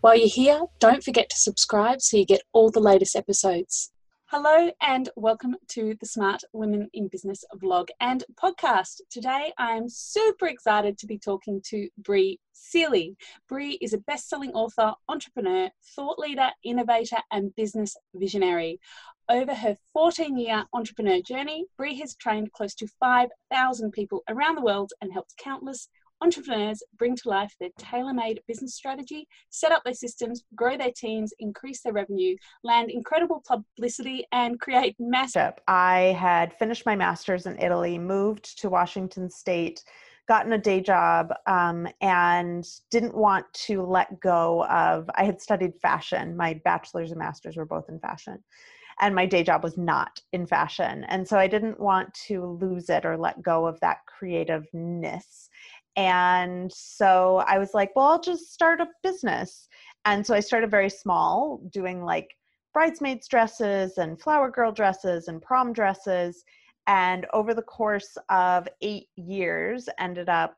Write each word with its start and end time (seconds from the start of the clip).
While 0.00 0.16
you're 0.16 0.28
here, 0.28 0.62
don't 0.78 1.02
forget 1.02 1.30
to 1.30 1.36
subscribe 1.36 2.00
so 2.00 2.16
you 2.16 2.26
get 2.26 2.42
all 2.52 2.70
the 2.70 2.80
latest 2.80 3.16
episodes. 3.16 3.90
Hello 4.26 4.70
and 4.80 5.08
welcome 5.16 5.56
to 5.68 5.96
the 5.98 6.06
Smart 6.06 6.42
Women 6.52 6.88
in 6.92 7.08
Business 7.08 7.42
vlog 7.56 7.88
and 8.00 8.22
podcast. 8.40 9.00
Today 9.10 9.52
I'm 9.58 9.88
super 9.88 10.46
excited 10.46 10.98
to 10.98 11.06
be 11.06 11.18
talking 11.18 11.60
to 11.66 11.88
Bri 11.98 12.38
Seeley. 12.52 13.16
Bri 13.48 13.78
is 13.80 13.92
a 13.92 13.98
best-selling 13.98 14.52
author, 14.52 14.94
entrepreneur, 15.08 15.70
thought 15.96 16.18
leader, 16.18 16.50
innovator 16.62 17.18
and 17.32 17.54
business 17.56 17.96
visionary. 18.14 18.78
Over 19.28 19.54
her 19.54 19.76
14-year 19.96 20.64
entrepreneur 20.72 21.20
journey, 21.22 21.64
Bri 21.76 21.96
has 22.00 22.14
trained 22.16 22.52
close 22.52 22.74
to 22.76 22.86
5,000 23.00 23.92
people 23.92 24.22
around 24.28 24.56
the 24.56 24.62
world 24.62 24.92
and 25.00 25.12
helped 25.12 25.36
countless 25.38 25.88
entrepreneurs 26.22 26.82
bring 26.98 27.16
to 27.16 27.28
life 27.28 27.54
their 27.60 27.70
tailor 27.78 28.12
made 28.12 28.40
business 28.46 28.74
strategy, 28.74 29.26
set 29.50 29.72
up 29.72 29.82
their 29.84 29.94
systems, 29.94 30.44
grow 30.54 30.76
their 30.76 30.92
teams, 30.92 31.32
increase 31.38 31.82
their 31.82 31.92
revenue, 31.92 32.36
land 32.62 32.90
incredible 32.90 33.42
publicity, 33.46 34.24
and 34.32 34.60
create 34.60 34.96
massive. 34.98 35.52
I 35.68 36.16
had 36.18 36.52
finished 36.54 36.86
my 36.86 36.96
master's 36.96 37.46
in 37.46 37.58
Italy, 37.58 37.98
moved 37.98 38.58
to 38.60 38.70
Washington 38.70 39.30
State. 39.30 39.84
Gotten 40.28 40.52
a 40.52 40.58
day 40.58 40.80
job 40.80 41.32
um, 41.48 41.88
and 42.00 42.64
didn't 42.92 43.16
want 43.16 43.52
to 43.66 43.82
let 43.82 44.20
go 44.20 44.64
of. 44.66 45.10
I 45.16 45.24
had 45.24 45.40
studied 45.40 45.74
fashion. 45.82 46.36
My 46.36 46.54
bachelor's 46.64 47.10
and 47.10 47.18
master's 47.18 47.56
were 47.56 47.64
both 47.64 47.88
in 47.88 47.98
fashion 47.98 48.38
and 49.00 49.14
my 49.14 49.26
day 49.26 49.42
job 49.42 49.64
was 49.64 49.76
not 49.78 50.20
in 50.32 50.46
fashion. 50.46 51.04
And 51.04 51.26
so 51.26 51.38
I 51.38 51.46
didn't 51.46 51.80
want 51.80 52.12
to 52.26 52.44
lose 52.60 52.90
it 52.90 53.04
or 53.04 53.16
let 53.16 53.42
go 53.42 53.66
of 53.66 53.80
that 53.80 54.04
creativeness. 54.06 55.48
And 56.00 56.72
so 56.72 57.44
I 57.46 57.58
was 57.58 57.74
like, 57.74 57.94
well, 57.94 58.06
I'll 58.06 58.20
just 58.20 58.54
start 58.54 58.80
a 58.80 58.88
business. 59.02 59.68
And 60.06 60.26
so 60.26 60.34
I 60.34 60.40
started 60.40 60.70
very 60.70 60.88
small, 60.88 61.60
doing 61.74 62.02
like 62.02 62.30
bridesmaids 62.72 63.28
dresses 63.28 63.98
and 63.98 64.18
flower 64.18 64.50
girl 64.50 64.72
dresses 64.72 65.28
and 65.28 65.42
prom 65.42 65.74
dresses. 65.74 66.42
And 66.86 67.26
over 67.34 67.52
the 67.52 67.60
course 67.60 68.16
of 68.30 68.66
eight 68.80 69.08
years, 69.16 69.90
ended 69.98 70.30
up 70.30 70.56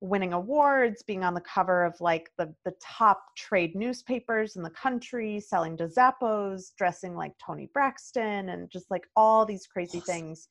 winning 0.00 0.32
awards, 0.32 1.02
being 1.02 1.24
on 1.24 1.34
the 1.34 1.40
cover 1.40 1.84
of 1.84 2.00
like 2.00 2.30
the, 2.38 2.54
the 2.64 2.74
top 2.80 3.20
trade 3.36 3.74
newspapers 3.74 4.54
in 4.54 4.62
the 4.62 4.70
country, 4.70 5.40
selling 5.40 5.76
to 5.78 5.88
Zappos, 5.88 6.72
dressing 6.78 7.16
like 7.16 7.32
Toni 7.44 7.68
Braxton, 7.74 8.50
and 8.50 8.70
just 8.70 8.92
like 8.92 9.08
all 9.16 9.44
these 9.44 9.66
crazy 9.66 9.98
things. 9.98 10.46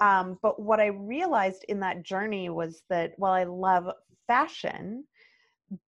Um, 0.00 0.38
but 0.42 0.60
what 0.60 0.80
I 0.80 0.86
realized 0.86 1.64
in 1.68 1.80
that 1.80 2.02
journey 2.02 2.50
was 2.50 2.82
that 2.90 3.12
while 3.16 3.32
I 3.32 3.44
love 3.44 3.90
fashion, 4.26 5.04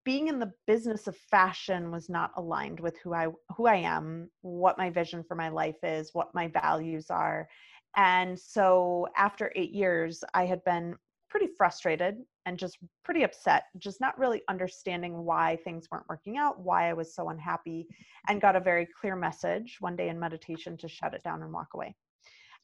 being 0.05 0.29
in 0.29 0.39
the 0.39 0.53
business 0.67 1.07
of 1.07 1.17
fashion 1.17 1.93
was 1.93 2.09
not 2.09 2.33
aligned 2.37 2.81
with 2.81 2.97
who 3.03 3.15
I 3.15 3.29
who 3.57 3.67
I 3.67 3.77
am, 3.77 4.31
what 4.41 4.79
my 4.79 4.91
vision 4.91 5.23
for 5.23 5.35
my 5.35 5.51
life 5.51 5.77
is, 5.83 6.11
what 6.15 6.35
my 6.35 6.49
values 6.49 7.11
are. 7.11 7.49
And 7.97 8.39
so 8.39 9.07
after 9.17 9.53
8 9.55 9.71
years, 9.71 10.25
I 10.35 10.47
had 10.47 10.65
been 10.65 10.97
pretty 11.31 11.49
frustrated 11.57 12.17
and 12.47 12.59
just 12.59 12.79
pretty 13.05 13.23
upset, 13.23 13.65
just 13.77 14.01
not 14.01 14.19
really 14.19 14.43
understanding 14.49 15.25
why 15.25 15.59
things 15.63 15.89
weren't 15.91 16.09
working 16.09 16.39
out, 16.39 16.59
why 16.59 16.89
I 16.89 16.95
was 16.95 17.15
so 17.15 17.29
unhappy, 17.29 17.87
and 18.29 18.41
got 18.41 18.57
a 18.57 18.61
very 18.61 18.87
clear 19.01 19.15
message 19.15 19.77
one 19.81 19.97
day 19.97 20.09
in 20.09 20.19
meditation 20.19 20.77
to 20.79 20.89
shut 20.89 21.15
it 21.15 21.23
down 21.23 21.43
and 21.43 21.53
walk 21.53 21.69
away. 21.75 21.95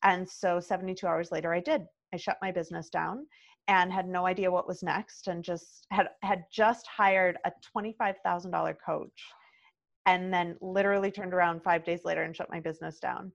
And 0.03 0.29
so 0.29 0.61
72 0.61 1.07
hours 1.07 1.31
later, 1.33 1.55
I 1.55 1.61
did. 1.61 1.87
I 2.13 2.17
shut 2.17 2.39
my 2.43 2.53
business 2.53 2.91
down 2.91 3.27
and 3.69 3.93
had 3.93 4.07
no 4.07 4.27
idea 4.27 4.51
what 4.51 4.69
was 4.69 4.83
next 4.83 5.29
and 5.29 5.43
just 5.43 5.87
had 5.91 6.09
had 6.23 6.45
just 6.53 6.87
hired 6.87 7.39
a 7.45 7.53
$25,000 7.77 8.75
coach 8.85 9.23
and 10.07 10.33
then 10.33 10.57
literally 10.61 11.11
turned 11.11 11.33
around 11.33 11.63
5 11.63 11.85
days 11.85 12.01
later 12.05 12.23
and 12.23 12.37
shut 12.37 12.51
my 12.51 12.61
business 12.61 12.99
down. 12.99 13.33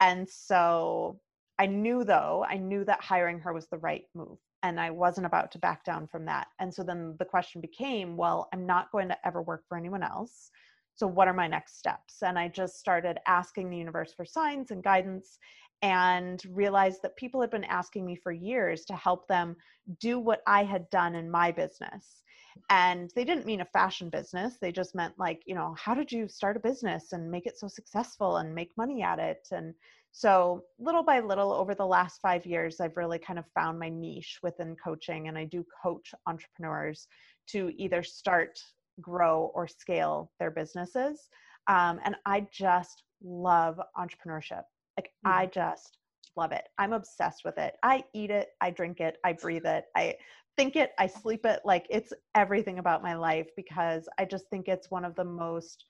And 0.00 0.28
so 0.28 1.20
I 1.58 1.66
knew 1.66 2.04
though, 2.04 2.44
I 2.48 2.56
knew 2.56 2.84
that 2.84 3.02
hiring 3.02 3.38
her 3.40 3.52
was 3.52 3.68
the 3.68 3.78
right 3.78 4.04
move 4.14 4.38
and 4.62 4.80
I 4.80 4.90
wasn't 4.90 5.26
about 5.26 5.52
to 5.52 5.58
back 5.58 5.84
down 5.84 6.06
from 6.06 6.24
that. 6.24 6.48
And 6.58 6.72
so 6.72 6.82
then 6.82 7.14
the 7.18 7.24
question 7.24 7.60
became, 7.60 8.16
well, 8.16 8.48
I'm 8.52 8.66
not 8.66 8.90
going 8.92 9.08
to 9.08 9.26
ever 9.26 9.42
work 9.42 9.64
for 9.68 9.76
anyone 9.76 10.02
else. 10.02 10.50
So 10.94 11.06
what 11.06 11.28
are 11.28 11.34
my 11.34 11.46
next 11.46 11.78
steps? 11.78 12.22
And 12.22 12.38
I 12.38 12.48
just 12.48 12.78
started 12.78 13.18
asking 13.26 13.68
the 13.68 13.76
universe 13.76 14.14
for 14.14 14.24
signs 14.24 14.70
and 14.70 14.82
guidance 14.82 15.38
and 15.82 16.42
realized 16.50 17.02
that 17.02 17.16
people 17.16 17.40
had 17.40 17.50
been 17.50 17.64
asking 17.64 18.06
me 18.06 18.16
for 18.16 18.32
years 18.32 18.84
to 18.86 18.96
help 18.96 19.28
them 19.28 19.56
do 20.00 20.18
what 20.18 20.40
I 20.46 20.64
had 20.64 20.88
done 20.90 21.14
in 21.14 21.30
my 21.30 21.52
business. 21.52 22.22
And 22.70 23.10
they 23.14 23.24
didn't 23.24 23.44
mean 23.44 23.60
a 23.60 23.66
fashion 23.66 24.08
business. 24.08 24.56
They 24.58 24.72
just 24.72 24.94
meant, 24.94 25.14
like, 25.18 25.42
you 25.44 25.54
know, 25.54 25.74
how 25.78 25.94
did 25.94 26.10
you 26.10 26.26
start 26.26 26.56
a 26.56 26.60
business 26.60 27.12
and 27.12 27.30
make 27.30 27.46
it 27.46 27.58
so 27.58 27.68
successful 27.68 28.38
and 28.38 28.54
make 28.54 28.70
money 28.78 29.02
at 29.02 29.18
it? 29.18 29.46
And 29.52 29.74
so, 30.12 30.64
little 30.78 31.02
by 31.02 31.20
little, 31.20 31.52
over 31.52 31.74
the 31.74 31.86
last 31.86 32.22
five 32.22 32.46
years, 32.46 32.80
I've 32.80 32.96
really 32.96 33.18
kind 33.18 33.38
of 33.38 33.44
found 33.54 33.78
my 33.78 33.90
niche 33.90 34.38
within 34.42 34.74
coaching. 34.82 35.28
And 35.28 35.36
I 35.36 35.44
do 35.44 35.66
coach 35.82 36.14
entrepreneurs 36.26 37.06
to 37.48 37.70
either 37.76 38.02
start, 38.02 38.58
grow, 39.02 39.52
or 39.54 39.68
scale 39.68 40.32
their 40.40 40.50
businesses. 40.50 41.28
Um, 41.68 42.00
and 42.04 42.16
I 42.24 42.46
just 42.50 43.02
love 43.22 43.78
entrepreneurship. 43.98 44.62
Like 44.96 45.10
mm. 45.26 45.30
I 45.30 45.46
just 45.46 45.98
love 46.36 46.52
it. 46.52 46.68
I'm 46.78 46.92
obsessed 46.92 47.44
with 47.44 47.58
it. 47.58 47.74
I 47.82 48.04
eat 48.12 48.30
it, 48.30 48.50
I 48.60 48.70
drink 48.70 49.00
it, 49.00 49.16
I 49.24 49.32
breathe 49.32 49.66
it, 49.66 49.84
I 49.96 50.16
think 50.56 50.76
it, 50.76 50.92
I 50.98 51.06
sleep 51.06 51.44
it. 51.44 51.60
Like 51.64 51.86
it's 51.90 52.12
everything 52.34 52.78
about 52.78 53.02
my 53.02 53.14
life 53.14 53.48
because 53.56 54.08
I 54.18 54.24
just 54.24 54.48
think 54.50 54.68
it's 54.68 54.90
one 54.90 55.04
of 55.04 55.14
the 55.14 55.24
most 55.24 55.84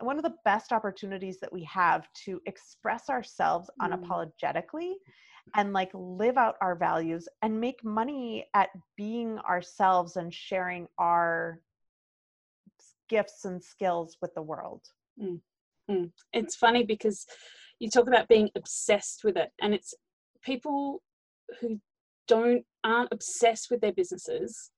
one 0.00 0.16
of 0.16 0.24
the 0.24 0.34
best 0.44 0.72
opportunities 0.72 1.38
that 1.38 1.52
we 1.52 1.62
have 1.64 2.08
to 2.24 2.40
express 2.46 3.08
ourselves 3.08 3.70
mm. 3.80 3.88
unapologetically 3.88 4.94
and 5.54 5.72
like 5.72 5.90
live 5.94 6.36
out 6.36 6.56
our 6.60 6.74
values 6.74 7.28
and 7.42 7.60
make 7.60 7.84
money 7.84 8.46
at 8.54 8.70
being 8.96 9.38
ourselves 9.40 10.16
and 10.16 10.32
sharing 10.32 10.88
our 10.98 11.60
gifts 13.08 13.44
and 13.44 13.62
skills 13.62 14.16
with 14.22 14.34
the 14.34 14.42
world. 14.42 14.82
Mm. 15.20 15.40
Mm. 15.90 16.10
It's 16.32 16.56
funny 16.56 16.84
because 16.84 17.26
you 17.82 17.90
talk 17.90 18.06
about 18.06 18.28
being 18.28 18.48
obsessed 18.56 19.22
with 19.24 19.36
it 19.36 19.50
and 19.60 19.74
it's 19.74 19.94
people 20.42 21.02
who 21.60 21.80
don't 22.28 22.64
aren't 22.84 23.12
obsessed 23.12 23.68
with 23.70 23.80
their 23.80 23.92
businesses 23.92 24.70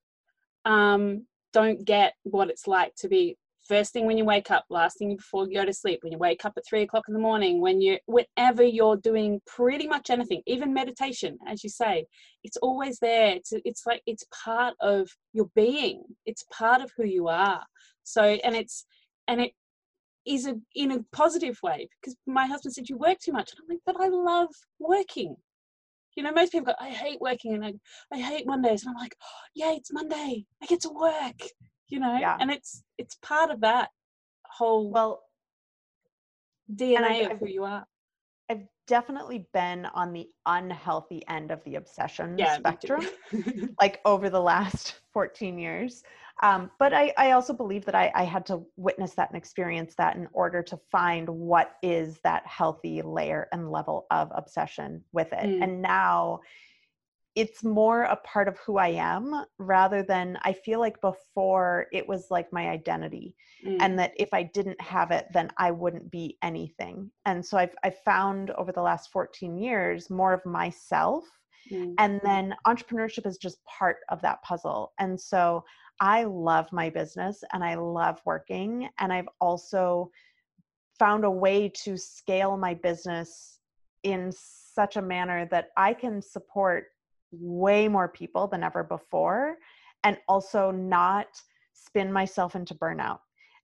um, 0.65 1.27
don't 1.53 1.85
get 1.85 2.15
what 2.25 2.51
it's 2.51 2.67
like 2.67 2.95
to 2.97 3.09
be 3.09 3.37
first 3.67 3.93
thing 3.93 4.05
when 4.07 4.19
you 4.19 4.25
wake 4.25 4.51
up 4.51 4.65
last 4.69 4.99
thing 4.99 5.17
before 5.17 5.47
you 5.49 5.55
go 5.55 5.65
to 5.65 5.73
sleep 5.73 6.01
when 6.03 6.13
you 6.13 6.19
wake 6.19 6.45
up 6.45 6.53
at 6.57 6.65
three 6.69 6.83
o'clock 6.83 7.05
in 7.09 7.15
the 7.15 7.21
morning 7.21 7.61
when 7.61 7.81
you 7.81 7.99
whenever 8.07 8.63
you're 8.63 8.97
doing 8.97 9.41
pretty 9.47 9.87
much 9.87 10.11
anything 10.11 10.43
even 10.47 10.75
meditation 10.75 11.39
as 11.47 11.65
you 11.65 11.71
say 11.71 12.05
it's 12.45 12.59
always 12.59 12.99
there. 12.99 13.35
It's, 13.35 13.53
it's 13.65 13.87
like 13.87 14.03
it's 14.07 14.25
part 14.45 14.75
of 14.81 15.09
your 15.33 15.49
being. 15.57 16.05
It's 16.27 16.45
part 16.53 16.83
of 16.83 16.93
who 16.97 17.05
you 17.05 17.29
are. 17.29 17.63
So 18.05 18.23
and 18.23 18.55
it's 18.55 18.85
and 19.27 19.41
it 19.41 19.53
is 20.27 20.47
a 20.47 20.55
in 20.75 20.93
a 20.93 21.05
positive 21.13 21.59
way 21.63 21.89
because 22.01 22.17
my 22.27 22.47
husband 22.47 22.75
said 22.75 22.89
you 22.89 22.97
work 22.97 23.19
too 23.19 23.33
much. 23.33 23.53
And 23.53 23.61
i'm 23.63 23.69
like 23.69 23.81
but 23.87 24.01
i 24.01 24.09
love 24.09 24.49
working. 24.79 25.37
You 26.17 26.23
know 26.23 26.33
most 26.33 26.53
people 26.53 26.67
go 26.67 26.75
i 26.79 26.91
hate 26.91 27.21
working 27.21 27.55
and 27.55 27.65
i, 27.65 27.73
I 28.13 28.19
hate 28.21 28.47
mondays. 28.47 28.85
And 28.85 28.95
i'm 28.95 29.03
like 29.03 29.17
oh, 29.23 29.47
yeah 29.55 29.73
it's 29.73 29.93
monday. 29.93 30.47
I 30.63 30.67
get 30.67 30.81
to 30.83 30.91
work 30.91 31.41
you 31.89 32.01
know? 32.01 32.17
Yeah. 32.19 32.37
and 32.41 32.51
it's 32.51 32.83
it's 32.99 33.17
part 33.17 33.51
of 33.51 33.61
that 33.61 33.91
whole 34.45 34.91
well 34.91 35.23
dna 36.75 37.31
of 37.33 37.39
who 37.39 37.49
you 37.49 37.65
are. 37.65 37.87
I've 38.51 38.67
definitely 38.87 39.47
been 39.55 39.87
on 39.87 40.13
the 40.13 40.29
unhealthy 40.45 41.23
end 41.29 41.51
of 41.51 41.63
the 41.65 41.77
obsession 41.77 42.37
yeah, 42.39 42.57
spectrum 42.57 43.07
like 43.81 44.01
over 44.05 44.29
the 44.29 44.41
last 44.41 45.01
14 45.13 45.59
years 45.59 46.03
um, 46.43 46.71
but 46.79 46.93
I, 46.93 47.13
I, 47.17 47.31
also 47.33 47.53
believe 47.53 47.85
that 47.85 47.95
I, 47.95 48.11
I, 48.15 48.25
had 48.25 48.45
to 48.47 48.65
witness 48.77 49.15
that 49.15 49.31
and 49.31 49.37
experience 49.37 49.95
that 49.97 50.17
in 50.17 50.29
order 50.33 50.63
to 50.65 50.77
find 50.91 51.29
what 51.29 51.77
is 51.83 52.19
that 52.25 52.45
healthy 52.47 53.03
layer 53.03 53.49
and 53.53 53.71
level 53.71 54.07
of 54.11 54.33
obsession 54.35 55.05
with 55.13 55.33
it. 55.33 55.47
Mm. 55.47 55.63
And 55.63 55.83
now 55.83 56.41
it's 57.35 57.65
more 57.65 58.03
a 58.03 58.17
part 58.17 58.49
of 58.49 58.59
who 58.59 58.79
I 58.79 58.89
am 58.89 59.45
rather 59.59 60.03
than 60.03 60.39
I 60.43 60.53
feel 60.53 60.81
like 60.81 61.01
before 61.01 61.87
it 61.93 62.07
was 62.07 62.27
like 62.31 62.53
my 62.53 62.69
identity 62.69 63.35
mm. 63.67 63.77
and 63.81 63.99
that 63.99 64.13
if 64.17 64.33
I 64.33 64.45
didn't 64.45 64.81
have 64.81 65.11
it 65.11 65.27
then 65.33 65.51
I 65.57 65.71
wouldn't 65.71 66.11
be 66.11 66.39
anything. 66.43 67.11
And 67.27 67.45
so 67.45 67.59
I've 67.59 67.75
I've 67.83 67.99
found 68.05 68.51
over 68.53 68.73
the 68.73 68.83
last 68.83 69.11
14 69.13 69.57
years 69.57 70.11
more 70.11 70.33
of 70.33 70.45
myself 70.45 71.25
mm. 71.71 71.95
and 71.99 72.21
then 72.23 72.55
entrepreneurship 72.67 73.27
is 73.27 73.39
just 73.39 73.59
part 73.65 73.99
of 74.09 74.21
that 74.23 74.43
puzzle. 74.43 74.93
And 74.99 75.21
so 75.21 75.65
I 76.01 76.25
love 76.25 76.67
my 76.73 76.91
business 76.91 77.43
and 77.53 77.63
I 77.63 77.75
love 77.75 78.21
working 78.25 78.89
and 78.99 79.13
I've 79.13 79.29
also 79.41 80.11
found 80.99 81.25
a 81.25 81.31
way 81.31 81.69
to 81.85 81.97
scale 81.97 82.57
my 82.57 82.75
business 82.75 83.59
in 84.03 84.31
such 84.33 84.97
a 84.97 85.03
manner 85.03 85.47
that 85.51 85.69
I 85.77 85.95
can 85.95 86.21
support 86.21 86.89
way 87.33 87.89
more 87.89 88.09
people 88.09 88.47
than 88.47 88.63
ever 88.63 88.85
before 88.85 89.57
and 90.05 90.19
also 90.29 90.71
not 90.71 91.27
spin 91.73 92.13
myself 92.13 92.55
into 92.55 92.75
burnout 92.75 93.19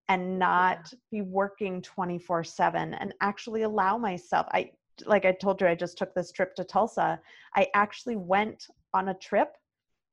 and 0.08 0.38
not 0.38 0.92
be 1.12 1.22
working 1.22 1.80
24 1.82 2.42
7 2.42 2.94
and 2.94 3.14
actually 3.20 3.62
allow 3.62 3.96
myself 3.96 4.46
i 4.52 4.70
like 5.06 5.24
i 5.24 5.32
told 5.32 5.60
you 5.60 5.66
i 5.66 5.74
just 5.74 5.98
took 5.98 6.14
this 6.14 6.32
trip 6.32 6.54
to 6.54 6.64
tulsa 6.64 7.18
i 7.56 7.66
actually 7.74 8.16
went 8.16 8.66
on 8.94 9.08
a 9.08 9.14
trip 9.14 9.56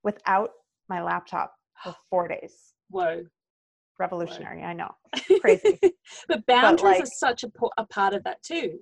without 0.03 0.51
my 0.89 1.01
laptop 1.01 1.53
for 1.83 1.95
four 2.09 2.27
days 2.27 2.73
whoa 2.89 3.23
revolutionary 3.99 4.61
whoa. 4.61 4.67
i 4.67 4.73
know 4.73 4.91
crazy 5.41 5.79
but 6.27 6.45
boundaries 6.45 6.81
but 6.81 6.89
like, 6.89 7.03
are 7.03 7.05
such 7.05 7.43
a, 7.43 7.51
a 7.77 7.85
part 7.85 8.13
of 8.13 8.23
that 8.23 8.41
too 8.43 8.79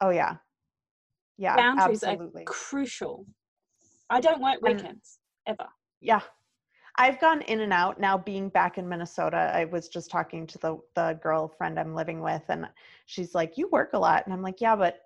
oh 0.00 0.10
yeah 0.10 0.36
yeah 1.38 1.56
boundaries 1.56 2.02
absolutely. 2.02 2.42
are 2.42 2.46
crucial 2.46 3.26
I 4.10 4.20
don't 4.20 4.40
work 4.40 4.60
weekends 4.62 5.18
and, 5.46 5.56
ever. 5.58 5.68
Yeah. 6.00 6.20
I've 6.98 7.20
gone 7.20 7.42
in 7.42 7.60
and 7.60 7.72
out 7.72 8.00
now 8.00 8.16
being 8.16 8.48
back 8.48 8.78
in 8.78 8.88
Minnesota. 8.88 9.52
I 9.54 9.66
was 9.66 9.88
just 9.88 10.10
talking 10.10 10.46
to 10.46 10.58
the 10.58 10.78
the 10.94 11.18
girlfriend 11.22 11.78
I'm 11.78 11.94
living 11.94 12.22
with 12.22 12.42
and 12.48 12.66
she's 13.04 13.34
like, 13.34 13.58
"You 13.58 13.68
work 13.68 13.90
a 13.92 13.98
lot." 13.98 14.24
And 14.24 14.32
I'm 14.32 14.40
like, 14.40 14.60
"Yeah, 14.62 14.76
but 14.76 15.00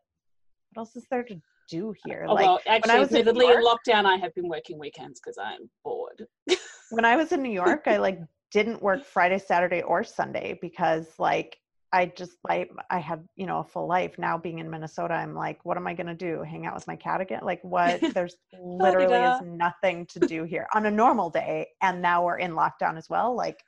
what 0.73 0.83
else 0.83 0.97
is 0.97 1.07
there 1.11 1.25
to 1.25 1.41
do 1.69 1.95
here?" 2.05 2.27
Oh, 2.29 2.35
like 2.35 2.47
well, 2.47 2.61
actually, 2.67 2.91
when 2.91 2.97
I 2.97 3.01
was 3.01 3.13
in, 3.13 3.27
York, 3.27 3.57
in 3.57 3.65
lockdown, 3.65 4.07
I 4.07 4.17
have 4.17 4.35
been 4.35 4.49
working 4.49 4.79
weekends 4.79 5.21
because 5.21 5.39
I'm 5.39 5.71
bored. 5.85 6.27
when 6.91 7.05
I 7.05 7.17
was 7.17 7.33
in 7.33 7.43
New 7.43 7.53
York, 7.53 7.83
I 7.87 7.97
like 7.97 8.21
didn't 8.51 8.83
work 8.83 9.05
Friday, 9.05 9.39
Saturday, 9.39 9.83
or 9.83 10.05
Sunday 10.05 10.59
because 10.61 11.07
like 11.19 11.57
I 11.93 12.07
just 12.07 12.37
like 12.49 12.71
I 12.89 12.99
have 12.99 13.21
you 13.37 13.47
know 13.47 13.59
a 13.59 13.65
full 13.65 13.89
life 13.89 14.19
now. 14.19 14.39
Being 14.39 14.61
in 14.61 14.71
Minnesota, 14.71 15.15
I'm 15.15 15.35
like, 15.35 15.65
what 15.65 15.77
am 15.77 15.87
I 15.87 15.95
gonna 15.95 16.15
do? 16.15 16.43
Hang 16.43 16.67
out 16.67 16.75
with 16.75 16.87
my 16.87 16.97
cat 16.97 17.21
again? 17.21 17.41
Like 17.43 17.63
what? 17.63 18.01
There's 18.15 18.37
oh 18.55 18.77
literally 18.77 19.15
is 19.15 19.41
nothing 19.45 20.07
to 20.07 20.21
do 20.21 20.45
here 20.45 20.69
on 20.75 20.87
a 20.87 20.91
normal 20.91 21.31
day, 21.31 21.67
and 21.83 22.01
now 22.01 22.25
we're 22.25 22.39
in 22.39 22.53
lockdown 22.53 22.97
as 22.97 23.09
well. 23.09 23.35
Like, 23.35 23.61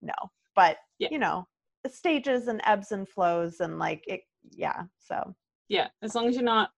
no, 0.00 0.14
but 0.54 0.76
yeah. 0.98 1.08
you 1.10 1.18
know, 1.18 1.46
the 1.82 1.90
stages 1.90 2.46
and 2.46 2.60
ebbs 2.64 2.92
and 2.92 3.08
flows, 3.08 3.58
and 3.58 3.78
like 3.78 4.04
it, 4.06 4.20
yeah. 4.50 4.82
So 5.00 5.34
yeah, 5.70 5.88
as 6.02 6.14
long 6.14 6.28
as 6.28 6.34
you're 6.34 6.44
not 6.44 6.70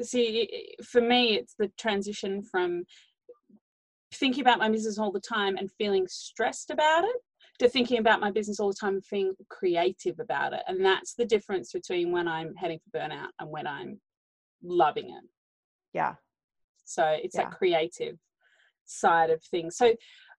see, 0.00 0.74
for 0.82 1.00
me, 1.00 1.34
it's 1.34 1.54
the 1.58 1.70
transition 1.78 2.42
from 2.42 2.84
thinking 4.14 4.40
about 4.40 4.58
my 4.58 4.70
business 4.70 4.98
all 4.98 5.12
the 5.12 5.20
time 5.20 5.56
and 5.56 5.70
feeling 5.72 6.06
stressed 6.08 6.70
about 6.70 7.04
it 7.04 7.16
to 7.58 7.68
thinking 7.68 7.98
about 7.98 8.20
my 8.20 8.30
business 8.30 8.60
all 8.60 8.68
the 8.68 8.76
time 8.80 8.94
and 8.94 9.04
being 9.10 9.34
creative 9.50 10.18
about 10.20 10.52
it. 10.52 10.62
And 10.66 10.84
that's 10.84 11.14
the 11.14 11.24
difference 11.24 11.72
between 11.72 12.12
when 12.12 12.28
I'm 12.28 12.54
heading 12.54 12.78
for 12.78 12.98
burnout 12.98 13.28
and 13.38 13.50
when 13.50 13.66
I'm 13.66 14.00
loving 14.62 15.10
it. 15.10 15.24
Yeah. 15.92 16.14
So 16.84 17.04
it's 17.06 17.34
yeah. 17.34 17.44
that 17.44 17.58
creative 17.58 18.18
side 18.84 19.30
of 19.30 19.42
things. 19.42 19.76
So 19.76 19.94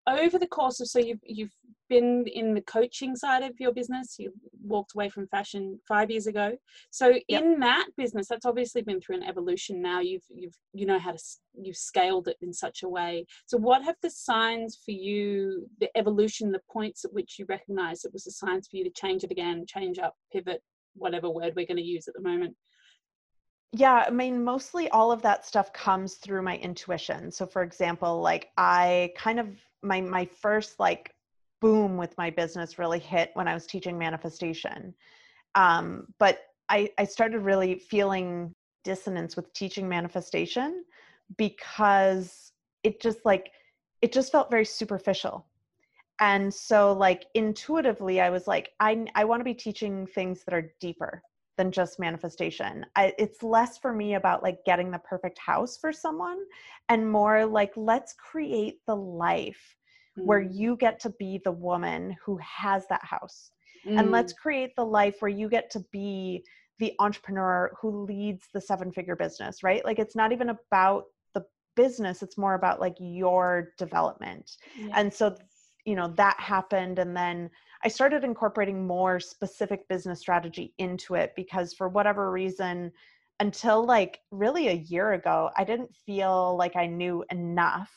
over 0.08 0.38
the 0.38 0.48
course 0.48 0.80
of 0.80 0.88
so 0.88 1.00
you've 1.00 1.22
you've 1.24 1.54
been 1.90 2.26
in 2.28 2.54
the 2.54 2.62
coaching 2.62 3.16
side 3.16 3.44
of 3.44 3.60
your 3.60 3.72
business 3.72 4.16
you 4.18 4.32
walked 4.64 4.94
away 4.96 5.10
from 5.10 5.28
fashion 5.28 5.80
five 5.88 6.10
years 6.10 6.28
ago. 6.28 6.56
So 6.90 7.10
yep. 7.28 7.44
in 7.44 7.60
that 7.60 7.88
business 7.98 8.28
that's 8.28 8.46
obviously 8.46 8.82
been 8.82 9.02
through 9.02 9.18
an 9.18 9.24
evolution 9.24 9.82
now. 9.82 10.00
You've 10.00 10.24
you've 10.30 10.56
you 10.74 10.86
know 10.86 11.00
how 11.00 11.12
to 11.12 11.20
you've 11.54 11.78
scaled 11.78 12.28
it 12.28 12.38
in 12.42 12.54
such 12.54 12.84
a 12.84 12.90
way. 12.90 13.26
So 13.46 13.58
what 13.58 13.84
have 13.84 13.96
the 14.02 14.10
signs 14.10 14.80
for 14.84 14.92
you 14.92 15.68
the 15.80 15.90
evolution 15.98 16.52
the 16.52 16.62
points 16.72 17.06
at 17.06 17.14
which 17.14 17.38
you 17.38 17.46
recognize 17.48 18.06
it 18.06 18.14
was 18.14 18.24
the 18.24 18.32
signs 18.32 18.68
for 18.68 18.78
you 18.78 18.84
to 18.84 18.92
change 18.92 19.24
it 19.24 19.32
again 19.32 19.66
change 19.68 20.00
up 20.00 20.16
pivot 20.32 20.62
whatever 20.96 21.30
word 21.30 21.54
we're 21.56 21.66
going 21.66 21.78
to 21.78 21.84
use 21.84 22.08
at 22.08 22.14
the 22.14 22.22
moment? 22.22 22.56
Yeah 23.74 24.06
i 24.08 24.12
mean 24.12 24.44
mostly 24.44 24.90
all 24.90 25.12
of 25.12 25.22
that 25.24 25.46
stuff 25.46 25.74
comes 25.74 26.16
through 26.16 26.42
my 26.42 26.58
intuition. 26.58 27.32
So 27.32 27.46
for 27.46 27.62
example 27.64 28.22
like 28.22 28.50
i 28.58 29.12
kind 29.18 29.40
of 29.40 29.48
my 29.84 30.02
my 30.02 30.26
first 30.26 30.80
like 30.80 31.14
boom 31.62 31.98
with 31.98 32.18
my 32.18 32.30
business 32.30 32.78
really 32.78 33.00
hit 33.00 33.32
when 33.36 33.48
I 33.48 33.54
was 33.54 33.66
teaching 33.66 33.98
manifestation. 33.98 34.94
Um, 35.56 36.08
but 36.20 36.40
I, 36.70 36.90
I 36.98 37.06
started 37.06 37.40
really 37.40 37.76
feeling 37.76 38.54
dissonance 38.84 39.36
with 39.36 39.54
teaching 39.54 39.88
manifestation 39.88 40.84
because 41.38 42.52
it 42.84 43.02
just 43.02 43.20
like 43.26 43.52
it 44.02 44.12
just 44.12 44.32
felt 44.32 44.52
very 44.52 44.66
superficial 44.66 45.46
and 46.20 46.54
so 46.54 46.92
like 46.92 47.26
intuitively 47.34 48.20
i 48.20 48.30
was 48.30 48.46
like 48.46 48.72
i 48.80 49.06
i 49.16 49.24
want 49.24 49.40
to 49.40 49.46
be 49.46 49.54
teaching 49.54 50.06
things 50.06 50.44
that 50.44 50.54
are 50.54 50.74
deeper 50.80 51.24
than 51.58 51.72
just 51.72 52.00
manifestation 52.00 52.86
I, 52.96 53.14
it's 53.18 53.44
less 53.44 53.78
for 53.78 53.94
me 53.94 54.16
about 54.16 54.44
like 54.44 54.66
getting 54.66 54.92
the 54.92 55.00
perfect 55.00 55.38
house 55.38 55.78
for 55.78 55.94
someone 55.94 56.40
and 56.90 57.12
more 57.12 57.46
like 57.46 57.72
let's 57.76 58.14
create 58.14 58.80
the 58.88 58.96
life 58.96 59.76
mm. 60.18 60.26
where 60.26 60.42
you 60.42 60.76
get 60.76 61.00
to 61.02 61.10
be 61.12 61.40
the 61.44 61.52
woman 61.52 62.16
who 62.24 62.38
has 62.38 62.86
that 62.88 63.04
house. 63.04 63.52
Mm. 63.86 64.00
And 64.00 64.12
let's 64.12 64.34
create 64.34 64.76
the 64.76 64.86
life 64.86 65.18
where 65.20 65.32
you 65.32 65.50
get 65.50 65.70
to 65.72 65.80
be 65.92 66.44
the 66.80 66.94
entrepreneur 67.00 67.72
who 67.80 68.06
leads 68.06 68.48
the 68.54 68.62
seven 68.62 68.92
figure 68.92 69.16
business, 69.16 69.64
right? 69.64 69.84
Like 69.86 70.00
it's 70.00 70.16
not 70.16 70.32
even 70.32 70.50
about 70.50 71.06
the 71.34 71.46
business, 71.76 72.24
it's 72.24 72.38
more 72.38 72.56
about 72.56 72.80
like 72.80 72.96
your 73.00 73.74
development. 73.78 74.58
Yeah. 74.78 74.90
And 74.96 75.14
so, 75.14 75.36
you 75.86 75.96
know, 75.96 76.08
that 76.16 76.40
happened. 76.40 77.00
And 77.00 77.16
then 77.16 77.50
I 77.84 77.88
started 77.88 78.24
incorporating 78.24 78.88
more 78.88 79.20
specific 79.20 79.88
business 79.88 80.20
strategy 80.20 80.74
into 80.78 81.16
it 81.16 81.34
because 81.36 81.74
for 81.74 81.90
whatever 81.90 82.32
reason, 82.32 82.92
until 83.40 83.86
like 83.86 84.22
really 84.32 84.70
a 84.70 84.74
year 84.74 85.14
ago, 85.14 85.50
I 85.58 85.64
didn't 85.64 85.94
feel 86.06 86.56
like 86.58 86.76
I 86.76 86.86
knew 86.86 87.26
enough 87.32 87.92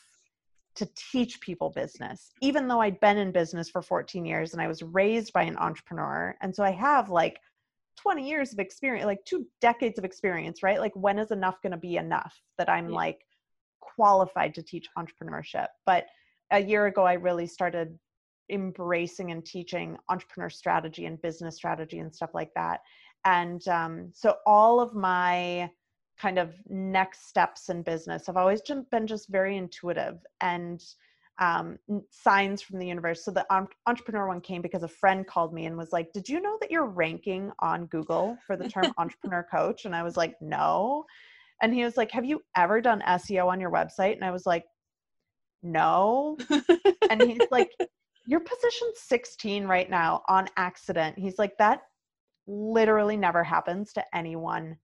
to 0.75 0.87
teach 0.95 1.41
people 1.41 1.69
business, 1.71 2.31
even 2.41 2.67
though 2.67 2.81
I'd 2.81 2.99
been 2.99 3.17
in 3.17 3.31
business 3.31 3.69
for 3.69 3.81
14 3.81 4.25
years 4.25 4.53
and 4.53 4.61
I 4.61 4.67
was 4.67 4.83
raised 4.83 5.33
by 5.33 5.43
an 5.43 5.57
entrepreneur. 5.57 6.35
And 6.41 6.55
so 6.55 6.63
I 6.63 6.71
have 6.71 7.09
like 7.09 7.39
20 7.97 8.27
years 8.27 8.53
of 8.53 8.59
experience, 8.59 9.05
like 9.05 9.25
two 9.25 9.45
decades 9.59 9.97
of 9.97 10.05
experience, 10.05 10.61
right? 10.61 10.79
Like, 10.79 10.95
when 10.95 11.17
is 11.17 11.31
enough 11.31 11.61
going 11.63 11.71
to 11.71 11.77
be 11.77 11.97
enough 11.97 12.39
that 12.57 12.69
I'm 12.69 12.89
yeah. 12.89 12.95
like 12.95 13.25
qualified 13.79 14.53
to 14.55 14.61
teach 14.61 14.87
entrepreneurship? 14.97 15.67
But 15.85 16.05
a 16.51 16.59
year 16.59 16.87
ago, 16.87 17.03
I 17.03 17.13
really 17.13 17.47
started 17.47 17.97
embracing 18.49 19.31
and 19.31 19.45
teaching 19.45 19.97
entrepreneur 20.09 20.49
strategy 20.49 21.05
and 21.05 21.21
business 21.21 21.55
strategy 21.55 21.99
and 21.99 22.13
stuff 22.13 22.31
like 22.33 22.53
that. 22.55 22.81
And 23.25 23.67
um, 23.67 24.11
so 24.13 24.35
all 24.45 24.79
of 24.79 24.93
my 24.95 25.69
kind 26.19 26.39
of 26.39 26.55
next 26.67 27.27
steps 27.27 27.69
in 27.69 27.83
business. 27.83 28.27
I've 28.27 28.37
always 28.37 28.61
been 28.91 29.07
just 29.07 29.29
very 29.29 29.57
intuitive 29.57 30.17
and 30.41 30.83
um, 31.39 31.77
signs 32.09 32.63
from 32.63 32.79
the 32.79 32.87
universe. 32.87 33.23
So 33.23 33.29
the 33.29 33.45
entrepreneur 33.85 34.27
one 34.27 34.41
came 34.41 34.61
because 34.61 34.81
a 34.81 34.87
friend 34.87 35.27
called 35.27 35.53
me 35.53 35.67
and 35.67 35.77
was 35.77 35.93
like, 35.93 36.11
"Did 36.11 36.27
you 36.27 36.41
know 36.41 36.57
that 36.61 36.71
you're 36.71 36.87
ranking 36.87 37.51
on 37.59 37.85
Google 37.85 38.37
for 38.45 38.57
the 38.57 38.67
term 38.67 38.91
entrepreneur 38.97 39.45
coach?" 39.51 39.85
And 39.85 39.95
I 39.95 40.01
was 40.01 40.17
like, 40.17 40.35
"No." 40.41 41.05
And 41.61 41.73
he 41.73 41.83
was 41.83 41.95
like, 41.95 42.09
"Have 42.11 42.25
you 42.25 42.41
ever 42.55 42.81
done 42.81 43.03
SEO 43.07 43.47
on 43.47 43.59
your 43.59 43.71
website?" 43.71 44.13
And 44.13 44.25
I 44.25 44.31
was 44.31 44.47
like, 44.47 44.65
"No." 45.63 46.37
and 47.09 47.21
he's 47.21 47.47
like, 47.51 47.71
"You're 48.27 48.39
position 48.39 48.91
16 48.95 49.65
right 49.65 49.89
now 49.89 50.23
on 50.27 50.47
accident." 50.57 51.17
He's 51.17 51.37
like, 51.37 51.57
"That 51.57 51.81
literally 52.47 53.17
never 53.17 53.43
happens 53.43 53.93
to 53.93 54.03
anyone 54.15 54.77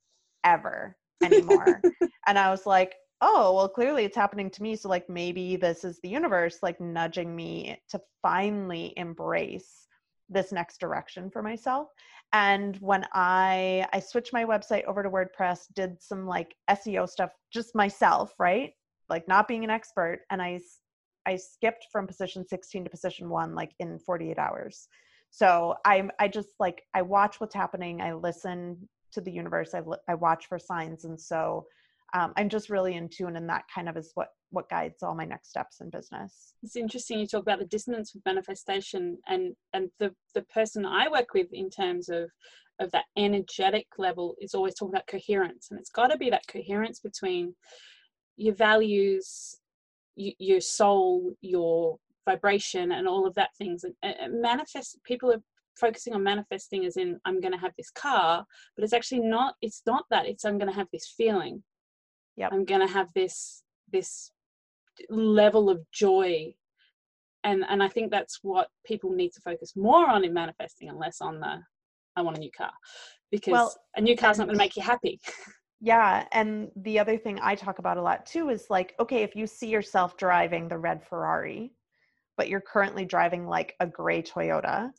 ever." 0.43 0.97
anymore. 1.23 1.81
and 2.27 2.37
I 2.37 2.49
was 2.49 2.65
like, 2.65 2.95
oh, 3.21 3.55
well, 3.55 3.69
clearly 3.69 4.03
it's 4.03 4.15
happening 4.15 4.49
to 4.51 4.61
me. 4.61 4.75
So, 4.75 4.89
like, 4.89 5.09
maybe 5.09 5.55
this 5.55 5.83
is 5.83 5.99
the 6.01 6.09
universe, 6.09 6.59
like, 6.61 6.79
nudging 6.79 7.35
me 7.35 7.79
to 7.89 8.01
finally 8.21 8.93
embrace 8.97 9.87
this 10.29 10.51
next 10.51 10.79
direction 10.79 11.29
for 11.29 11.41
myself. 11.41 11.87
And 12.31 12.77
when 12.77 13.05
I 13.13 13.85
I 13.93 13.99
switched 13.99 14.33
my 14.33 14.45
website 14.45 14.85
over 14.85 15.03
to 15.03 15.09
WordPress, 15.09 15.65
did 15.75 16.01
some 16.01 16.25
like 16.25 16.55
SEO 16.69 17.07
stuff 17.07 17.31
just 17.51 17.75
myself, 17.75 18.33
right? 18.39 18.71
Like 19.13 19.27
not 19.27 19.47
being 19.47 19.63
an 19.63 19.69
expert, 19.69 20.21
and 20.31 20.41
I 20.41 20.59
I 21.25 21.35
skipped 21.37 21.87
from 21.91 22.07
position 22.07 22.45
16 22.45 22.83
to 22.83 22.89
position 22.89 23.29
1 23.29 23.55
like 23.55 23.71
in 23.79 23.99
48 23.99 24.37
hours. 24.37 24.87
So 25.29 25.75
I'm 25.85 26.11
I 26.19 26.27
just 26.27 26.49
like 26.59 26.81
I 26.93 27.01
watch 27.03 27.39
what's 27.39 27.55
happening, 27.55 28.01
I 28.01 28.13
listen 28.13 28.89
to 29.13 29.21
the 29.21 29.31
universe. 29.31 29.75
I, 29.75 29.81
I 30.07 30.15
watch 30.15 30.47
for 30.47 30.57
signs. 30.57 31.05
And 31.05 31.19
so 31.19 31.65
um, 32.13 32.33
i'm 32.37 32.49
just 32.49 32.69
really 32.69 32.95
in 32.95 33.09
tune 33.09 33.35
and 33.35 33.49
that 33.49 33.63
kind 33.73 33.89
of 33.89 33.97
is 33.97 34.11
what 34.15 34.29
what 34.51 34.69
guides 34.69 35.01
all 35.01 35.15
my 35.15 35.25
next 35.25 35.49
steps 35.49 35.81
in 35.81 35.89
business 35.89 36.53
it's 36.61 36.75
interesting 36.75 37.19
you 37.19 37.27
talk 37.27 37.41
about 37.41 37.59
the 37.59 37.65
dissonance 37.65 38.13
with 38.13 38.25
manifestation 38.25 39.17
and 39.27 39.53
and 39.73 39.89
the 39.99 40.13
the 40.35 40.43
person 40.43 40.85
i 40.85 41.07
work 41.07 41.33
with 41.33 41.47
in 41.51 41.69
terms 41.69 42.09
of 42.09 42.29
of 42.79 42.89
that 42.91 43.05
energetic 43.17 43.87
level 43.97 44.35
is 44.39 44.53
always 44.53 44.73
talking 44.75 44.93
about 44.93 45.07
coherence 45.07 45.67
and 45.69 45.79
it's 45.79 45.91
got 45.91 46.07
to 46.07 46.17
be 46.17 46.29
that 46.29 46.47
coherence 46.47 46.99
between 46.99 47.53
your 48.37 48.55
values 48.55 49.57
your 50.15 50.61
soul 50.61 51.33
your 51.41 51.97
vibration 52.25 52.93
and 52.93 53.07
all 53.07 53.25
of 53.27 53.33
that 53.35 53.49
things. 53.57 53.83
And, 53.83 53.95
and 54.03 54.41
manifest 54.41 54.99
people 55.03 55.31
are 55.31 55.41
focusing 55.79 56.13
on 56.13 56.21
manifesting 56.21 56.85
as 56.85 56.97
in 56.97 57.19
i'm 57.25 57.41
going 57.41 57.51
to 57.51 57.57
have 57.57 57.71
this 57.75 57.89
car 57.89 58.45
but 58.75 58.83
it's 58.83 58.93
actually 58.93 59.21
not 59.21 59.55
it's 59.59 59.81
not 59.87 60.05
that 60.11 60.27
it's 60.27 60.45
i'm 60.45 60.59
going 60.59 60.69
to 60.69 60.75
have 60.75 60.87
this 60.93 61.13
feeling. 61.17 61.63
Yeah 62.35 62.49
i'm 62.51 62.65
going 62.65 62.85
to 62.85 62.93
have 62.93 63.07
this 63.15 63.63
this 63.91 64.31
level 65.09 65.69
of 65.69 65.79
joy. 65.91 66.53
And 67.43 67.65
and 67.67 67.81
i 67.81 67.89
think 67.89 68.11
that's 68.11 68.39
what 68.43 68.67
people 68.85 69.11
need 69.11 69.31
to 69.33 69.41
focus 69.41 69.75
more 69.75 70.07
on 70.07 70.23
in 70.23 70.33
manifesting 70.33 70.89
and 70.89 70.99
less 70.99 71.21
on 71.21 71.39
the 71.39 71.59
i 72.15 72.21
want 72.21 72.37
a 72.37 72.39
new 72.39 72.51
car 72.55 72.71
because 73.31 73.51
well, 73.51 73.75
a 73.95 74.01
new 74.01 74.15
car's 74.15 74.37
not 74.37 74.45
going 74.45 74.57
to 74.57 74.63
make 74.63 74.75
you 74.75 74.83
happy 74.83 75.19
yeah 75.83 76.25
and 76.31 76.71
the 76.77 76.97
other 76.97 77.17
thing 77.17 77.37
i 77.43 77.53
talk 77.53 77.77
about 77.77 77.97
a 77.97 78.01
lot 78.01 78.25
too 78.25 78.49
is 78.49 78.67
like 78.69 78.95
okay 78.99 79.21
if 79.21 79.35
you 79.35 79.45
see 79.45 79.67
yourself 79.67 80.15
driving 80.15 80.67
the 80.67 80.77
red 80.77 81.03
ferrari 81.03 81.73
but 82.37 82.47
you're 82.47 82.61
currently 82.61 83.03
driving 83.03 83.45
like 83.45 83.75
a 83.81 83.85
gray 83.85 84.21
toyota 84.21 84.91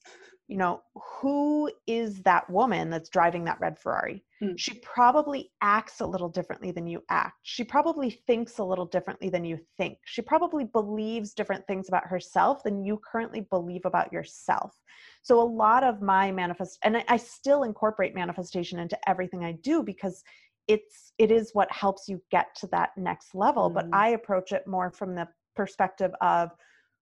you 0.46 0.58
know, 0.58 0.82
who 0.94 1.70
is 1.86 2.22
that 2.22 2.48
woman 2.50 2.90
that's 2.90 3.08
driving 3.08 3.44
that 3.44 3.58
red 3.60 3.78
Ferrari? 3.78 4.22
Mm. 4.42 4.58
She 4.58 4.74
probably 4.80 5.50
acts 5.62 6.00
a 6.00 6.06
little 6.06 6.28
differently 6.28 6.70
than 6.70 6.86
you 6.86 7.02
act. 7.08 7.38
She 7.44 7.64
probably 7.64 8.10
thinks 8.26 8.58
a 8.58 8.64
little 8.64 8.84
differently 8.84 9.30
than 9.30 9.44
you 9.44 9.58
think. 9.78 9.98
She 10.04 10.20
probably 10.20 10.64
believes 10.64 11.32
different 11.32 11.66
things 11.66 11.88
about 11.88 12.06
herself 12.06 12.62
than 12.62 12.84
you 12.84 13.00
currently 13.10 13.40
believe 13.40 13.86
about 13.86 14.12
yourself. 14.12 14.78
So, 15.22 15.40
a 15.40 15.42
lot 15.42 15.82
of 15.82 16.02
my 16.02 16.30
manifest, 16.30 16.78
and 16.82 16.98
I, 16.98 17.04
I 17.08 17.16
still 17.16 17.62
incorporate 17.62 18.14
manifestation 18.14 18.78
into 18.78 18.98
everything 19.08 19.44
I 19.44 19.52
do 19.52 19.82
because 19.82 20.22
it's 20.68 21.12
it 21.18 21.30
is 21.30 21.50
what 21.52 21.71
helps 21.71 22.09
you 22.09 22.21
get 22.30 22.54
to 22.56 22.66
that 22.68 22.90
next 22.97 23.35
level. 23.35 23.71
Mm. 23.71 23.75
But 23.75 23.87
I 23.92 24.11
approach 24.11 24.52
it 24.52 24.66
more 24.66 24.90
from 24.90 25.14
the 25.14 25.28
perspective 25.54 26.12
of 26.21 26.50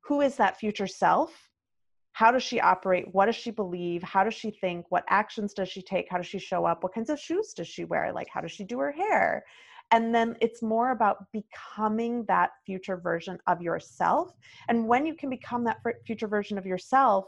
who 0.00 0.20
is 0.20 0.36
that 0.36 0.58
future 0.58 0.86
self? 0.86 1.32
How 2.12 2.30
does 2.30 2.42
she 2.42 2.60
operate? 2.60 3.06
What 3.12 3.26
does 3.26 3.36
she 3.36 3.50
believe? 3.50 4.02
How 4.02 4.22
does 4.22 4.34
she 4.34 4.50
think? 4.50 4.86
What 4.90 5.04
actions 5.08 5.54
does 5.54 5.68
she 5.68 5.80
take? 5.80 6.08
How 6.10 6.18
does 6.18 6.26
she 6.26 6.38
show 6.38 6.66
up? 6.66 6.82
What 6.82 6.94
kinds 6.94 7.08
of 7.08 7.18
shoes 7.18 7.54
does 7.54 7.68
she 7.68 7.84
wear? 7.84 8.12
Like 8.12 8.28
how 8.28 8.40
does 8.40 8.52
she 8.52 8.64
do 8.64 8.78
her 8.80 8.92
hair? 8.92 9.44
And 9.90 10.14
then 10.14 10.36
it's 10.40 10.62
more 10.62 10.90
about 10.90 11.26
becoming 11.32 12.24
that 12.26 12.50
future 12.64 12.96
version 12.96 13.38
of 13.46 13.60
yourself. 13.60 14.30
And 14.68 14.86
when 14.88 15.06
you 15.06 15.14
can 15.14 15.30
become 15.30 15.64
that 15.64 15.78
future 16.06 16.28
version 16.28 16.58
of 16.58 16.66
yourself 16.66 17.26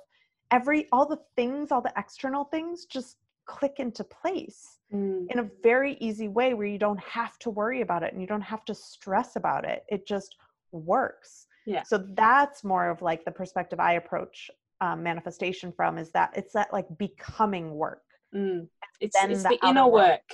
every 0.50 0.86
all 0.92 1.06
the 1.06 1.18
things 1.36 1.72
all 1.72 1.80
the 1.80 1.92
external 1.96 2.44
things 2.44 2.84
just 2.86 3.16
click 3.46 3.74
into 3.78 4.04
place 4.04 4.78
mm. 4.94 5.26
in 5.30 5.38
a 5.38 5.50
very 5.62 5.96
easy 6.00 6.28
way 6.28 6.54
where 6.54 6.66
you 6.66 6.78
don't 6.78 7.00
have 7.00 7.38
to 7.38 7.50
worry 7.50 7.80
about 7.80 8.02
it 8.02 8.12
and 8.12 8.20
you 8.20 8.26
don't 8.26 8.40
have 8.40 8.64
to 8.64 8.74
stress 8.74 9.36
about 9.36 9.64
it 9.64 9.84
it 9.88 10.06
just 10.06 10.36
works 10.72 11.46
yeah 11.66 11.82
so 11.82 12.04
that's 12.14 12.64
more 12.64 12.88
of 12.90 13.02
like 13.02 13.24
the 13.24 13.30
perspective 13.30 13.80
i 13.80 13.94
approach 13.94 14.50
um, 14.80 15.02
manifestation 15.02 15.72
from 15.72 15.98
is 15.98 16.10
that 16.12 16.32
it's 16.36 16.52
that 16.52 16.72
like 16.72 16.86
becoming 16.98 17.74
work. 17.74 18.02
Mm. 18.34 18.68
It's, 19.00 19.16
it's 19.22 19.42
the, 19.42 19.50
the 19.50 19.68
inner 19.68 19.86
work. 19.86 20.10
work. 20.10 20.32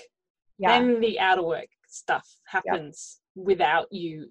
Yeah. 0.58 0.78
Then 0.78 1.00
the 1.00 1.18
outer 1.18 1.42
work 1.42 1.68
stuff 1.88 2.26
happens 2.46 3.20
yep. 3.34 3.46
without 3.46 3.86
you 3.90 4.28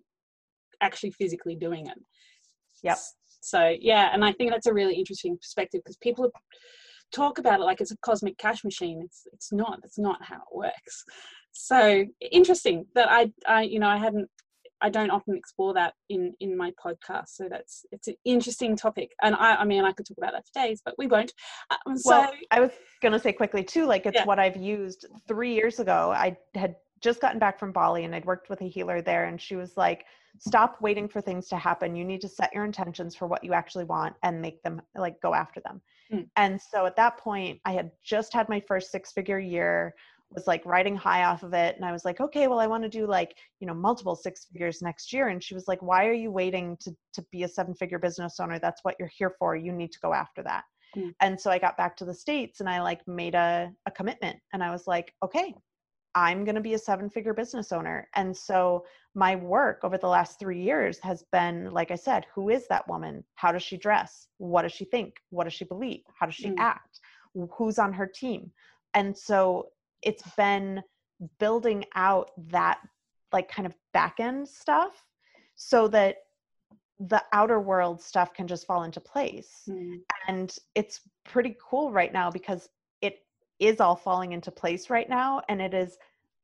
actually 0.82 1.12
physically 1.12 1.56
doing 1.56 1.88
it. 1.88 1.98
Yep. 2.84 2.98
So 3.42 3.76
yeah, 3.80 4.10
and 4.14 4.24
I 4.24 4.34
think 4.34 4.52
that's 4.52 4.68
a 4.68 4.74
really 4.74 4.96
interesting 4.96 5.38
perspective 5.38 5.82
because 5.84 5.98
people 5.98 6.32
talk 7.12 7.40
about 7.40 7.60
it 7.60 7.64
like 7.64 7.82
it's 7.82 7.92
a 7.92 7.98
cosmic 7.98 8.38
cash 8.38 8.64
machine. 8.64 9.02
It's 9.04 9.28
it's 9.34 9.52
not. 9.52 9.80
That's 9.82 10.00
not 10.00 10.24
how 10.24 10.38
it 10.38 10.56
works. 10.56 11.04
So 11.52 12.06
interesting 12.32 12.86
that 12.96 13.10
I 13.10 13.32
I 13.48 13.64
you 13.64 13.80
know 13.80 13.88
I 13.88 13.98
hadn't 13.98 14.30
I 14.82 14.90
don't 14.90 15.10
often 15.10 15.36
explore 15.36 15.74
that 15.74 15.94
in 16.10 16.34
in 16.40 16.56
my 16.56 16.72
podcast. 16.84 17.30
So 17.30 17.48
that's 17.50 17.86
it's 17.92 18.08
an 18.08 18.16
interesting 18.26 18.76
topic, 18.76 19.12
and 19.22 19.36
I 19.36 19.56
I 19.56 19.66
mean 19.66 19.84
I 19.84 19.92
could 19.92 20.06
talk 20.06 20.18
about 20.18 20.34
that 20.34 20.46
for 20.46 20.66
days, 20.66 20.82
but 20.84 20.96
we 20.98 21.08
won't. 21.08 21.34
Um, 21.86 21.98
so 21.98 22.10
well, 22.10 22.32
I 22.52 22.60
was 22.60 22.72
gonna 23.02 23.20
say 23.20 23.34
quickly 23.34 23.64
too, 23.64 23.86
like 23.86 24.06
it's 24.06 24.16
yeah. 24.16 24.26
what 24.26 24.40
I've 24.40 24.58
used 24.58 25.06
three 25.28 25.54
years 25.54 25.80
ago. 25.80 26.14
I 26.16 26.38
had 26.56 26.76
just 27.02 27.22
gotten 27.22 27.40
back 27.40 27.60
from 27.60 27.72
Bali 27.72 28.04
and 28.04 28.14
I'd 28.14 28.26
worked 28.26 28.50
with 28.50 28.62
a 28.62 28.68
healer 28.68 29.02
there, 29.02 29.26
and 29.26 29.40
she 29.42 29.56
was 29.56 29.76
like, 29.76 30.06
"Stop 30.40 30.82
waiting 30.82 31.08
for 31.08 31.22
things 31.22 31.48
to 31.50 31.58
happen. 31.58 31.96
You 31.96 32.06
need 32.06 32.22
to 32.22 32.30
set 32.30 32.54
your 32.54 32.66
intentions 32.66 33.16
for 33.16 33.28
what 33.28 33.44
you 33.44 33.54
actually 33.54 33.86
want 33.86 34.16
and 34.24 34.42
make 34.42 34.62
them 34.64 34.82
like 34.96 35.20
go 35.22 35.34
after 35.34 35.62
them." 35.62 35.82
Mm. 36.14 36.28
And 36.36 36.62
so 36.62 36.86
at 36.86 36.96
that 36.96 37.18
point, 37.18 37.60
I 37.66 37.74
had 37.74 37.92
just 38.04 38.34
had 38.34 38.50
my 38.50 38.60
first 38.60 38.92
six 38.92 39.12
figure 39.12 39.40
year 39.40 39.94
was 40.32 40.48
like 40.48 40.66
riding 40.66 40.96
high 40.96 41.24
off 41.24 41.44
of 41.44 41.54
it 41.54 41.76
and 41.76 41.84
i 41.84 41.92
was 41.92 42.06
like 42.06 42.20
okay 42.20 42.48
well 42.48 42.60
i 42.60 42.68
want 42.68 42.84
to 42.84 42.90
do 42.90 43.08
like 43.08 43.36
you 43.60 43.68
know 43.68 43.74
multiple 43.74 44.16
six 44.16 44.46
figures 44.46 44.82
next 44.82 45.12
year 45.12 45.30
and 45.30 45.44
she 45.44 45.54
was 45.54 45.68
like 45.68 45.82
why 45.82 46.06
are 46.06 46.14
you 46.14 46.32
waiting 46.32 46.78
to 46.80 46.96
to 47.14 47.24
be 47.32 47.44
a 47.44 47.48
seven 47.48 47.74
figure 47.74 48.00
business 48.00 48.40
owner 48.40 48.60
that's 48.60 48.84
what 48.84 48.96
you're 49.00 49.12
here 49.16 49.34
for 49.40 49.56
you 49.56 49.72
need 49.72 49.92
to 49.92 50.00
go 50.02 50.14
after 50.14 50.44
that 50.44 50.64
mm. 50.96 51.12
and 51.22 51.40
so 51.40 51.50
i 51.50 51.58
got 51.58 51.78
back 51.78 51.96
to 51.96 52.06
the 52.06 52.14
states 52.14 52.60
and 52.60 52.70
i 52.70 52.82
like 52.82 53.06
made 53.08 53.36
a, 53.36 53.72
a 53.88 53.92
commitment 53.92 54.38
and 54.54 54.64
i 54.64 54.70
was 54.70 54.86
like 54.86 55.14
okay 55.24 55.54
i'm 56.16 56.44
going 56.44 56.56
to 56.56 56.62
be 56.62 56.74
a 56.74 56.80
seven 56.80 57.10
figure 57.10 57.34
business 57.34 57.72
owner 57.72 58.08
and 58.16 58.36
so 58.36 58.84
my 59.16 59.36
work 59.36 59.80
over 59.84 59.98
the 59.98 60.08
last 60.08 60.40
three 60.40 60.62
years 60.62 61.00
has 61.00 61.24
been 61.32 61.70
like 61.72 61.92
i 61.92 61.96
said 61.96 62.26
who 62.34 62.50
is 62.50 62.68
that 62.68 62.88
woman? 62.88 63.24
How 63.36 63.52
does 63.52 63.64
she 63.64 63.78
dress? 63.78 64.28
What 64.38 64.64
does 64.64 64.72
she 64.72 64.86
think? 64.86 65.18
What 65.30 65.44
does 65.46 65.54
she 65.54 65.66
believe? 65.66 66.02
How 66.18 66.26
does 66.26 66.36
she 66.36 66.50
mm. 66.50 66.60
act? 66.60 67.00
Who's 67.58 67.80
on 67.80 67.94
her 67.94 68.08
team? 68.08 68.52
And 68.94 69.18
so 69.18 69.68
it's 70.02 70.24
been 70.36 70.82
building 71.40 71.86
out 71.96 72.32
that 72.50 72.80
like 73.32 73.50
kind 73.50 73.66
of 73.66 73.76
back 73.94 74.20
end 74.20 74.48
stuff 74.48 75.04
so 75.56 75.88
that 75.90 76.18
the 77.00 77.22
outer 77.32 77.60
world 77.60 78.02
stuff 78.02 78.34
can 78.34 78.48
just 78.48 78.66
fall 78.66 78.84
into 78.84 79.00
place. 79.00 79.64
Mm. 79.70 80.00
and 80.28 80.56
it's 80.76 81.02
pretty 81.26 81.56
cool 81.70 81.92
right 81.92 82.12
now 82.12 82.32
because 82.32 82.70
it 83.02 83.20
is 83.60 83.80
all 83.80 83.96
falling 83.96 84.32
into 84.32 84.52
place 84.52 84.90
right 84.90 85.10
now 85.10 85.42
and 85.50 85.62
it 85.62 85.74
is 85.74 85.98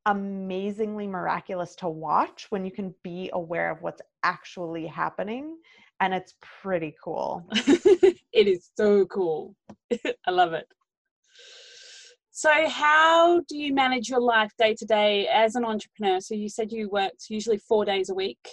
amazingly 0.06 1.06
miraculous 1.06 1.74
to 1.74 1.88
watch 1.88 2.46
when 2.50 2.64
you 2.64 2.70
can 2.70 2.94
be 3.02 3.30
aware 3.32 3.70
of 3.70 3.82
what's 3.82 4.02
actually 4.22 4.86
happening 4.86 5.56
and 6.00 6.14
it's 6.14 6.34
pretty 6.62 6.94
cool 7.02 7.44
it 7.52 8.46
is 8.46 8.70
so 8.76 9.04
cool 9.06 9.54
i 10.26 10.30
love 10.30 10.52
it 10.52 10.66
so, 12.38 12.68
how 12.68 13.40
do 13.48 13.56
you 13.56 13.72
manage 13.72 14.10
your 14.10 14.20
life 14.20 14.52
day 14.58 14.74
to 14.74 14.84
day 14.84 15.26
as 15.26 15.54
an 15.54 15.64
entrepreneur? 15.64 16.20
So, 16.20 16.34
you 16.34 16.50
said 16.50 16.70
you 16.70 16.90
worked 16.90 17.30
usually 17.30 17.56
four 17.56 17.86
days 17.86 18.10
a 18.10 18.14
week, 18.14 18.46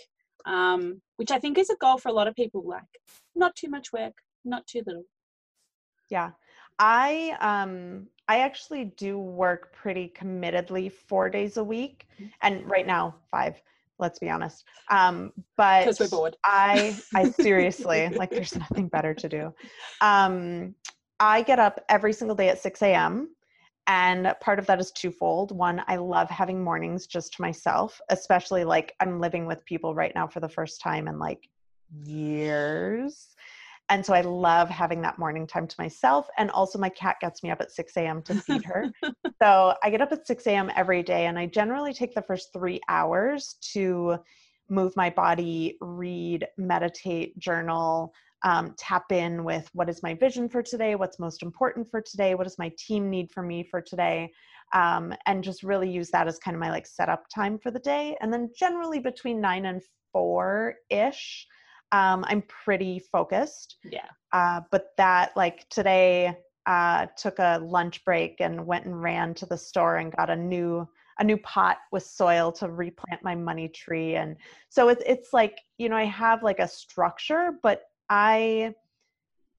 um, 0.45 1.01
which 1.17 1.31
I 1.31 1.37
think 1.37 1.57
is 1.57 1.69
a 1.69 1.75
goal 1.81 1.97
for 1.97 2.07
a 2.07 2.13
lot 2.13 2.29
of 2.29 2.33
people. 2.33 2.63
Like, 2.65 2.83
not 3.35 3.57
too 3.57 3.67
much 3.67 3.91
work, 3.91 4.13
not 4.45 4.65
too 4.67 4.83
little. 4.85 5.03
Yeah, 6.09 6.29
I 6.79 7.35
um, 7.41 8.07
I 8.27 8.39
actually 8.39 8.85
do 8.85 9.17
work 9.19 9.73
pretty 9.73 10.11
committedly 10.15 10.91
four 10.91 11.29
days 11.29 11.57
a 11.57 11.63
week, 11.63 12.07
mm-hmm. 12.15 12.27
and 12.41 12.69
right 12.69 12.87
now 12.87 13.15
five. 13.31 13.61
Let's 13.99 14.17
be 14.19 14.29
honest. 14.29 14.65
Um, 14.89 15.31
but 15.55 15.81
because 15.81 15.99
we're 15.99 16.09
bored. 16.09 16.35
I 16.43 16.97
I 17.15 17.29
seriously 17.41 18.09
like 18.09 18.31
there's 18.31 18.57
nothing 18.57 18.87
better 18.87 19.13
to 19.13 19.29
do. 19.29 19.53
Um, 20.01 20.75
I 21.19 21.41
get 21.43 21.59
up 21.59 21.79
every 21.89 22.11
single 22.11 22.35
day 22.35 22.49
at 22.49 22.59
6 22.59 22.81
a.m. 22.81 23.29
And 23.87 24.33
part 24.41 24.59
of 24.59 24.65
that 24.67 24.79
is 24.79 24.91
twofold. 24.91 25.51
One, 25.51 25.83
I 25.87 25.97
love 25.97 26.29
having 26.29 26.63
mornings 26.63 27.05
just 27.05 27.33
to 27.33 27.41
myself, 27.41 27.99
especially 28.09 28.63
like 28.63 28.93
I'm 28.99 29.19
living 29.19 29.45
with 29.45 29.63
people 29.65 29.93
right 29.93 30.13
now 30.15 30.25
for 30.27 30.39
the 30.39 30.49
first 30.49 30.81
time 30.81 31.07
in 31.07 31.19
like 31.19 31.49
years. 32.03 33.32
And 33.89 34.05
so 34.05 34.13
I 34.13 34.21
love 34.21 34.69
having 34.69 35.01
that 35.01 35.19
morning 35.19 35.45
time 35.45 35.67
to 35.67 35.75
myself. 35.77 36.27
And 36.37 36.49
also, 36.51 36.79
my 36.79 36.89
cat 36.89 37.17
gets 37.19 37.43
me 37.43 37.51
up 37.51 37.61
at 37.61 37.71
6 37.71 37.95
a.m. 37.97 38.21
to 38.23 38.35
feed 38.35 38.63
her. 38.63 38.91
so 39.41 39.75
I 39.83 39.89
get 39.89 40.01
up 40.01 40.11
at 40.11 40.25
6 40.25 40.47
a.m. 40.47 40.71
every 40.75 41.03
day. 41.03 41.25
And 41.25 41.37
I 41.37 41.45
generally 41.47 41.93
take 41.93 42.15
the 42.15 42.21
first 42.21 42.53
three 42.53 42.79
hours 42.87 43.57
to 43.73 44.17
move 44.69 44.93
my 44.95 45.09
body, 45.09 45.77
read, 45.81 46.47
meditate, 46.57 47.37
journal, 47.37 48.13
um, 48.43 48.73
tap 48.77 49.11
in 49.11 49.43
with 49.43 49.69
what 49.73 49.89
is 49.89 50.03
my 50.03 50.13
vision 50.13 50.49
for 50.49 50.61
today, 50.61 50.95
what's 50.95 51.19
most 51.19 51.43
important 51.43 51.89
for 51.89 52.01
today, 52.01 52.35
what 52.35 52.43
does 52.43 52.59
my 52.59 52.71
team 52.77 53.09
need 53.09 53.31
for 53.31 53.41
me 53.41 53.63
for 53.63 53.81
today, 53.81 54.31
um, 54.73 55.13
and 55.25 55.43
just 55.43 55.63
really 55.63 55.89
use 55.89 56.09
that 56.09 56.27
as 56.27 56.39
kind 56.39 56.55
of 56.55 56.59
my 56.59 56.69
like 56.69 56.85
setup 56.85 57.25
time 57.33 57.57
for 57.57 57.71
the 57.71 57.79
day. 57.79 58.17
And 58.21 58.33
then 58.33 58.51
generally 58.57 58.99
between 58.99 59.39
nine 59.39 59.65
and 59.65 59.81
four 60.11 60.75
ish, 60.89 61.47
um, 61.93 62.25
I'm 62.27 62.41
pretty 62.41 62.99
focused. 62.99 63.77
Yeah. 63.83 64.09
Uh, 64.33 64.61
but 64.71 64.89
that 64.97 65.37
like 65.37 65.69
today 65.69 66.35
uh, 66.65 67.05
took 67.15 67.39
a 67.39 67.59
lunch 67.63 68.03
break 68.03 68.37
and 68.39 68.65
went 68.65 68.85
and 68.85 69.01
ran 69.01 69.33
to 69.35 69.45
the 69.45 69.57
store 69.57 69.97
and 69.97 70.13
got 70.13 70.29
a 70.29 70.35
new 70.35 70.87
a 71.19 71.23
new 71.23 71.37
pot 71.37 71.77
with 71.91 72.03
soil 72.03 72.51
to 72.51 72.67
replant 72.67 73.23
my 73.23 73.35
money 73.35 73.67
tree 73.67 74.15
and 74.15 74.35
so 74.69 74.89
it's 74.89 75.03
it's 75.05 75.31
like 75.31 75.59
you 75.77 75.87
know 75.87 75.95
i 75.95 76.05
have 76.05 76.41
like 76.41 76.57
a 76.57 76.67
structure 76.67 77.51
but 77.61 77.83
i 78.09 78.73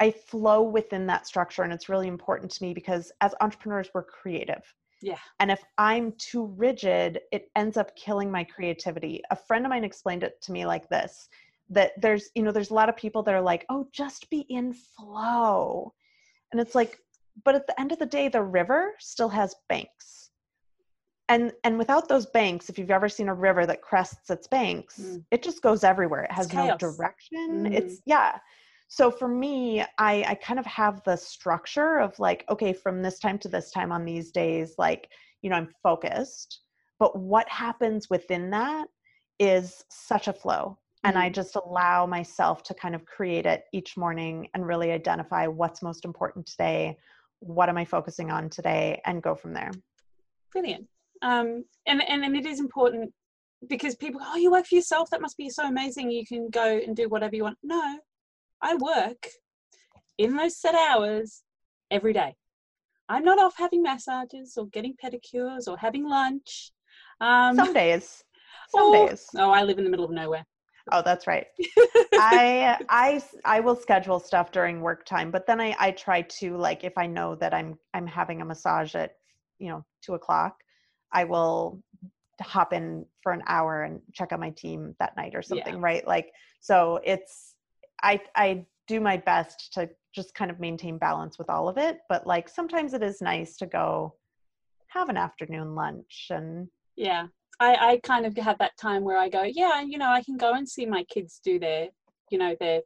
i 0.00 0.10
flow 0.10 0.62
within 0.62 1.06
that 1.06 1.28
structure 1.28 1.62
and 1.62 1.72
it's 1.72 1.88
really 1.88 2.08
important 2.08 2.50
to 2.50 2.64
me 2.64 2.74
because 2.74 3.12
as 3.20 3.36
entrepreneurs 3.40 3.88
we're 3.94 4.02
creative 4.02 4.64
yeah 5.00 5.18
and 5.38 5.48
if 5.48 5.62
i'm 5.78 6.12
too 6.18 6.46
rigid 6.56 7.20
it 7.30 7.52
ends 7.54 7.76
up 7.76 7.94
killing 7.94 8.32
my 8.32 8.42
creativity 8.42 9.22
a 9.30 9.36
friend 9.36 9.64
of 9.64 9.70
mine 9.70 9.84
explained 9.84 10.24
it 10.24 10.42
to 10.42 10.50
me 10.50 10.66
like 10.66 10.88
this 10.88 11.28
that 11.70 11.92
there's 12.00 12.30
you 12.34 12.42
know 12.42 12.52
there's 12.52 12.70
a 12.70 12.74
lot 12.74 12.88
of 12.88 12.96
people 12.96 13.22
that 13.22 13.34
are 13.34 13.42
like 13.42 13.64
oh 13.68 13.86
just 13.92 14.28
be 14.30 14.40
in 14.48 14.72
flow. 14.72 15.92
And 16.52 16.60
it's 16.60 16.74
like 16.74 16.98
but 17.44 17.54
at 17.54 17.66
the 17.66 17.78
end 17.80 17.92
of 17.92 17.98
the 17.98 18.06
day 18.06 18.28
the 18.28 18.42
river 18.42 18.92
still 18.98 19.28
has 19.28 19.54
banks. 19.68 20.30
And 21.28 21.52
and 21.64 21.78
without 21.78 22.08
those 22.08 22.26
banks 22.26 22.68
if 22.68 22.78
you've 22.78 22.90
ever 22.90 23.08
seen 23.08 23.28
a 23.28 23.34
river 23.34 23.66
that 23.66 23.82
crests 23.82 24.30
its 24.30 24.46
banks 24.46 24.98
mm. 24.98 25.24
it 25.30 25.42
just 25.42 25.62
goes 25.62 25.84
everywhere. 25.84 26.24
It 26.24 26.32
has 26.32 26.52
no 26.52 26.76
direction. 26.76 27.64
Mm. 27.64 27.74
it's 27.74 28.02
yeah. 28.04 28.38
So 28.88 29.10
for 29.10 29.28
me 29.28 29.80
i 29.98 30.24
i 30.28 30.34
kind 30.34 30.60
of 30.60 30.66
have 30.66 31.02
the 31.04 31.16
structure 31.16 31.98
of 31.98 32.18
like 32.18 32.44
okay 32.50 32.72
from 32.72 33.02
this 33.02 33.18
time 33.18 33.38
to 33.38 33.48
this 33.48 33.70
time 33.70 33.90
on 33.90 34.04
these 34.04 34.30
days 34.30 34.74
like 34.78 35.08
you 35.40 35.50
know 35.50 35.56
i'm 35.56 35.72
focused. 35.82 36.60
But 37.00 37.18
what 37.18 37.48
happens 37.48 38.08
within 38.08 38.50
that 38.50 38.86
is 39.40 39.82
such 39.90 40.28
a 40.28 40.32
flow 40.32 40.78
and 41.04 41.16
i 41.18 41.28
mm. 41.28 41.34
just 41.34 41.56
allow 41.56 42.06
myself 42.06 42.62
to 42.62 42.74
kind 42.74 42.94
of 42.94 43.04
create 43.04 43.46
it 43.46 43.64
each 43.72 43.96
morning 43.96 44.48
and 44.54 44.66
really 44.66 44.90
identify 44.90 45.46
what's 45.46 45.82
most 45.82 46.04
important 46.04 46.46
today 46.46 46.96
what 47.44 47.68
am 47.68 47.76
i 47.76 47.84
focusing 47.84 48.30
on 48.30 48.48
today 48.48 49.00
and 49.04 49.22
go 49.22 49.34
from 49.34 49.52
there. 49.52 49.70
Brilliant. 50.52 50.86
Um, 51.22 51.64
and, 51.86 52.02
and 52.08 52.24
and 52.24 52.36
it 52.36 52.46
is 52.46 52.60
important 52.60 53.12
because 53.68 53.94
people 53.94 54.20
oh 54.22 54.36
you 54.36 54.50
work 54.50 54.66
for 54.66 54.74
yourself? 54.74 55.10
That 55.10 55.20
must 55.20 55.36
be 55.36 55.50
so 55.50 55.66
amazing. 55.66 56.10
You 56.10 56.26
can 56.26 56.48
go 56.50 56.80
and 56.84 56.96
do 56.96 57.08
whatever 57.08 57.36
you 57.36 57.44
want. 57.44 57.58
No 57.62 57.98
i 58.62 58.74
work 58.76 59.26
in 60.16 60.36
those 60.36 60.56
set 60.56 60.74
hours 60.74 61.42
every 61.90 62.12
day. 62.12 62.34
I'm 63.08 63.24
not 63.24 63.38
off 63.38 63.54
having 63.58 63.82
massages 63.82 64.54
or 64.56 64.66
getting 64.68 64.94
pedicures 65.02 65.68
or 65.68 65.76
having 65.76 66.08
lunch. 66.08 66.72
Um, 67.20 67.56
some 67.56 67.74
days. 67.74 68.22
Some 68.70 68.82
or, 68.84 69.08
days. 69.08 69.26
Oh 69.36 69.50
i 69.50 69.62
live 69.62 69.78
in 69.78 69.84
the 69.84 69.90
middle 69.90 70.06
of 70.06 70.10
nowhere 70.10 70.46
Oh, 70.92 71.02
that's 71.02 71.26
right. 71.26 71.46
I 72.14 72.78
I 72.88 73.22
I 73.44 73.60
will 73.60 73.76
schedule 73.76 74.20
stuff 74.20 74.52
during 74.52 74.80
work 74.80 75.06
time, 75.06 75.30
but 75.30 75.46
then 75.46 75.60
I 75.60 75.74
I 75.78 75.90
try 75.92 76.22
to 76.22 76.56
like 76.56 76.84
if 76.84 76.96
I 76.98 77.06
know 77.06 77.34
that 77.36 77.54
I'm 77.54 77.78
I'm 77.94 78.06
having 78.06 78.42
a 78.42 78.44
massage 78.44 78.94
at 78.94 79.16
you 79.58 79.68
know 79.68 79.84
two 80.02 80.14
o'clock, 80.14 80.56
I 81.12 81.24
will 81.24 81.82
hop 82.40 82.72
in 82.72 83.06
for 83.22 83.32
an 83.32 83.42
hour 83.46 83.84
and 83.84 84.00
check 84.12 84.32
on 84.32 84.40
my 84.40 84.50
team 84.50 84.94
that 84.98 85.16
night 85.16 85.34
or 85.34 85.42
something, 85.42 85.74
yeah. 85.74 85.80
right? 85.80 86.06
Like 86.06 86.32
so 86.60 87.00
it's 87.04 87.54
I 88.02 88.20
I 88.36 88.66
do 88.86 89.00
my 89.00 89.16
best 89.16 89.72
to 89.74 89.88
just 90.14 90.34
kind 90.34 90.50
of 90.50 90.60
maintain 90.60 90.98
balance 90.98 91.38
with 91.38 91.48
all 91.48 91.68
of 91.68 91.78
it, 91.78 92.00
but 92.08 92.26
like 92.26 92.48
sometimes 92.48 92.92
it 92.92 93.02
is 93.02 93.22
nice 93.22 93.56
to 93.56 93.66
go 93.66 94.14
have 94.88 95.08
an 95.08 95.16
afternoon 95.16 95.74
lunch 95.74 96.28
and 96.30 96.68
yeah 96.96 97.26
I, 97.60 97.74
I 97.74 98.00
kind 98.02 98.26
of 98.26 98.36
have 98.36 98.58
that 98.58 98.76
time 98.80 99.04
where 99.04 99.18
I 99.18 99.28
go, 99.28 99.42
yeah, 99.42 99.82
you 99.82 99.98
know, 99.98 100.08
I 100.08 100.22
can 100.22 100.36
go 100.36 100.54
and 100.54 100.68
see 100.68 100.86
my 100.86 101.04
kids 101.04 101.40
do 101.44 101.58
their, 101.58 101.88
you 102.30 102.38
know, 102.38 102.56
their 102.60 102.80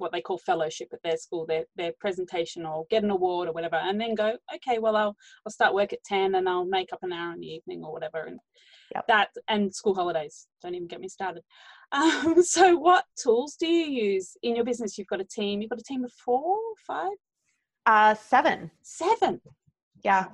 what 0.00 0.12
they 0.12 0.22
call 0.22 0.38
fellowship 0.38 0.88
at 0.92 1.02
their 1.04 1.16
school, 1.16 1.44
their 1.46 1.64
their 1.76 1.92
presentation 2.00 2.64
or 2.64 2.86
get 2.90 3.04
an 3.04 3.10
award 3.10 3.48
or 3.48 3.52
whatever, 3.52 3.76
and 3.76 4.00
then 4.00 4.14
go, 4.14 4.36
okay, 4.54 4.78
well 4.78 4.96
I'll 4.96 5.16
I'll 5.44 5.52
start 5.52 5.74
work 5.74 5.92
at 5.92 6.02
ten 6.04 6.34
and 6.34 6.48
I'll 6.48 6.64
make 6.64 6.92
up 6.92 7.00
an 7.02 7.12
hour 7.12 7.34
in 7.34 7.40
the 7.40 7.46
evening 7.46 7.84
or 7.84 7.92
whatever, 7.92 8.24
and 8.24 8.40
yep. 8.94 9.06
that 9.06 9.28
and 9.48 9.72
school 9.72 9.94
holidays. 9.94 10.48
Don't 10.62 10.74
even 10.74 10.88
get 10.88 11.00
me 11.00 11.08
started. 11.08 11.42
Um, 11.92 12.40
so, 12.44 12.76
what 12.76 13.04
tools 13.20 13.56
do 13.58 13.66
you 13.66 14.12
use 14.12 14.36
in 14.44 14.54
your 14.54 14.64
business? 14.64 14.96
You've 14.96 15.08
got 15.08 15.20
a 15.20 15.24
team. 15.24 15.60
You've 15.60 15.70
got 15.70 15.80
a 15.80 15.82
team 15.82 16.04
of 16.04 16.12
four, 16.12 16.56
five, 16.86 17.10
uh, 17.84 18.14
seven. 18.14 18.70
Seven. 18.80 19.40
Yeah, 20.04 20.26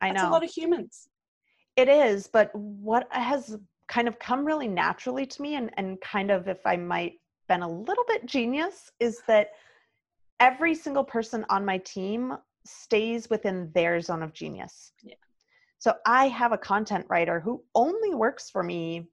I 0.00 0.08
That's 0.08 0.22
know. 0.22 0.30
a 0.30 0.32
lot 0.32 0.42
of 0.42 0.48
humans. 0.48 1.09
It 1.76 1.88
is, 1.88 2.26
but 2.26 2.54
what 2.54 3.06
has 3.10 3.56
kind 3.88 4.06
of 4.06 4.18
come 4.18 4.44
really 4.44 4.68
naturally 4.68 5.26
to 5.26 5.42
me 5.42 5.56
and, 5.56 5.70
and 5.76 6.00
kind 6.00 6.30
of 6.30 6.48
if 6.48 6.64
I 6.66 6.76
might 6.76 7.14
been 7.50 7.62
a 7.62 7.68
little 7.68 8.04
bit 8.06 8.24
genius 8.26 8.92
is 9.00 9.22
that 9.26 9.50
every 10.38 10.72
single 10.72 11.02
person 11.02 11.44
on 11.50 11.64
my 11.64 11.78
team 11.78 12.36
stays 12.64 13.28
within 13.28 13.70
their 13.74 14.00
zone 14.00 14.22
of 14.22 14.32
genius. 14.32 14.92
Yeah. 15.02 15.14
So 15.80 15.94
I 16.06 16.28
have 16.28 16.52
a 16.52 16.58
content 16.58 17.06
writer 17.08 17.40
who 17.40 17.64
only 17.74 18.14
works 18.14 18.50
for 18.50 18.62
me 18.62 19.08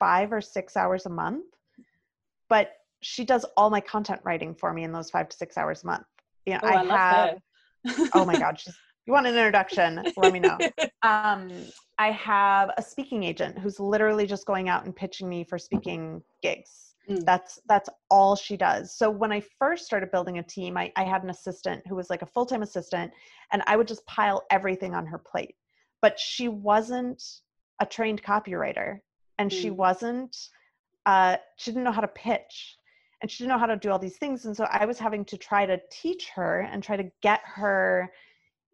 five 0.00 0.32
or 0.32 0.40
six 0.40 0.76
hours 0.76 1.06
a 1.06 1.10
month, 1.10 1.44
but 2.48 2.72
she 3.02 3.24
does 3.24 3.44
all 3.56 3.70
my 3.70 3.80
content 3.80 4.20
writing 4.24 4.52
for 4.52 4.72
me 4.72 4.82
in 4.82 4.90
those 4.90 5.10
five 5.10 5.28
to 5.28 5.36
six 5.36 5.56
hours 5.56 5.84
a 5.84 5.86
month. 5.86 6.06
You 6.46 6.54
know, 6.54 6.60
oh, 6.64 6.68
I, 6.68 6.80
I 6.80 6.84
have, 6.84 7.38
oh 8.14 8.24
my 8.24 8.36
God, 8.36 8.58
she's 8.58 8.76
you 9.06 9.12
want 9.12 9.26
an 9.26 9.34
introduction, 9.34 10.02
let 10.16 10.32
me 10.32 10.40
know. 10.40 10.58
Um, 11.02 11.50
I 11.98 12.12
have 12.12 12.70
a 12.78 12.82
speaking 12.82 13.24
agent 13.24 13.58
who's 13.58 13.78
literally 13.78 14.26
just 14.26 14.46
going 14.46 14.70
out 14.70 14.86
and 14.86 14.96
pitching 14.96 15.28
me 15.28 15.44
for 15.44 15.58
speaking 15.58 16.22
gigs. 16.42 16.94
Mm. 17.08 17.26
That's 17.26 17.60
that's 17.68 17.90
all 18.10 18.34
she 18.34 18.56
does. 18.56 18.96
So 18.96 19.10
when 19.10 19.30
I 19.30 19.42
first 19.58 19.84
started 19.84 20.10
building 20.10 20.38
a 20.38 20.42
team, 20.42 20.78
I, 20.78 20.90
I 20.96 21.04
had 21.04 21.22
an 21.22 21.28
assistant 21.28 21.86
who 21.86 21.94
was 21.94 22.08
like 22.08 22.22
a 22.22 22.26
full-time 22.26 22.62
assistant, 22.62 23.12
and 23.52 23.62
I 23.66 23.76
would 23.76 23.86
just 23.86 24.06
pile 24.06 24.44
everything 24.50 24.94
on 24.94 25.04
her 25.04 25.18
plate. 25.18 25.56
But 26.00 26.18
she 26.18 26.48
wasn't 26.48 27.22
a 27.80 27.86
trained 27.86 28.22
copywriter, 28.22 29.00
and 29.38 29.50
mm. 29.50 29.60
she 29.60 29.70
wasn't. 29.70 30.34
Uh, 31.04 31.36
she 31.58 31.70
didn't 31.70 31.84
know 31.84 31.92
how 31.92 32.00
to 32.00 32.08
pitch, 32.08 32.78
and 33.20 33.30
she 33.30 33.44
didn't 33.44 33.52
know 33.52 33.58
how 33.58 33.66
to 33.66 33.76
do 33.76 33.90
all 33.90 33.98
these 33.98 34.16
things. 34.16 34.46
And 34.46 34.56
so 34.56 34.64
I 34.70 34.86
was 34.86 34.98
having 34.98 35.24
to 35.26 35.36
try 35.36 35.66
to 35.66 35.78
teach 35.90 36.30
her 36.30 36.60
and 36.60 36.82
try 36.82 36.96
to 36.96 37.10
get 37.20 37.42
her 37.44 38.10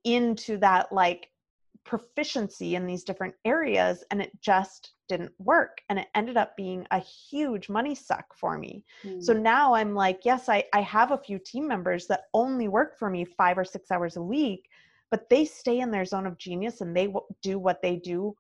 into 0.05 0.57
that 0.59 0.93
like 0.93 1.29
proficiency 1.85 2.75
in 2.75 2.87
these 2.87 3.05
different 3.05 3.35
areas 3.45 4.05
and 4.11 4.21
it 4.21 4.31
just 4.41 4.93
didn't 5.09 5.33
work 5.39 5.79
and 5.89 5.99
it 5.99 6.09
ended 6.15 6.37
up 6.37 6.57
being 6.57 6.87
a 6.91 6.99
huge 6.99 7.69
money 7.69 7.95
suck 7.95 8.27
for 8.35 8.59
me 8.59 8.85
mm. 9.03 9.23
so 9.23 9.35
hmm. 9.35 9.43
now 9.43 9.75
i'm 9.75 9.95
like 9.95 10.21
yes 10.25 10.49
I, 10.49 10.63
I 10.73 10.83
have 10.83 11.11
a 11.11 11.19
few 11.19 11.39
team 11.39 11.67
members 11.67 12.07
that 12.07 12.25
only 12.35 12.69
work 12.69 12.99
for 12.99 13.11
me 13.11 13.25
five 13.25 13.59
or 13.59 13.65
six 13.65 13.91
hours 13.91 14.17
a 14.17 14.23
week 14.23 14.69
but 15.11 15.29
they 15.31 15.45
stay 15.45 15.81
in 15.81 15.91
their 15.91 16.05
zone 16.05 16.27
of 16.27 16.39
genius 16.39 16.81
and 16.81 16.97
they 16.97 17.07
w- 17.07 17.27
do 17.43 17.59
what 17.59 17.83
they 17.83 17.97
do 17.97 18.35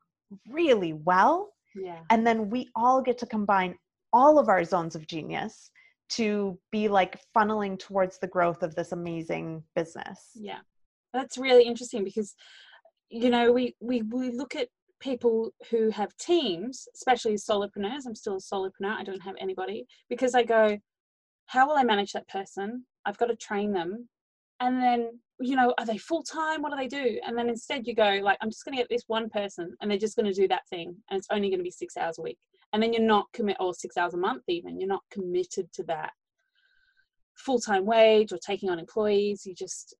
really 0.49 0.92
well 0.92 1.53
yeah 1.75 2.01
and 2.11 2.27
then 2.27 2.51
we 2.51 2.68
all 2.77 3.01
get 3.01 3.18
to 3.18 3.27
combine 3.27 3.75
all 4.12 4.38
of 4.38 4.49
our 4.49 4.64
zones 4.64 4.94
of 4.94 5.07
genius 5.07 5.70
to 6.11 6.59
be 6.70 6.88
like 6.88 7.18
funneling 7.37 7.79
towards 7.79 8.18
the 8.18 8.27
growth 8.27 8.62
of 8.62 8.75
this 8.75 8.92
amazing 8.92 9.62
business 9.75 10.31
yeah 10.35 10.59
that's 11.12 11.38
really 11.38 11.64
interesting 11.64 12.05
because 12.05 12.35
you 13.09 13.31
know 13.31 13.53
we 13.53 13.75
we, 13.81 14.03
we 14.03 14.31
look 14.31 14.55
at 14.55 14.68
people 15.01 15.51
who 15.70 15.90
have 15.90 16.16
teams 16.16 16.87
especially 16.94 17.35
solopreneurs. 17.35 18.07
I'm 18.07 18.14
still 18.14 18.37
a 18.37 18.38
solopreneur. 18.38 18.96
I 18.99 19.03
don't 19.03 19.23
have 19.23 19.35
anybody 19.40 19.87
because 20.09 20.35
i 20.35 20.42
go 20.42 20.79
how 21.46 21.66
will 21.66 21.77
i 21.77 21.83
manage 21.83 22.12
that 22.12 22.29
person? 22.29 22.85
I've 23.05 23.18
got 23.18 23.27
to 23.27 23.37
train 23.37 23.73
them. 23.73 24.09
And 24.61 24.81
then 24.81 25.18
you 25.40 25.57
know 25.57 25.75
are 25.79 25.87
they 25.87 25.99
full 25.99 26.23
time 26.23 26.62
what 26.62 26.70
do 26.70 26.77
they 26.77 26.87
do? 26.87 27.18
And 27.27 27.37
then 27.37 27.49
instead 27.49 27.87
you 27.87 27.94
go 27.94 28.20
like 28.23 28.38
i'm 28.40 28.51
just 28.51 28.64
going 28.64 28.77
to 28.77 28.83
get 28.83 28.90
this 28.90 29.05
one 29.07 29.29
person 29.31 29.75
and 29.81 29.90
they're 29.90 29.99
just 29.99 30.16
going 30.16 30.33
to 30.33 30.40
do 30.40 30.49
that 30.49 30.68
thing 30.68 30.94
and 31.11 31.18
it's 31.18 31.29
only 31.31 31.49
going 31.49 31.61
to 31.61 31.64
be 31.64 31.70
six 31.70 31.96
hours 31.96 32.18
a 32.18 32.23
week. 32.23 32.38
And 32.73 32.81
then 32.83 32.92
you're 32.92 33.03
not 33.03 33.27
commit 33.33 33.57
or 33.59 33.75
six 33.75 33.96
hours 33.96 34.14
a 34.14 34.18
month 34.18 34.44
even 34.49 34.79
you're 34.79 34.88
not 34.88 35.03
committed 35.11 35.73
to 35.73 35.83
that 35.85 36.12
full-time 37.40 37.87
wage 37.87 38.33
or 38.33 38.38
taking 38.38 38.68
on 38.68 38.79
employees. 38.79 39.46
You 39.46 39.55
just 39.55 39.94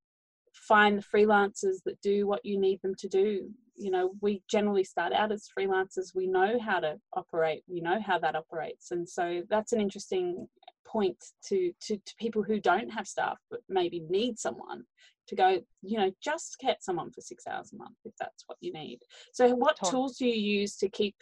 find 0.61 0.99
the 0.99 1.03
freelancers 1.03 1.77
that 1.85 2.01
do 2.03 2.27
what 2.27 2.45
you 2.45 2.59
need 2.59 2.81
them 2.83 2.95
to 2.97 3.09
do. 3.09 3.49
You 3.77 3.91
know 3.91 4.13
we 4.21 4.43
generally 4.49 4.85
start 4.85 5.13
out 5.13 5.33
as 5.33 5.49
freelancers. 5.57 6.15
We 6.15 6.27
know 6.27 6.59
how 6.59 6.81
to 6.81 6.99
operate. 7.15 7.63
We 7.67 7.81
know 7.81 7.99
how 8.05 8.19
that 8.19 8.37
operates. 8.37 8.91
And 8.91 9.09
so 9.09 9.43
that's 9.49 9.73
an 9.73 9.81
interesting 9.81 10.47
point 10.87 11.17
to 11.49 11.73
to, 11.81 11.97
to 11.97 12.15
people 12.19 12.43
who 12.43 12.61
don't 12.61 12.91
have 12.91 13.07
staff 13.07 13.39
but 13.49 13.61
maybe 13.69 14.01
need 14.09 14.37
someone 14.39 14.83
to 15.29 15.37
go 15.37 15.61
you 15.83 15.97
know 15.97 16.11
just 16.21 16.57
get 16.59 16.83
someone 16.83 17.13
for 17.13 17.21
six 17.21 17.45
hours 17.47 17.71
a 17.73 17.77
month 17.77 17.97
if 18.05 18.13
that's 18.19 18.45
what 18.47 18.59
you 18.61 18.73
need. 18.73 18.99
So 19.33 19.55
what 19.55 19.77
totally. 19.77 19.91
tools 19.91 20.17
do 20.19 20.27
you 20.27 20.61
use 20.61 20.77
to 20.79 20.89
keep 20.89 21.17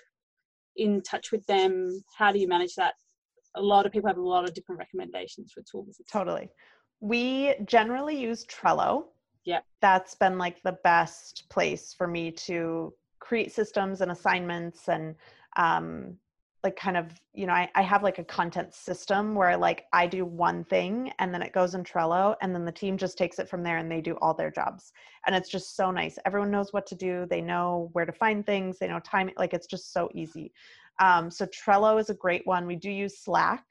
in 0.76 1.02
touch 1.02 1.32
with 1.32 1.44
them? 1.46 2.02
How 2.16 2.32
do 2.32 2.38
you 2.38 2.48
manage 2.48 2.74
that? 2.74 2.94
A 3.56 3.62
lot 3.62 3.86
of 3.86 3.92
people 3.92 4.08
have 4.08 4.18
a 4.18 4.22
lot 4.22 4.44
of 4.44 4.54
different 4.54 4.78
recommendations 4.78 5.52
for 5.52 5.62
tools. 5.70 6.00
Totally. 6.10 6.50
We 7.00 7.54
generally 7.66 8.18
use 8.18 8.44
trello 8.46 9.04
yeah. 9.48 9.60
that's 9.80 10.14
been 10.14 10.36
like 10.36 10.62
the 10.62 10.78
best 10.84 11.48
place 11.48 11.94
for 11.96 12.06
me 12.06 12.30
to 12.30 12.92
create 13.18 13.50
systems 13.50 14.02
and 14.02 14.10
assignments 14.10 14.88
and 14.88 15.14
um, 15.56 16.16
like 16.64 16.76
kind 16.76 16.96
of 16.96 17.06
you 17.32 17.46
know 17.46 17.52
I, 17.52 17.68
I 17.74 17.82
have 17.82 18.02
like 18.02 18.18
a 18.18 18.24
content 18.24 18.74
system 18.74 19.34
where 19.34 19.56
like 19.56 19.84
i 19.92 20.06
do 20.06 20.24
one 20.24 20.64
thing 20.64 21.12
and 21.18 21.32
then 21.32 21.40
it 21.40 21.52
goes 21.52 21.74
in 21.74 21.84
trello 21.84 22.34
and 22.42 22.54
then 22.54 22.64
the 22.64 22.72
team 22.72 22.98
just 22.98 23.16
takes 23.16 23.38
it 23.38 23.48
from 23.48 23.62
there 23.62 23.78
and 23.78 23.90
they 23.90 24.00
do 24.00 24.18
all 24.20 24.34
their 24.34 24.50
jobs. 24.50 24.92
And 25.26 25.34
it's 25.34 25.48
just 25.48 25.76
so 25.76 25.90
nice. 25.90 26.18
Everyone 26.26 26.50
knows 26.50 26.72
what 26.72 26.86
to 26.88 26.94
do. 26.94 27.26
They 27.30 27.40
know 27.40 27.90
where 27.92 28.06
to 28.06 28.12
find 28.12 28.44
things. 28.44 28.78
They 28.78 28.88
know 28.88 29.00
time 29.00 29.30
like 29.38 29.54
it's 29.54 29.66
just 29.66 29.92
so 29.92 30.10
easy. 30.14 30.52
Um, 31.00 31.30
so 31.30 31.46
trello 31.46 31.98
is 32.00 32.10
a 32.10 32.14
great 32.14 32.42
one. 32.44 32.66
We 32.66 32.76
do 32.76 32.90
use 32.90 33.18
slack 33.18 33.64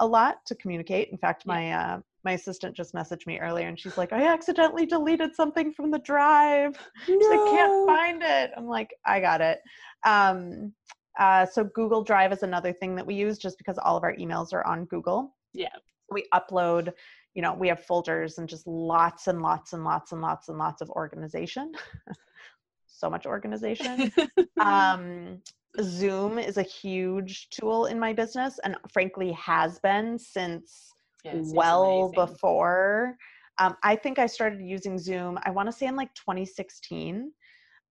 a 0.00 0.06
lot 0.06 0.36
to 0.46 0.54
communicate. 0.54 1.08
In 1.10 1.18
fact 1.18 1.46
my 1.46 1.72
uh, 1.72 2.00
my 2.24 2.32
assistant 2.32 2.76
just 2.76 2.94
messaged 2.94 3.26
me 3.26 3.38
earlier 3.38 3.68
and 3.68 3.78
she's 3.78 3.98
like 3.98 4.12
i 4.12 4.26
accidentally 4.26 4.86
deleted 4.86 5.34
something 5.34 5.72
from 5.72 5.90
the 5.90 5.98
drive 6.00 6.76
no. 7.08 7.16
i 7.16 7.56
can't 7.56 7.86
find 7.86 8.22
it 8.22 8.50
i'm 8.56 8.66
like 8.66 8.94
i 9.06 9.20
got 9.20 9.40
it 9.40 9.60
um, 10.04 10.72
uh, 11.18 11.46
so 11.46 11.64
Google 11.64 12.02
Drive 12.02 12.32
is 12.32 12.42
another 12.42 12.72
thing 12.72 12.96
that 12.96 13.06
we 13.06 13.14
use 13.14 13.38
just 13.38 13.58
because 13.58 13.78
all 13.78 13.96
of 13.96 14.02
our 14.02 14.14
emails 14.16 14.52
are 14.52 14.66
on 14.66 14.84
Google. 14.86 15.34
Yeah. 15.52 15.74
We 16.10 16.26
upload, 16.34 16.92
you 17.34 17.42
know, 17.42 17.54
we 17.54 17.68
have 17.68 17.84
folders 17.84 18.38
and 18.38 18.48
just 18.48 18.66
lots 18.66 19.28
and 19.28 19.40
lots 19.40 19.72
and 19.72 19.84
lots 19.84 20.12
and 20.12 20.20
lots 20.20 20.48
and 20.48 20.58
lots 20.58 20.82
of 20.82 20.90
organization. 20.90 21.72
so 22.86 23.08
much 23.08 23.26
organization. 23.26 24.12
um, 24.60 25.40
Zoom 25.80 26.38
is 26.38 26.56
a 26.56 26.62
huge 26.62 27.48
tool 27.50 27.86
in 27.86 27.98
my 27.98 28.12
business 28.12 28.58
and 28.64 28.76
frankly 28.92 29.32
has 29.32 29.78
been 29.80 30.18
since 30.18 30.93
yes, 31.24 31.52
well 31.54 32.10
before. 32.14 33.16
Um, 33.58 33.76
I 33.82 33.94
think 33.96 34.18
I 34.18 34.26
started 34.26 34.60
using 34.60 34.98
Zoom, 34.98 35.38
I 35.44 35.50
want 35.50 35.68
to 35.68 35.72
say 35.72 35.86
in 35.86 35.94
like 35.94 36.12
2016, 36.14 37.30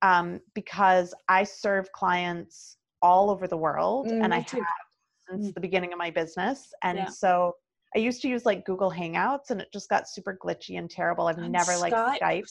um, 0.02 0.42
because 0.54 1.14
I 1.30 1.44
serve 1.44 1.90
clients 1.94 2.78
all 3.02 3.30
over 3.30 3.48
the 3.48 3.58
world 3.58 4.08
mm, 4.08 4.24
and 4.24 4.34
I 4.34 4.42
too. 4.42 4.58
have 4.58 4.66
since 5.30 5.48
mm. 5.48 5.54
the 5.54 5.62
beginning 5.62 5.94
of 5.94 6.00
my 6.00 6.10
business. 6.10 6.74
And 6.84 6.98
yeah. 6.98 7.10
so 7.10 7.56
I 7.96 8.00
used 8.00 8.22
to 8.24 8.28
use 8.28 8.46
like 8.46 8.66
Google 8.66 8.92
Hangouts 8.92 9.50
and 9.50 9.62
it 9.62 9.70
just 9.72 9.90
got 9.90 10.10
super 10.10 10.38
glitchy 10.44 10.78
and 10.78 10.90
terrible. 10.90 11.28
I've 11.28 11.38
and 11.38 11.52
never 11.52 11.76
liked 11.78 11.96
Skype. 11.96 12.44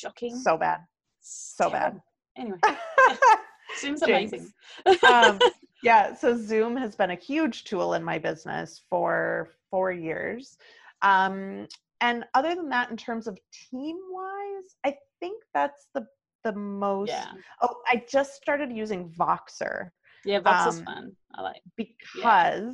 Shocking. 0.00 0.36
So 0.36 0.56
bad. 0.56 0.80
So 1.20 1.70
bad. 1.70 2.00
Anyway. 2.36 2.58
Zoom's 3.80 4.02
amazing. 4.02 4.52
um, 5.08 5.38
yeah, 5.82 6.14
so 6.14 6.36
Zoom 6.36 6.76
has 6.76 6.94
been 6.94 7.10
a 7.10 7.16
huge 7.16 7.64
tool 7.64 7.94
in 7.94 8.04
my 8.04 8.18
business 8.18 8.82
for 8.90 9.50
four 9.72 9.90
years. 9.90 10.56
Um, 11.02 11.66
and 12.00 12.24
other 12.34 12.54
than 12.54 12.68
that, 12.68 12.90
in 12.90 12.96
terms 12.96 13.26
of 13.26 13.36
team 13.70 13.96
wise, 14.10 14.76
I 14.84 14.96
think 15.18 15.42
that's 15.52 15.88
the 15.94 16.06
the 16.44 16.52
most. 16.52 17.10
Yeah. 17.10 17.32
Oh, 17.62 17.76
I 17.86 18.04
just 18.08 18.34
started 18.34 18.72
using 18.72 19.08
Voxer. 19.10 19.90
Yeah, 20.24 20.40
Voxer's 20.40 20.78
um, 20.78 20.84
fun. 20.84 21.12
I 21.34 21.42
like 21.42 21.62
because 21.76 21.96
yeah. 22.16 22.72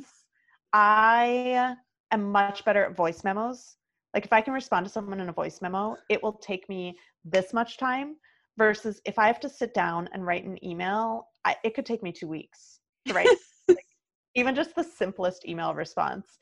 I 0.73 1.75
am 2.11 2.31
much 2.31 2.65
better 2.65 2.83
at 2.83 2.95
voice 2.95 3.23
memos. 3.23 3.77
Like 4.13 4.25
if 4.25 4.33
I 4.33 4.41
can 4.41 4.53
respond 4.53 4.85
to 4.85 4.91
someone 4.91 5.19
in 5.19 5.29
a 5.29 5.33
voice 5.33 5.61
memo, 5.61 5.95
it 6.09 6.21
will 6.21 6.33
take 6.33 6.67
me 6.67 6.97
this 7.23 7.53
much 7.53 7.77
time 7.77 8.15
versus 8.57 9.01
if 9.05 9.19
I 9.19 9.27
have 9.27 9.39
to 9.41 9.49
sit 9.49 9.73
down 9.73 10.09
and 10.13 10.25
write 10.25 10.45
an 10.45 10.63
email, 10.65 11.27
I, 11.45 11.55
it 11.63 11.75
could 11.75 11.85
take 11.85 12.03
me 12.03 12.11
two 12.11 12.27
weeks 12.27 12.79
to 13.07 13.13
write 13.13 13.29
like, 13.67 13.85
even 14.35 14.55
just 14.55 14.75
the 14.75 14.83
simplest 14.83 15.47
email 15.47 15.73
response 15.73 16.39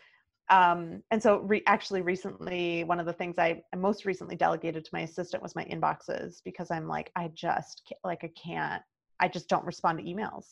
um, 0.49 1.03
and 1.12 1.21
so 1.21 1.39
re- 1.39 1.63
actually 1.67 2.01
recently 2.01 2.83
one 2.86 2.99
of 2.99 3.05
the 3.05 3.13
things 3.13 3.38
I, 3.38 3.62
most 3.75 4.05
recently 4.05 4.36
delegated 4.36 4.86
to 4.86 4.89
my 4.93 5.01
assistant 5.01 5.43
was 5.43 5.55
my 5.55 5.65
inboxes 5.65 6.41
because 6.43 6.71
i'm 6.71 6.88
like 6.88 7.12
i 7.15 7.29
just 7.33 7.91
like 8.03 8.23
i 8.23 8.31
can't 8.41 8.81
i 9.19 9.27
just 9.27 9.49
don't 9.49 9.65
respond 9.65 9.99
to 9.99 10.05
emails 10.05 10.45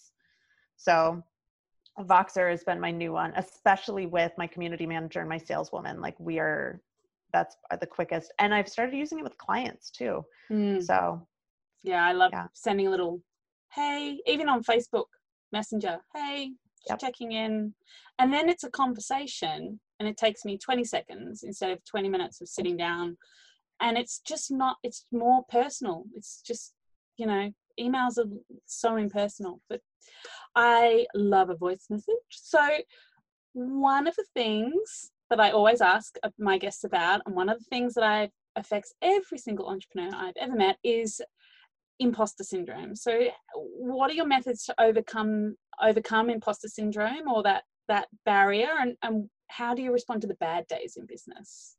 so 0.75 1.23
voxer 1.99 2.49
has 2.49 2.63
been 2.63 2.79
my 2.79 2.91
new 2.91 3.13
one 3.13 3.31
especially 3.38 4.05
with 4.05 4.31
my 4.38 4.47
community 4.47 4.86
manager 4.86 5.21
and 5.21 5.29
my 5.29 5.38
saleswoman 5.38 6.01
like 6.01 6.15
we 6.19 6.39
are 6.39 6.81
that's 7.31 7.55
the 7.79 7.88
quickest 7.88 8.34
and 8.39 8.53
i've 8.53 8.67
started 8.67 8.95
using 8.95 9.19
it 9.19 9.23
with 9.23 9.38
clients 9.38 9.89
too 9.89 10.23
mm. 10.51 10.84
so 10.84 11.25
yeah 11.84 12.05
i 12.05 12.12
love 12.12 12.31
yeah. 12.34 12.47
sending 12.53 12.88
a 12.88 12.89
little 12.89 13.21
hey 13.73 14.19
even 14.25 14.49
on 14.49 14.62
facebook 14.63 15.05
messenger 15.53 15.97
hey 16.13 16.51
yep. 16.88 17.00
checking 17.00 17.32
in. 17.32 17.74
And 18.19 18.32
then 18.32 18.50
it's 18.50 18.63
a 18.63 18.69
conversation 18.69 19.80
and 20.00 20.10
it 20.10 20.17
takes 20.17 20.45
me 20.45 20.58
20 20.58 20.84
seconds 20.84 21.43
instead 21.43 21.71
of 21.71 21.84
20 21.86 22.10
minutes 22.10 22.41
of 22.41 22.48
sitting 22.48 22.78
down. 22.78 23.17
And 23.82 23.98
it's 23.98 24.19
just 24.19 24.52
not 24.52 24.78
it's 24.84 25.06
more 25.12 25.43
personal. 25.50 26.04
It's 26.15 26.41
just 26.41 26.74
you 27.17 27.26
know 27.26 27.52
emails 27.80 28.17
are 28.17 28.30
so 28.65 28.95
impersonal 28.95 29.60
but 29.69 29.82
i 30.56 31.06
love 31.13 31.50
a 31.50 31.56
voice 31.56 31.86
message. 31.89 32.15
So 32.30 32.60
one 33.54 34.08
of 34.08 34.15
the 34.15 34.26
things 34.34 35.12
that 35.30 35.39
i 35.39 35.52
always 35.52 35.82
ask 35.82 36.15
my 36.38 36.58
guests 36.58 36.84
about 36.84 37.21
and 37.26 37.36
one 37.36 37.50
of 37.50 37.58
the 37.58 37.65
things 37.65 37.93
that 37.93 38.04
i 38.04 38.30
affects 38.58 38.93
every 39.02 39.38
single 39.38 39.67
entrepreneur 39.67 40.15
i've 40.15 40.38
ever 40.39 40.56
met 40.56 40.78
is 40.84 41.21
imposter 42.00 42.43
syndrome. 42.43 42.95
So 42.95 43.28
what 43.54 44.10
are 44.10 44.13
your 44.13 44.28
methods 44.28 44.63
to 44.65 44.76
overcome 44.80 45.56
overcome 45.81 46.29
imposter 46.29 46.67
syndrome 46.67 47.27
or 47.27 47.43
that 47.43 47.63
that 47.88 48.07
barrier 48.25 48.69
and, 48.79 48.95
and 49.03 49.29
how 49.47 49.73
do 49.73 49.81
you 49.81 49.91
respond 49.91 50.21
to 50.21 50.27
the 50.27 50.35
bad 50.35 50.67
days 50.67 50.97
in 50.97 51.05
business? 51.05 51.77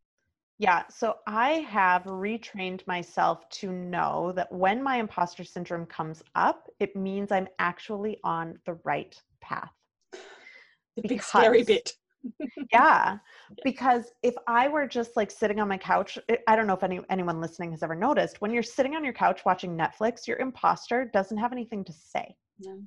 Yeah, 0.58 0.84
so 0.88 1.16
I 1.26 1.66
have 1.68 2.04
retrained 2.04 2.86
myself 2.86 3.46
to 3.50 3.70
know 3.70 4.32
that 4.36 4.50
when 4.50 4.82
my 4.82 4.96
imposter 4.96 5.44
syndrome 5.44 5.84
comes 5.84 6.22
up, 6.34 6.68
it 6.80 6.96
means 6.96 7.30
I'm 7.30 7.48
actually 7.58 8.18
on 8.24 8.58
the 8.64 8.78
right 8.84 9.14
path. 9.42 9.70
The 10.12 11.02
big 11.02 11.08
because, 11.08 11.26
scary 11.26 11.62
bit. 11.62 11.92
yeah, 12.72 13.18
because 13.64 14.12
if 14.22 14.34
I 14.46 14.68
were 14.68 14.86
just 14.86 15.14
like 15.14 15.30
sitting 15.30 15.60
on 15.60 15.68
my 15.68 15.76
couch, 15.76 16.18
I 16.48 16.56
don't 16.56 16.66
know 16.66 16.74
if 16.74 16.82
any 16.82 17.00
anyone 17.10 17.38
listening 17.38 17.70
has 17.72 17.82
ever 17.82 17.94
noticed, 17.94 18.40
when 18.40 18.50
you're 18.50 18.62
sitting 18.62 18.96
on 18.96 19.04
your 19.04 19.12
couch 19.12 19.44
watching 19.44 19.76
Netflix, 19.76 20.26
your 20.26 20.38
imposter 20.38 21.10
doesn't 21.12 21.36
have 21.36 21.52
anything 21.52 21.84
to 21.84 21.92
say. 21.92 22.34
No 22.60 22.82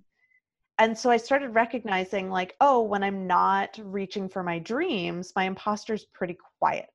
and 0.80 0.98
so 0.98 1.12
I 1.12 1.18
started 1.18 1.50
recognizing, 1.50 2.30
like, 2.30 2.56
oh, 2.62 2.82
when 2.82 3.04
I'm 3.04 3.28
not 3.28 3.80
reaching 3.84 4.30
for 4.30 4.44
my 4.44 4.60
dreams, 4.60 5.34
my 5.36 5.44
imposter's 5.44 6.06
pretty 6.06 6.38
quiet. 6.58 6.88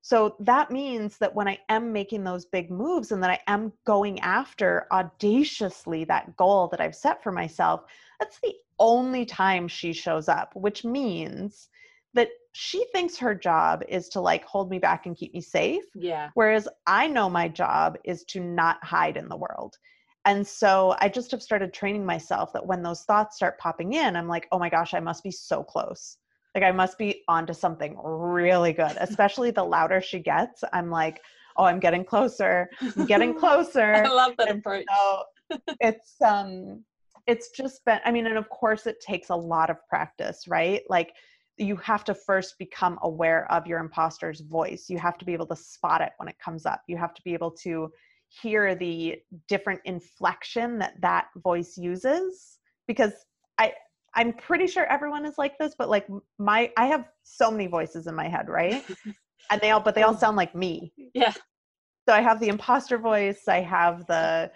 So 0.00 0.34
that 0.40 0.72
means 0.72 1.18
that 1.18 1.32
when 1.32 1.46
I 1.46 1.58
am 1.68 1.92
making 1.92 2.24
those 2.24 2.46
big 2.46 2.70
moves 2.70 3.12
and 3.12 3.22
that 3.22 3.30
I 3.30 3.38
am 3.46 3.72
going 3.86 4.18
after 4.20 4.88
audaciously 4.90 6.04
that 6.04 6.36
goal 6.36 6.66
that 6.68 6.80
I've 6.80 6.96
set 6.96 7.22
for 7.22 7.30
myself, 7.30 7.82
that's 8.18 8.40
the 8.40 8.54
only 8.80 9.24
time 9.24 9.68
she 9.68 9.92
shows 9.92 10.28
up, 10.28 10.56
which 10.56 10.84
means 10.84 11.68
that 12.14 12.30
she 12.50 12.84
thinks 12.92 13.16
her 13.18 13.34
job 13.34 13.84
is 13.88 14.08
to 14.10 14.20
like 14.20 14.44
hold 14.44 14.70
me 14.70 14.78
back 14.78 15.06
and 15.06 15.16
keep 15.16 15.32
me 15.32 15.40
safe. 15.40 15.84
Yeah. 15.94 16.30
Whereas 16.34 16.66
I 16.86 17.06
know 17.06 17.30
my 17.30 17.46
job 17.46 17.96
is 18.04 18.24
to 18.24 18.40
not 18.40 18.82
hide 18.82 19.16
in 19.16 19.28
the 19.28 19.36
world. 19.36 19.78
And 20.24 20.46
so 20.46 20.94
I 21.00 21.08
just 21.08 21.30
have 21.32 21.42
started 21.42 21.72
training 21.72 22.06
myself 22.06 22.52
that 22.52 22.64
when 22.64 22.82
those 22.82 23.02
thoughts 23.02 23.36
start 23.36 23.58
popping 23.58 23.94
in, 23.94 24.14
I'm 24.16 24.28
like, 24.28 24.46
oh 24.52 24.58
my 24.58 24.68
gosh, 24.68 24.94
I 24.94 25.00
must 25.00 25.24
be 25.24 25.32
so 25.32 25.64
close. 25.64 26.16
Like 26.54 26.64
I 26.64 26.70
must 26.70 26.98
be 26.98 27.22
onto 27.28 27.54
something 27.54 27.96
really 28.02 28.72
good, 28.72 28.96
especially 29.00 29.50
the 29.50 29.64
louder 29.64 30.00
she 30.00 30.20
gets. 30.20 30.62
I'm 30.72 30.90
like, 30.90 31.20
oh, 31.56 31.64
I'm 31.64 31.80
getting 31.80 32.04
closer. 32.04 32.68
I'm 32.96 33.06
getting 33.06 33.34
closer. 33.38 33.94
I 33.94 34.08
love 34.08 34.34
that 34.38 34.50
and 34.50 34.58
approach. 34.58 34.84
So 34.88 35.22
it's 35.80 36.14
um 36.24 36.84
it's 37.26 37.50
just 37.50 37.84
been, 37.84 38.00
I 38.04 38.10
mean, 38.10 38.26
and 38.26 38.36
of 38.36 38.48
course 38.48 38.86
it 38.86 39.00
takes 39.00 39.30
a 39.30 39.36
lot 39.36 39.70
of 39.70 39.76
practice, 39.88 40.46
right? 40.48 40.82
Like 40.88 41.14
you 41.56 41.76
have 41.76 42.04
to 42.04 42.14
first 42.14 42.58
become 42.58 42.98
aware 43.02 43.50
of 43.52 43.66
your 43.66 43.78
imposter's 43.78 44.40
voice. 44.40 44.86
You 44.88 44.98
have 44.98 45.18
to 45.18 45.24
be 45.24 45.32
able 45.32 45.46
to 45.46 45.56
spot 45.56 46.00
it 46.00 46.12
when 46.16 46.28
it 46.28 46.36
comes 46.42 46.66
up. 46.66 46.82
You 46.88 46.96
have 46.96 47.14
to 47.14 47.22
be 47.22 47.32
able 47.34 47.52
to 47.62 47.90
hear 48.40 48.74
the 48.74 49.16
different 49.48 49.80
inflection 49.84 50.78
that 50.78 50.94
that 51.00 51.26
voice 51.42 51.76
uses 51.76 52.58
because 52.86 53.12
i 53.58 53.72
i'm 54.14 54.32
pretty 54.32 54.66
sure 54.66 54.86
everyone 54.86 55.26
is 55.26 55.34
like 55.36 55.58
this 55.58 55.74
but 55.76 55.90
like 55.90 56.06
my 56.38 56.70
i 56.78 56.86
have 56.86 57.08
so 57.22 57.50
many 57.50 57.66
voices 57.66 58.06
in 58.06 58.14
my 58.14 58.28
head 58.28 58.48
right? 58.48 58.84
And 59.50 59.60
they 59.60 59.72
all 59.72 59.80
but 59.80 59.94
they 59.94 60.02
all 60.02 60.14
oh. 60.14 60.18
sound 60.18 60.36
like 60.36 60.54
me. 60.54 60.92
Yeah. 61.14 61.32
So 62.08 62.14
i 62.14 62.20
have 62.20 62.40
the 62.40 62.48
imposter 62.48 62.96
voice 62.96 63.48
i 63.48 63.60
have 63.60 64.06
the 64.06 64.50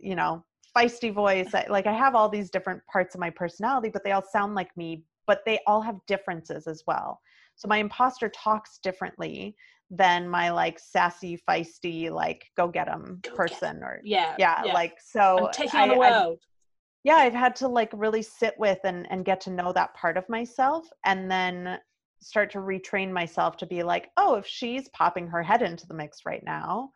you 0.00 0.16
know 0.16 0.44
feisty 0.76 1.12
voice 1.12 1.54
I, 1.54 1.66
like 1.68 1.86
i 1.86 1.92
have 1.92 2.14
all 2.14 2.28
these 2.28 2.50
different 2.50 2.82
parts 2.90 3.14
of 3.14 3.20
my 3.20 3.30
personality 3.30 3.90
but 3.92 4.02
they 4.04 4.12
all 4.12 4.24
sound 4.32 4.54
like 4.54 4.74
me 4.76 5.04
but 5.26 5.40
they 5.46 5.60
all 5.66 5.80
have 5.80 5.96
differences 6.06 6.66
as 6.66 6.82
well 6.86 7.20
so 7.56 7.68
my 7.68 7.78
imposter 7.78 8.28
talks 8.30 8.78
differently 8.82 9.54
than 9.92 10.28
my 10.28 10.50
like 10.50 10.78
sassy, 10.78 11.38
feisty, 11.48 12.10
like 12.10 12.46
go 12.56 12.66
get 12.66 12.86
them 12.86 13.20
person 13.36 13.76
get 13.76 13.82
or 13.82 14.00
yeah, 14.02 14.34
yeah, 14.38 14.62
yeah, 14.64 14.72
like 14.72 14.94
so 15.04 15.46
I'm 15.46 15.52
taking 15.52 15.80
on 15.80 15.88
the 15.90 15.98
world. 15.98 16.38
I, 16.42 16.46
yeah, 17.04 17.16
I've 17.16 17.34
had 17.34 17.54
to 17.56 17.68
like 17.68 17.90
really 17.92 18.22
sit 18.22 18.54
with 18.58 18.78
and 18.84 19.06
and 19.10 19.24
get 19.24 19.40
to 19.42 19.50
know 19.50 19.72
that 19.74 19.94
part 19.94 20.16
of 20.16 20.28
myself, 20.28 20.86
and 21.04 21.30
then 21.30 21.78
start 22.22 22.50
to 22.52 22.58
retrain 22.58 23.12
myself 23.12 23.56
to 23.58 23.66
be 23.66 23.82
like, 23.82 24.08
oh, 24.16 24.36
if 24.36 24.46
she's 24.46 24.88
popping 24.90 25.26
her 25.26 25.42
head 25.42 25.60
into 25.60 25.86
the 25.86 25.94
mix 25.94 26.20
right 26.24 26.42
now, 26.44 26.90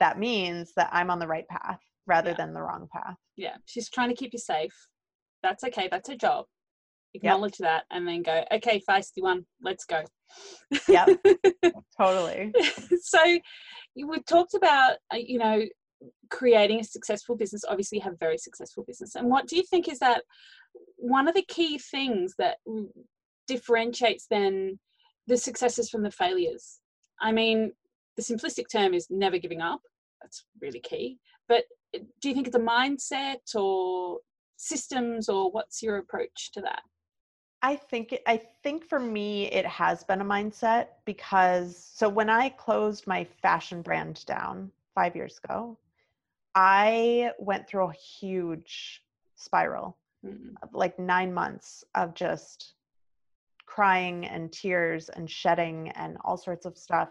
that 0.00 0.18
means 0.18 0.72
that 0.76 0.90
I'm 0.92 1.10
on 1.10 1.20
the 1.20 1.28
right 1.28 1.48
path 1.48 1.80
rather 2.06 2.30
yeah. 2.30 2.36
than 2.36 2.52
the 2.52 2.60
wrong 2.60 2.88
path. 2.92 3.16
Yeah, 3.36 3.56
she's 3.64 3.88
trying 3.88 4.10
to 4.10 4.14
keep 4.14 4.32
you 4.34 4.38
safe. 4.38 4.74
That's 5.42 5.64
okay. 5.64 5.88
That's 5.90 6.08
her 6.10 6.16
job. 6.16 6.46
Acknowledge 7.14 7.56
yep. 7.60 7.68
that, 7.68 7.84
and 7.96 8.06
then 8.06 8.22
go, 8.22 8.44
okay, 8.52 8.82
feisty 8.88 9.22
one, 9.22 9.44
let's 9.62 9.84
go. 9.84 10.02
Yeah, 10.88 11.06
totally. 11.98 12.52
so 13.02 13.20
we 13.96 14.22
talked 14.22 14.54
about, 14.54 14.96
uh, 15.12 15.18
you 15.18 15.38
know, 15.38 15.62
creating 16.30 16.80
a 16.80 16.84
successful 16.84 17.36
business. 17.36 17.64
Obviously, 17.68 17.98
you 17.98 18.04
have 18.04 18.18
very 18.18 18.38
successful 18.38 18.84
business. 18.86 19.14
And 19.14 19.28
what 19.28 19.46
do 19.46 19.56
you 19.56 19.62
think 19.62 19.88
is 19.88 19.98
that 20.00 20.22
one 20.96 21.28
of 21.28 21.34
the 21.34 21.44
key 21.48 21.78
things 21.78 22.34
that 22.38 22.58
differentiates 23.46 24.26
then 24.28 24.78
the 25.26 25.36
successes 25.36 25.88
from 25.90 26.02
the 26.02 26.10
failures? 26.10 26.80
I 27.20 27.32
mean, 27.32 27.72
the 28.16 28.22
simplistic 28.22 28.64
term 28.70 28.94
is 28.94 29.06
never 29.10 29.38
giving 29.38 29.60
up. 29.60 29.80
That's 30.22 30.44
really 30.60 30.80
key. 30.80 31.18
But 31.48 31.64
uh, 31.94 32.00
do 32.20 32.28
you 32.28 32.34
think 32.34 32.46
it's 32.46 32.56
a 32.56 32.60
mindset 32.60 33.54
or 33.54 34.18
systems, 34.56 35.28
or 35.28 35.50
what's 35.50 35.82
your 35.82 35.98
approach 35.98 36.50
to 36.52 36.60
that? 36.62 36.82
I 37.64 37.76
think 37.76 38.14
I 38.26 38.42
think 38.62 38.84
for 38.84 39.00
me 39.00 39.46
it 39.46 39.64
has 39.64 40.04
been 40.04 40.20
a 40.20 40.24
mindset 40.24 40.88
because 41.06 41.78
so 41.78 42.10
when 42.10 42.28
I 42.28 42.50
closed 42.50 43.06
my 43.06 43.24
fashion 43.40 43.80
brand 43.80 44.22
down 44.26 44.70
5 44.94 45.16
years 45.16 45.40
ago, 45.42 45.78
I 46.54 47.30
went 47.38 47.66
through 47.66 47.88
a 47.88 47.92
huge 47.94 49.02
spiral. 49.36 49.96
Mm-hmm. 50.26 50.76
Like 50.76 50.98
9 50.98 51.32
months 51.32 51.84
of 51.94 52.14
just 52.14 52.74
crying 53.64 54.26
and 54.26 54.52
tears 54.52 55.08
and 55.08 55.30
shedding 55.30 55.88
and 55.92 56.18
all 56.22 56.36
sorts 56.36 56.66
of 56.66 56.76
stuff. 56.76 57.08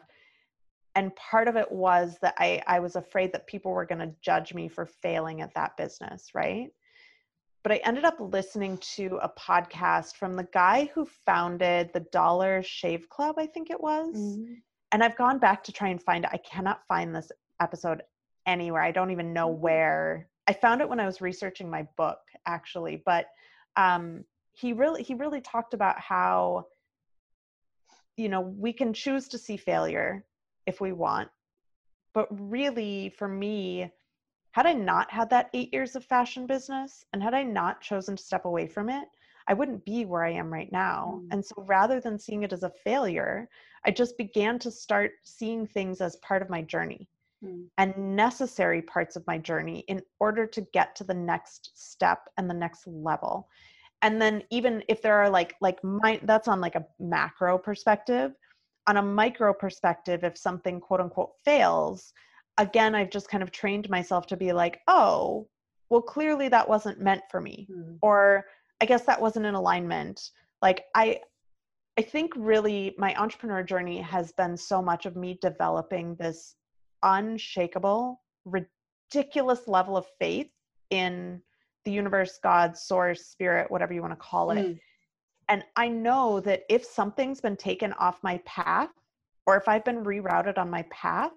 And 0.94 1.16
part 1.16 1.48
of 1.48 1.56
it 1.56 1.72
was 1.72 2.20
that 2.22 2.36
I, 2.38 2.62
I 2.68 2.80
was 2.80 2.96
afraid 2.96 3.34
that 3.34 3.48
people 3.48 3.72
were 3.72 3.88
going 3.88 4.08
to 4.08 4.14
judge 4.22 4.54
me 4.54 4.68
for 4.68 4.86
failing 4.86 5.42
at 5.42 5.56
that 5.56 5.78
business, 5.78 6.36
right? 6.36 6.72
But 7.64 7.72
I 7.72 7.82
ended 7.86 8.04
up 8.04 8.18
listening 8.20 8.78
to 8.96 9.20
a 9.22 9.30
podcast 9.30 10.16
from 10.16 10.36
the 10.36 10.48
guy 10.54 10.92
who 10.94 11.06
founded 11.06 11.92
the 11.94 12.02
Dollar 12.12 12.62
Shave 12.62 13.08
Club, 13.10 13.36
I 13.38 13.46
think 13.46 13.70
it 13.70 13.82
was. 13.82 14.16
Mm-hmm. 14.16 14.54
And 14.92 15.04
I've 15.04 15.16
gone 15.16 15.40
back 15.40 15.64
to 15.64 15.72
try 15.72 15.88
and 15.88 16.02
find 16.02 16.26
it. 16.26 16.30
I 16.34 16.38
cannot 16.38 16.86
find 16.88 17.16
this 17.16 17.32
episode 17.62 18.04
anywhere. 18.46 18.82
I 18.82 18.92
don't 18.92 19.12
even 19.12 19.34
know 19.34 19.50
mm-hmm. 19.50 19.62
where. 19.62 20.28
I 20.46 20.52
found 20.52 20.82
it 20.82 20.90
when 20.90 21.00
I 21.00 21.06
was 21.06 21.22
researching 21.22 21.70
my 21.70 21.88
book, 21.96 22.20
actually. 22.46 23.02
But 23.06 23.28
um, 23.78 24.26
he 24.54 24.74
really 24.74 25.04
he 25.04 25.14
really 25.16 25.42
talked 25.42 25.74
about 25.74 26.00
how 26.00 26.68
you 28.16 28.30
know 28.30 28.42
we 28.42 28.72
can 28.72 28.94
choose 28.94 29.28
to 29.30 29.38
see 29.38 29.58
failure 29.58 30.24
if 30.66 30.80
we 30.80 30.94
want 30.94 31.30
but 32.14 32.28
really 32.30 33.10
for 33.18 33.28
me 33.28 33.92
had 34.54 34.66
i 34.66 34.74
not 34.74 35.12
had 35.12 35.30
that 35.30 35.50
8 35.54 35.74
years 35.74 35.96
of 35.96 36.06
fashion 36.06 36.48
business 36.48 37.06
and 37.12 37.22
had 37.22 37.34
i 37.34 37.44
not 37.44 37.82
chosen 37.82 38.16
to 38.16 38.24
step 38.24 38.46
away 38.46 38.68
from 38.68 38.90
it 38.90 39.08
i 39.48 39.54
wouldn't 39.54 39.84
be 39.86 40.06
where 40.06 40.24
i 40.24 40.32
am 40.32 40.52
right 40.52 40.72
now 40.72 41.22
mm. 41.22 41.28
and 41.32 41.46
so 41.46 41.56
rather 41.58 42.00
than 42.00 42.18
seeing 42.18 42.44
it 42.44 42.54
as 42.54 42.64
a 42.64 42.72
failure 42.84 43.50
i 43.86 43.92
just 43.92 44.18
began 44.18 44.58
to 44.58 44.72
start 44.72 45.12
seeing 45.24 45.68
things 45.68 46.02
as 46.02 46.16
part 46.18 46.42
of 46.42 46.50
my 46.50 46.62
journey 46.62 47.10
mm. 47.44 47.66
and 47.78 47.98
necessary 47.98 48.82
parts 48.82 49.16
of 49.16 49.28
my 49.28 49.38
journey 49.38 49.84
in 49.88 50.02
order 50.20 50.48
to 50.48 50.62
get 50.74 50.96
to 50.96 51.04
the 51.04 51.14
next 51.14 51.72
step 51.76 52.30
and 52.38 52.50
the 52.50 52.54
next 52.54 52.88
level 52.88 53.48
and 54.04 54.22
then 54.22 54.44
even 54.52 54.84
if 54.88 55.02
there 55.02 55.16
are 55.16 55.30
like 55.30 55.56
like 55.62 55.84
my 55.84 56.20
that's 56.24 56.48
on 56.48 56.62
like 56.62 56.76
a 56.76 56.86
macro 57.00 57.58
perspective 57.58 58.34
on 58.86 58.98
a 58.98 59.02
micro 59.02 59.54
perspective 59.54 60.24
if 60.24 60.38
something 60.38 60.80
quote 60.80 61.00
unquote 61.00 61.32
fails 61.44 62.14
again 62.58 62.96
i've 62.96 63.10
just 63.10 63.30
kind 63.30 63.44
of 63.44 63.52
trained 63.52 63.90
myself 63.90 64.28
to 64.28 64.38
be 64.38 64.54
like 64.54 64.82
oh 64.88 65.48
well 65.90 66.02
clearly 66.02 66.48
that 66.50 66.68
wasn't 66.68 67.00
meant 67.00 67.22
for 67.30 67.42
me 67.42 67.68
mm. 67.72 67.98
or 68.02 68.46
i 68.82 68.86
guess 68.86 69.04
that 69.04 69.22
wasn't 69.22 69.46
in 69.46 69.56
alignment 69.56 70.32
like 70.62 70.86
i 70.96 71.20
i 71.98 72.02
think 72.02 72.32
really 72.36 72.96
my 72.98 73.16
entrepreneur 73.16 73.64
journey 73.64 74.00
has 74.00 74.32
been 74.34 74.56
so 74.56 74.82
much 74.82 75.06
of 75.06 75.16
me 75.16 75.38
developing 75.42 76.16
this 76.16 76.56
unshakable 77.04 78.20
ridiculous 78.46 79.68
level 79.68 79.98
of 79.98 80.06
faith 80.20 80.50
in 80.90 81.42
the 81.86 81.92
universe, 81.92 82.40
God, 82.42 82.78
source, 82.78 83.26
spirit, 83.26 83.70
whatever 83.70 83.94
you 83.94 84.02
want 84.02 84.14
to 84.14 84.18
call 84.18 84.52
it. 84.52 84.58
Mm. 84.58 84.80
And 85.50 85.64
I 85.76 85.90
know 85.90 86.40
that 86.42 86.64
if 86.70 86.86
something's 86.86 87.42
been 87.42 87.58
taken 87.58 87.94
off 87.94 88.24
my 88.24 88.38
path, 88.46 88.90
or 89.46 89.58
if 89.58 89.68
I've 89.68 89.84
been 89.84 90.04
rerouted 90.04 90.58
on 90.58 90.70
my 90.70 90.84
path, 90.84 91.34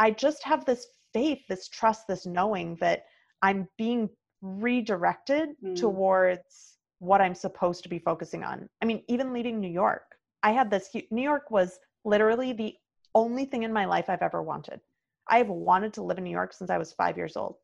I 0.00 0.10
just 0.10 0.42
have 0.44 0.64
this 0.64 0.86
faith, 1.12 1.40
this 1.48 1.68
trust, 1.68 2.08
this 2.08 2.24
knowing 2.24 2.76
that 2.80 3.04
I'm 3.42 3.68
being 3.76 4.08
redirected 4.40 5.50
mm. 5.62 5.76
towards 5.76 6.78
what 7.00 7.20
I'm 7.20 7.34
supposed 7.34 7.82
to 7.82 7.88
be 7.90 7.98
focusing 7.98 8.42
on. 8.42 8.68
I 8.82 8.86
mean, 8.86 9.04
even 9.08 9.32
leading 9.32 9.60
New 9.60 9.70
York, 9.70 10.02
I 10.42 10.52
had 10.52 10.70
this, 10.70 10.88
New 11.10 11.22
York 11.22 11.50
was 11.50 11.78
literally 12.04 12.54
the 12.54 12.74
only 13.14 13.44
thing 13.44 13.62
in 13.62 13.72
my 13.72 13.84
life 13.84 14.08
I've 14.08 14.22
ever 14.22 14.42
wanted. 14.42 14.80
I 15.28 15.38
have 15.38 15.48
wanted 15.48 15.92
to 15.94 16.02
live 16.02 16.16
in 16.16 16.24
New 16.24 16.30
York 16.30 16.54
since 16.54 16.70
I 16.70 16.78
was 16.78 16.92
five 16.94 17.18
years 17.18 17.36
old. 17.36 17.56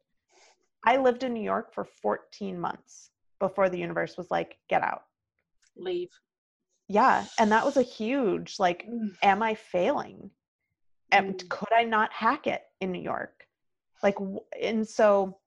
I 0.85 0.99
lived 0.99 1.23
in 1.23 1.33
New 1.33 1.43
York 1.43 1.73
for 1.73 1.87
14 2.03 2.61
months 2.61 3.11
before 3.39 3.71
the 3.71 3.79
universe 3.79 4.17
was 4.19 4.31
like, 4.31 4.59
get 4.69 4.83
out. 4.83 5.03
Leave. 5.77 6.11
Yeah. 6.89 7.25
And 7.39 7.51
that 7.51 7.65
was 7.65 7.79
a 7.79 7.83
huge, 7.83 8.57
like, 8.59 8.87
mm. 8.87 9.09
am 9.23 9.43
I 9.43 9.55
failing? 9.55 10.31
And 11.11 11.35
mm. 11.35 11.49
could 11.49 11.73
I 11.75 11.85
not 11.85 12.13
hack 12.13 12.47
it 12.47 12.63
in 12.81 12.93
New 12.93 13.01
York? 13.01 13.47
Like, 14.03 14.17
and 14.61 14.87
so 14.87 15.39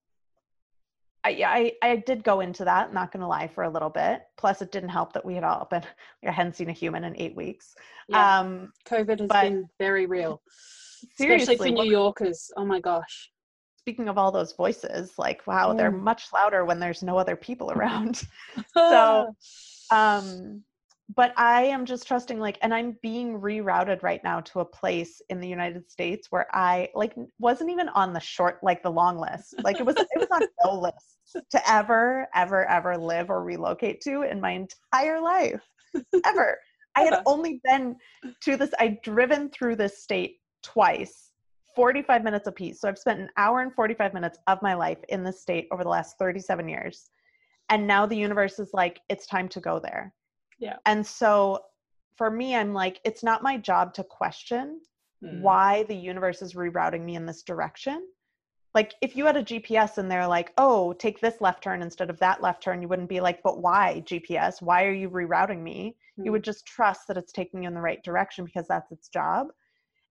I, 1.24 1.74
I, 1.82 1.88
I 1.88 1.96
did 1.98 2.24
go 2.24 2.40
into 2.40 2.66
that, 2.66 2.94
not 2.94 3.12
going 3.12 3.22
to 3.22 3.28
lie, 3.28 3.48
for 3.48 3.64
a 3.64 3.70
little 3.70 3.90
bit. 3.90 4.22
Plus, 4.38 4.62
it 4.62 4.72
didn't 4.72 4.90
help 4.90 5.14
that 5.14 5.26
we 5.26 5.36
had 5.36 5.44
all 5.44 5.68
been, 5.70 5.84
we 6.24 6.32
hadn't 6.32 6.56
seen 6.56 6.70
a 6.70 6.74
human 6.74 7.04
in 7.04 7.20
eight 7.20 7.36
weeks. 7.36 7.76
Yeah. 8.08 8.40
Um, 8.40 8.74
COVID 8.88 9.20
has 9.20 9.30
been 9.30 9.70
very 9.78 10.06
real, 10.06 10.42
especially 11.20 11.58
for 11.58 11.70
New 11.70 11.90
Yorkers. 11.90 12.52
Oh 12.58 12.66
my 12.66 12.80
gosh 12.80 13.30
speaking 13.90 14.08
of 14.08 14.20
all 14.20 14.32
those 14.32 14.54
voices, 14.54 15.18
like 15.18 15.48
wow, 15.48 15.74
mm. 15.74 15.78
they're 15.78 15.90
much 15.90 16.32
louder 16.32 16.64
when 16.64 16.80
there's 16.80 17.02
no 17.02 17.18
other 17.18 17.36
people 17.36 17.72
around. 17.72 18.22
so 18.78 19.34
um 19.90 20.64
but 21.16 21.34
I 21.38 21.64
am 21.64 21.86
just 21.86 22.08
trusting 22.08 22.40
like 22.40 22.58
and 22.62 22.74
I'm 22.74 22.98
being 23.02 23.40
rerouted 23.40 24.04
right 24.04 24.24
now 24.24 24.42
to 24.42 24.60
a 24.60 24.66
place 24.66 25.22
in 25.30 25.40
the 25.40 25.48
United 25.48 25.90
States 25.90 26.28
where 26.30 26.48
I 26.56 26.90
like 26.94 27.16
wasn't 27.40 27.72
even 27.72 27.90
on 27.90 28.14
the 28.14 28.20
short 28.20 28.60
like 28.64 28.84
the 28.84 28.92
long 28.92 29.18
list. 29.18 29.56
Like 29.64 29.80
it 29.80 29.86
was 29.86 29.96
it 29.96 30.08
was 30.16 30.28
on 30.32 30.42
no 30.64 30.80
list 30.80 31.46
to 31.50 31.72
ever 31.72 32.28
ever 32.36 32.70
ever 32.70 32.98
live 32.98 33.30
or 33.30 33.44
relocate 33.44 34.02
to 34.02 34.22
in 34.22 34.40
my 34.40 34.52
entire 34.52 35.20
life. 35.20 35.62
Ever. 36.26 36.60
I 36.96 37.04
had 37.04 37.22
only 37.26 37.60
been 37.64 37.96
to 38.44 38.56
this 38.56 38.72
I'd 38.80 39.02
driven 39.02 39.50
through 39.50 39.78
this 39.78 40.04
state 40.04 40.38
twice 40.62 41.32
45 41.76 42.24
minutes 42.24 42.48
a 42.48 42.52
piece. 42.52 42.82
So 42.82 42.90
I've 42.90 42.98
spent 42.98 43.20
an 43.20 43.30
hour 43.38 43.62
and 43.62 43.74
45 43.74 44.14
minutes 44.14 44.38
of 44.48 44.62
my 44.62 44.74
life 44.76 44.98
in 45.10 45.24
this 45.24 45.42
state 45.42 45.68
over 45.72 45.84
the 45.84 45.90
last 45.90 46.18
37 46.20 46.68
years. 46.68 47.10
And 47.70 47.88
now 47.88 48.06
the 48.06 48.18
universe 48.18 48.60
is 48.60 48.72
like, 48.74 49.00
it's 49.10 49.28
time 49.28 49.48
to 49.50 49.60
go 49.60 49.80
there. 49.80 50.14
Yeah. 50.60 50.78
And 50.86 51.06
so 51.06 51.64
for 52.16 52.30
me, 52.30 52.56
I'm 52.56 52.74
like, 52.74 53.00
it's 53.06 53.24
not 53.24 53.44
my 53.44 53.58
job 53.58 53.94
to 53.96 54.04
question 54.04 54.82
mm. 55.24 55.42
why 55.42 55.84
the 55.84 55.96
universe 55.96 56.42
is 56.42 56.54
rerouting 56.54 57.04
me 57.04 57.16
in 57.16 57.26
this 57.26 57.44
direction. 57.44 58.06
Like 58.76 58.94
if 59.02 59.16
you 59.16 59.26
had 59.26 59.38
a 59.38 59.44
GPS 59.44 59.98
and 59.98 60.12
they're 60.12 60.28
like, 60.28 60.54
oh, 60.58 60.94
take 60.94 61.20
this 61.20 61.42
left 61.42 61.64
turn 61.64 61.82
instead 61.82 62.10
of 62.10 62.20
that 62.20 62.42
left 62.42 62.62
turn, 62.62 62.82
you 62.82 62.88
wouldn't 62.88 63.10
be 63.10 63.20
like, 63.20 63.42
but 63.42 63.62
why 63.62 64.04
GPS? 64.06 64.62
Why 64.62 64.86
are 64.86 64.94
you 64.94 65.10
rerouting 65.10 65.62
me? 65.62 65.96
Mm. 66.20 66.26
You 66.26 66.32
would 66.34 66.44
just 66.44 66.66
trust 66.66 67.08
that 67.08 67.18
it's 67.18 67.32
taking 67.32 67.64
you 67.64 67.68
in 67.68 67.74
the 67.74 67.82
right 67.82 68.04
direction 68.04 68.46
because 68.46 68.68
that's 68.68 68.92
its 68.92 69.10
job. 69.10 69.48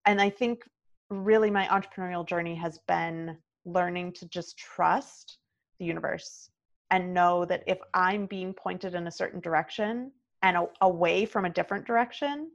And 0.05 0.19
I 0.19 0.29
think 0.29 0.63
really 1.09 1.49
my 1.49 1.67
entrepreneurial 1.67 2.27
journey 2.27 2.55
has 2.55 2.79
been 2.87 3.37
learning 3.65 4.13
to 4.13 4.27
just 4.27 4.57
trust 4.57 5.37
the 5.79 5.85
universe 5.85 6.49
and 6.91 7.13
know 7.13 7.45
that 7.45 7.63
if 7.67 7.77
I'm 7.93 8.25
being 8.25 8.53
pointed 8.53 8.95
in 8.95 9.07
a 9.07 9.11
certain 9.11 9.39
direction 9.39 10.11
and 10.41 10.57
a- 10.57 10.67
away 10.81 11.25
from 11.25 11.45
a 11.45 11.49
different 11.49 11.85
direction, 11.85 12.51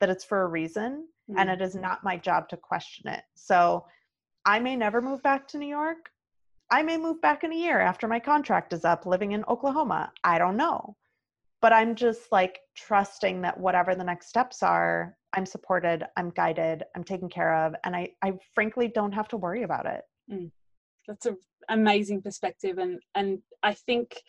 that 0.00 0.10
it's 0.10 0.24
for 0.24 0.42
a 0.42 0.48
reason 0.48 1.06
mm-hmm. 1.30 1.38
and 1.38 1.50
it 1.50 1.62
is 1.62 1.74
not 1.74 2.04
my 2.04 2.16
job 2.16 2.48
to 2.48 2.56
question 2.56 3.08
it. 3.08 3.22
So 3.34 3.84
I 4.44 4.58
may 4.58 4.76
never 4.76 5.00
move 5.00 5.22
back 5.22 5.46
to 5.48 5.58
New 5.58 5.68
York. 5.68 6.10
I 6.70 6.82
may 6.82 6.96
move 6.96 7.20
back 7.20 7.44
in 7.44 7.52
a 7.52 7.56
year 7.56 7.80
after 7.80 8.08
my 8.08 8.18
contract 8.18 8.72
is 8.72 8.84
up 8.84 9.06
living 9.06 9.32
in 9.32 9.44
Oklahoma. 9.44 10.12
I 10.24 10.38
don't 10.38 10.56
know. 10.56 10.96
But 11.60 11.72
I'm 11.72 11.94
just 11.94 12.32
like 12.32 12.58
trusting 12.76 13.42
that 13.42 13.58
whatever 13.58 13.94
the 13.94 14.02
next 14.02 14.28
steps 14.28 14.62
are, 14.62 15.16
I'm 15.32 15.46
supported, 15.46 16.04
I'm 16.16 16.30
guided, 16.30 16.82
I'm 16.96 17.04
taken 17.04 17.28
care 17.28 17.54
of, 17.54 17.74
and 17.84 17.94
I, 17.94 18.10
I 18.22 18.32
frankly 18.54 18.88
don't 18.88 19.12
have 19.12 19.28
to 19.28 19.36
worry 19.36 19.62
about 19.62 19.86
it. 19.86 20.02
Mm. 20.30 20.50
That's 21.06 21.26
an 21.26 21.36
amazing 21.68 22.22
perspective, 22.22 22.78
and 22.78 23.00
and 23.14 23.40
I 23.62 23.74
think 23.74 24.22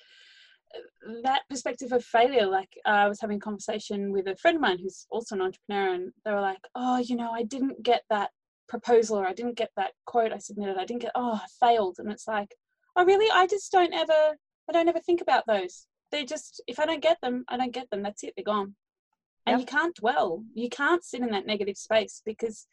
that 1.23 1.41
perspective 1.49 1.91
of 1.91 2.03
failure. 2.03 2.45
Like 2.45 2.69
uh, 2.85 2.89
I 2.89 3.07
was 3.07 3.21
having 3.21 3.37
a 3.37 3.41
conversation 3.41 4.11
with 4.11 4.27
a 4.27 4.35
friend 4.37 4.55
of 4.55 4.61
mine 4.61 4.79
who's 4.79 5.05
also 5.09 5.35
an 5.35 5.41
entrepreneur, 5.41 5.93
and 5.93 6.11
they 6.25 6.31
were 6.31 6.41
like, 6.41 6.59
"Oh, 6.75 6.97
you 6.97 7.15
know, 7.15 7.31
I 7.31 7.43
didn't 7.43 7.83
get 7.83 8.03
that 8.09 8.31
proposal, 8.67 9.17
or 9.17 9.27
I 9.27 9.33
didn't 9.33 9.57
get 9.57 9.71
that 9.77 9.91
quote 10.05 10.33
I 10.33 10.37
submitted. 10.37 10.77
I 10.77 10.85
didn't 10.85 11.01
get. 11.01 11.11
Oh, 11.15 11.41
I 11.43 11.65
failed." 11.65 11.97
And 11.99 12.11
it's 12.11 12.27
like, 12.27 12.55
"Oh, 12.95 13.05
really? 13.05 13.29
I 13.31 13.47
just 13.47 13.71
don't 13.71 13.93
ever. 13.93 14.37
I 14.69 14.71
don't 14.71 14.87
ever 14.87 14.99
think 14.99 15.21
about 15.21 15.43
those 15.47 15.87
they 16.13 16.23
just 16.23 16.61
if 16.67 16.79
I 16.79 16.85
don't 16.85 17.01
get 17.01 17.17
them, 17.21 17.43
I 17.49 17.57
don't 17.57 17.73
get 17.73 17.89
them. 17.89 18.03
That's 18.03 18.23
it. 18.23 18.33
They're 18.37 18.45
gone. 18.45 18.75
And 19.45 19.59
Yep. 19.59 19.59
you 19.59 19.65
can't 19.65 19.95
dwell. 19.95 20.45
You 20.53 20.69
can't 20.69 21.03
sit 21.03 21.21
in 21.21 21.31
that 21.31 21.45
negative 21.47 21.75
space 21.75 22.21
because 22.23 22.67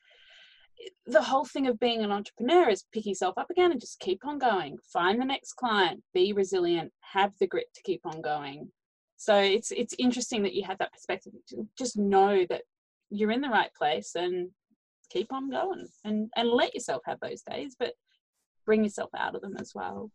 the 1.07 1.23
whole 1.23 1.45
thing 1.45 1.67
of 1.67 1.79
being 1.79 2.03
an 2.03 2.13
entrepreneur 2.13 2.69
is 2.69 2.85
pick 2.93 3.07
yourself 3.07 3.37
up 3.37 3.51
again 3.51 3.73
and 3.73 3.81
just 3.81 4.01
keep 4.01 4.25
on 4.25 4.39
going. 4.39 4.79
Find 4.93 5.21
the 5.21 5.25
next 5.25 5.55
client. 5.55 6.03
Be 6.15 6.33
resilient. 6.33 6.93
Have 7.01 7.33
the 7.39 7.47
grit 7.47 7.67
to 7.75 7.83
keep 7.83 8.01
on 8.05 8.23
going. 8.23 8.71
So 9.17 9.37
it's 9.37 9.71
it's 9.71 9.95
interesting 9.99 10.43
that 10.45 10.55
you 10.55 10.65
have 10.65 10.79
that 10.79 10.93
perspective. 10.93 11.33
Just 11.77 11.99
know 11.99 12.47
that 12.49 12.63
you're 13.11 13.33
in 13.33 13.41
the 13.41 13.49
right 13.49 13.71
place 13.75 14.15
and 14.15 14.51
keep 15.11 15.33
on 15.33 15.51
going 15.51 15.87
and 16.05 16.31
and 16.37 16.49
let 16.49 16.75
yourself 16.75 17.03
have 17.05 17.21
those 17.21 17.43
days, 17.43 17.77
but 17.79 17.93
bring 18.65 18.85
yourself 18.85 19.11
out 19.17 19.35
of 19.35 19.43
them 19.43 19.57
as 19.59 19.73
well. 19.75 20.11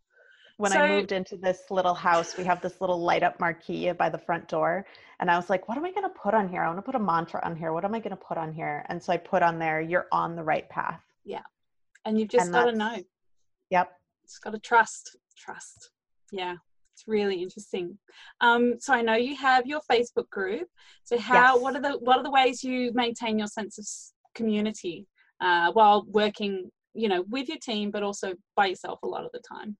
When 0.57 0.71
So- 0.71 0.79
I 0.79 0.87
moved 0.87 1.11
into 1.11 1.35
this 1.35 1.69
little 1.69 1.93
house, 1.93 2.37
we 2.37 2.43
have 2.45 2.61
this 2.61 2.79
little 2.81 2.99
light 2.99 3.23
up 3.23 3.39
marquee 3.39 3.91
by 3.91 4.09
the 4.09 4.17
front 4.17 4.47
door. 4.47 4.85
And 5.19 5.29
I 5.29 5.35
was 5.37 5.49
like, 5.49 5.67
what 5.67 5.77
am 5.77 5.85
I 5.85 5.91
going 5.91 6.03
to 6.03 6.09
put 6.09 6.33
on 6.33 6.47
here? 6.47 6.61
I 6.63 6.67
want 6.67 6.77
to 6.77 6.81
put 6.81 6.95
a 6.95 6.99
mantra 6.99 7.41
on 7.43 7.55
here. 7.55 7.73
What 7.73 7.85
am 7.85 7.93
I 7.93 7.99
going 7.99 8.11
to 8.11 8.23
put 8.23 8.37
on 8.37 8.53
here? 8.53 8.85
And 8.89 9.01
so 9.01 9.13
I 9.13 9.17
put 9.17 9.41
on 9.43 9.59
there, 9.59 9.81
you're 9.81 10.07
on 10.11 10.35
the 10.35 10.43
right 10.43 10.67
path. 10.69 11.01
Yeah. 11.23 11.43
And 12.05 12.19
you've 12.19 12.29
just 12.29 12.51
got 12.51 12.65
to 12.65 12.71
know. 12.73 12.97
Yep. 13.69 13.91
It's 14.23 14.39
got 14.39 14.51
to 14.51 14.59
trust. 14.59 15.17
Trust. 15.37 15.91
Yeah. 16.31 16.55
It's 16.93 17.03
really 17.07 17.41
interesting. 17.41 17.97
Um, 18.39 18.75
so 18.79 18.93
I 18.93 19.01
know 19.01 19.15
you 19.15 19.35
have 19.35 19.65
your 19.65 19.81
Facebook 19.91 20.29
group. 20.29 20.69
So 21.03 21.17
how 21.17 21.55
Yes. 21.55 21.61
what 21.61 21.75
are 21.75 21.81
the 21.81 21.97
what 21.99 22.17
are 22.17 22.23
the 22.23 22.31
ways 22.31 22.63
you 22.63 22.91
maintain 22.93 23.37
your 23.37 23.47
sense 23.47 23.77
of 23.77 23.85
community 24.33 25.05
uh, 25.41 25.71
while 25.73 26.05
working, 26.07 26.71
you 26.93 27.09
know, 27.09 27.23
with 27.29 27.49
your 27.49 27.57
team, 27.57 27.91
but 27.91 28.01
also 28.03 28.33
by 28.55 28.67
yourself 28.67 28.99
a 29.03 29.07
lot 29.07 29.25
of 29.25 29.31
the 29.33 29.41
time? 29.41 29.75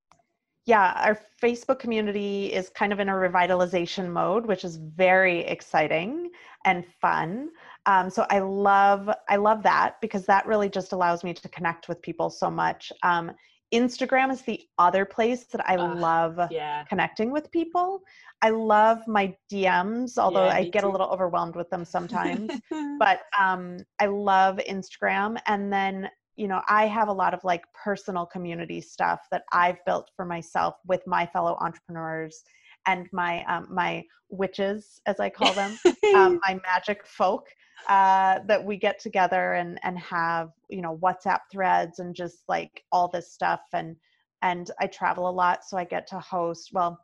Yeah, 0.66 0.94
our 1.06 1.20
Facebook 1.42 1.78
community 1.78 2.52
is 2.52 2.70
kind 2.70 2.92
of 2.92 3.00
in 3.00 3.08
a 3.10 3.14
revitalization 3.14 4.10
mode, 4.10 4.48
which 4.48 4.64
is 4.64 4.78
very 4.78 5.42
exciting 5.42 6.32
and 6.66 6.84
fun. 7.02 7.50
Um, 7.86 8.10
so 8.10 8.26
I 8.32 8.40
love 8.40 9.10
I 9.30 9.36
love 9.36 9.62
that 9.64 10.02
because 10.02 10.26
that 10.26 10.48
really 10.48 10.70
just 10.70 10.92
allows 10.92 11.24
me 11.24 11.34
to 11.36 11.50
connect 11.50 11.88
with 11.88 12.02
people 12.02 12.32
so 12.32 12.50
much. 12.50 12.92
Um, 13.04 13.32
Instagram 13.74 14.32
is 14.32 14.42
the 14.42 14.60
other 14.80 15.06
place 15.06 15.46
that 15.48 15.68
I 15.70 15.76
Ugh, 15.78 15.98
love 16.00 16.40
Yeah. 16.50 16.86
connecting 16.90 17.32
with 17.32 17.52
people. 17.52 18.02
I 18.42 18.50
love 18.50 19.00
my 19.08 19.36
DMs, 19.52 20.18
although 20.18 20.48
Yeah, 20.48 20.50
I 20.50 20.64
get 20.64 20.84
a 20.84 20.90
little 20.90 21.08
overwhelmed 21.08 21.56
with 21.56 21.70
them 21.70 21.86
sometimes. 21.86 22.60
but 23.00 23.22
um, 23.40 23.78
I 24.00 24.08
love 24.08 24.58
Instagram. 24.70 25.38
And 25.46 25.72
then, 25.72 26.10
you 26.36 26.48
know, 26.48 26.62
I 26.68 26.88
have 26.88 27.08
a 27.08 27.14
lot 27.14 27.34
of 27.34 27.44
like 27.44 27.64
personal 27.74 28.26
community 28.26 28.82
stuff 28.82 29.22
that 29.32 29.44
I've 29.52 29.84
built 29.86 30.12
for 30.16 30.26
myself 30.26 30.76
with 30.86 31.02
my 31.08 31.26
fellow 31.26 31.58
entrepreneurs 31.60 32.44
and 32.86 33.08
my 33.12 33.44
um, 33.46 33.68
my 33.70 34.04
witches, 34.30 35.02
as 35.06 35.20
I 35.20 35.30
call 35.30 35.54
them, 35.54 35.78
um, 36.16 36.40
my 36.48 36.60
magic 36.66 37.06
folk 37.06 37.48
uh, 37.88 38.40
that 38.48 38.64
we 38.64 38.78
get 38.78 39.00
together 39.00 39.54
and 39.54 39.80
and 39.84 39.98
have 40.00 40.52
you 40.70 40.82
know 40.82 40.98
WhatsApp 41.02 41.40
threads 41.52 42.00
and 42.00 42.16
just 42.16 42.44
like 42.48 42.84
all 42.92 43.08
this 43.08 43.32
stuff 43.32 43.62
and 43.74 43.96
and 44.42 44.70
I 44.80 44.88
travel 44.88 45.30
a 45.30 45.32
lot, 45.32 45.64
so 45.66 45.78
I 45.78 45.86
get 45.86 46.08
to 46.08 46.20
host. 46.20 46.70
Well, 46.74 47.00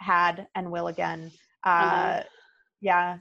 had 0.00 0.46
and 0.54 0.70
will 0.70 0.88
again. 0.88 1.30
Uh, 1.64 2.22
yeah, 2.80 3.18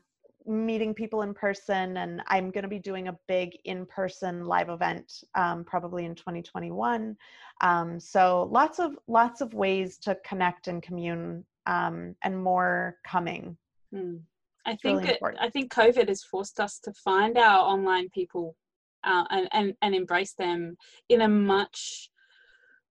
meeting 0.48 0.94
people 0.94 1.22
in 1.22 1.34
person, 1.34 1.98
and 1.98 2.22
I'm 2.28 2.52
going 2.52 2.64
to 2.64 2.70
be 2.70 2.80
doing 2.80 3.08
a 3.08 3.18
big 3.28 3.58
in-person 3.66 4.46
live 4.46 4.70
event 4.70 5.24
um, 5.36 5.64
probably 5.64 6.06
in 6.06 6.16
2021. 6.16 7.16
Um, 7.62 8.00
so 8.00 8.48
lots 8.52 8.80
of 8.80 8.98
lots 9.08 9.42
of 9.42 9.54
ways 9.54 9.98
to 10.00 10.18
connect 10.26 10.68
and 10.68 10.82
commune, 10.82 11.46
um, 11.66 12.16
and 12.24 12.42
more 12.42 12.98
coming. 13.06 13.58
Hmm. 13.94 14.18
I 14.66 14.72
It's 14.74 14.82
think 14.82 15.02
really 15.02 15.14
it. 15.14 15.20
I 15.40 15.50
think 15.50 15.74
COVID 15.74 16.08
has 16.10 16.24
forced 16.24 16.60
us 16.60 16.80
to 16.80 16.94
find 16.94 17.38
our 17.38 17.60
online 17.60 18.10
people 18.10 18.56
uh, 19.04 19.26
and, 19.30 19.48
and 19.54 19.74
and 19.82 19.96
embrace 19.96 20.34
them 20.34 20.78
in 21.10 21.22
a 21.22 21.28
much 21.28 22.10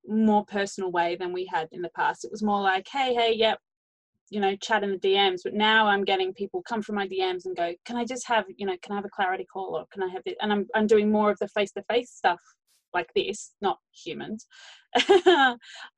more 0.08 0.44
personal 0.44 0.90
way 0.90 1.16
than 1.16 1.32
we 1.32 1.46
had 1.46 1.68
in 1.72 1.82
the 1.82 1.90
past. 1.90 2.24
It 2.24 2.30
was 2.30 2.42
more 2.42 2.60
like, 2.62 2.86
hey, 2.88 3.14
hey, 3.14 3.34
yep, 3.34 3.58
you 4.30 4.40
know, 4.40 4.56
chat 4.56 4.82
in 4.82 4.90
the 4.90 4.98
DMs. 4.98 5.40
But 5.44 5.54
now 5.54 5.86
I'm 5.86 6.04
getting 6.04 6.32
people 6.34 6.62
come 6.68 6.82
from 6.82 6.96
my 6.96 7.06
DMs 7.06 7.44
and 7.46 7.56
go, 7.56 7.72
can 7.84 7.96
I 7.96 8.04
just 8.04 8.26
have, 8.26 8.44
you 8.56 8.66
know, 8.66 8.76
can 8.82 8.92
I 8.92 8.96
have 8.96 9.04
a 9.04 9.10
clarity 9.10 9.46
call 9.52 9.76
or 9.76 9.86
can 9.92 10.02
I 10.02 10.08
have 10.08 10.22
it? 10.26 10.36
And 10.40 10.52
I'm 10.52 10.66
I'm 10.74 10.86
doing 10.86 11.10
more 11.10 11.30
of 11.30 11.38
the 11.38 11.48
face 11.48 11.72
to 11.72 11.82
face 11.90 12.10
stuff 12.12 12.40
like 12.94 13.08
this, 13.14 13.52
not 13.60 13.78
humans, 13.92 14.46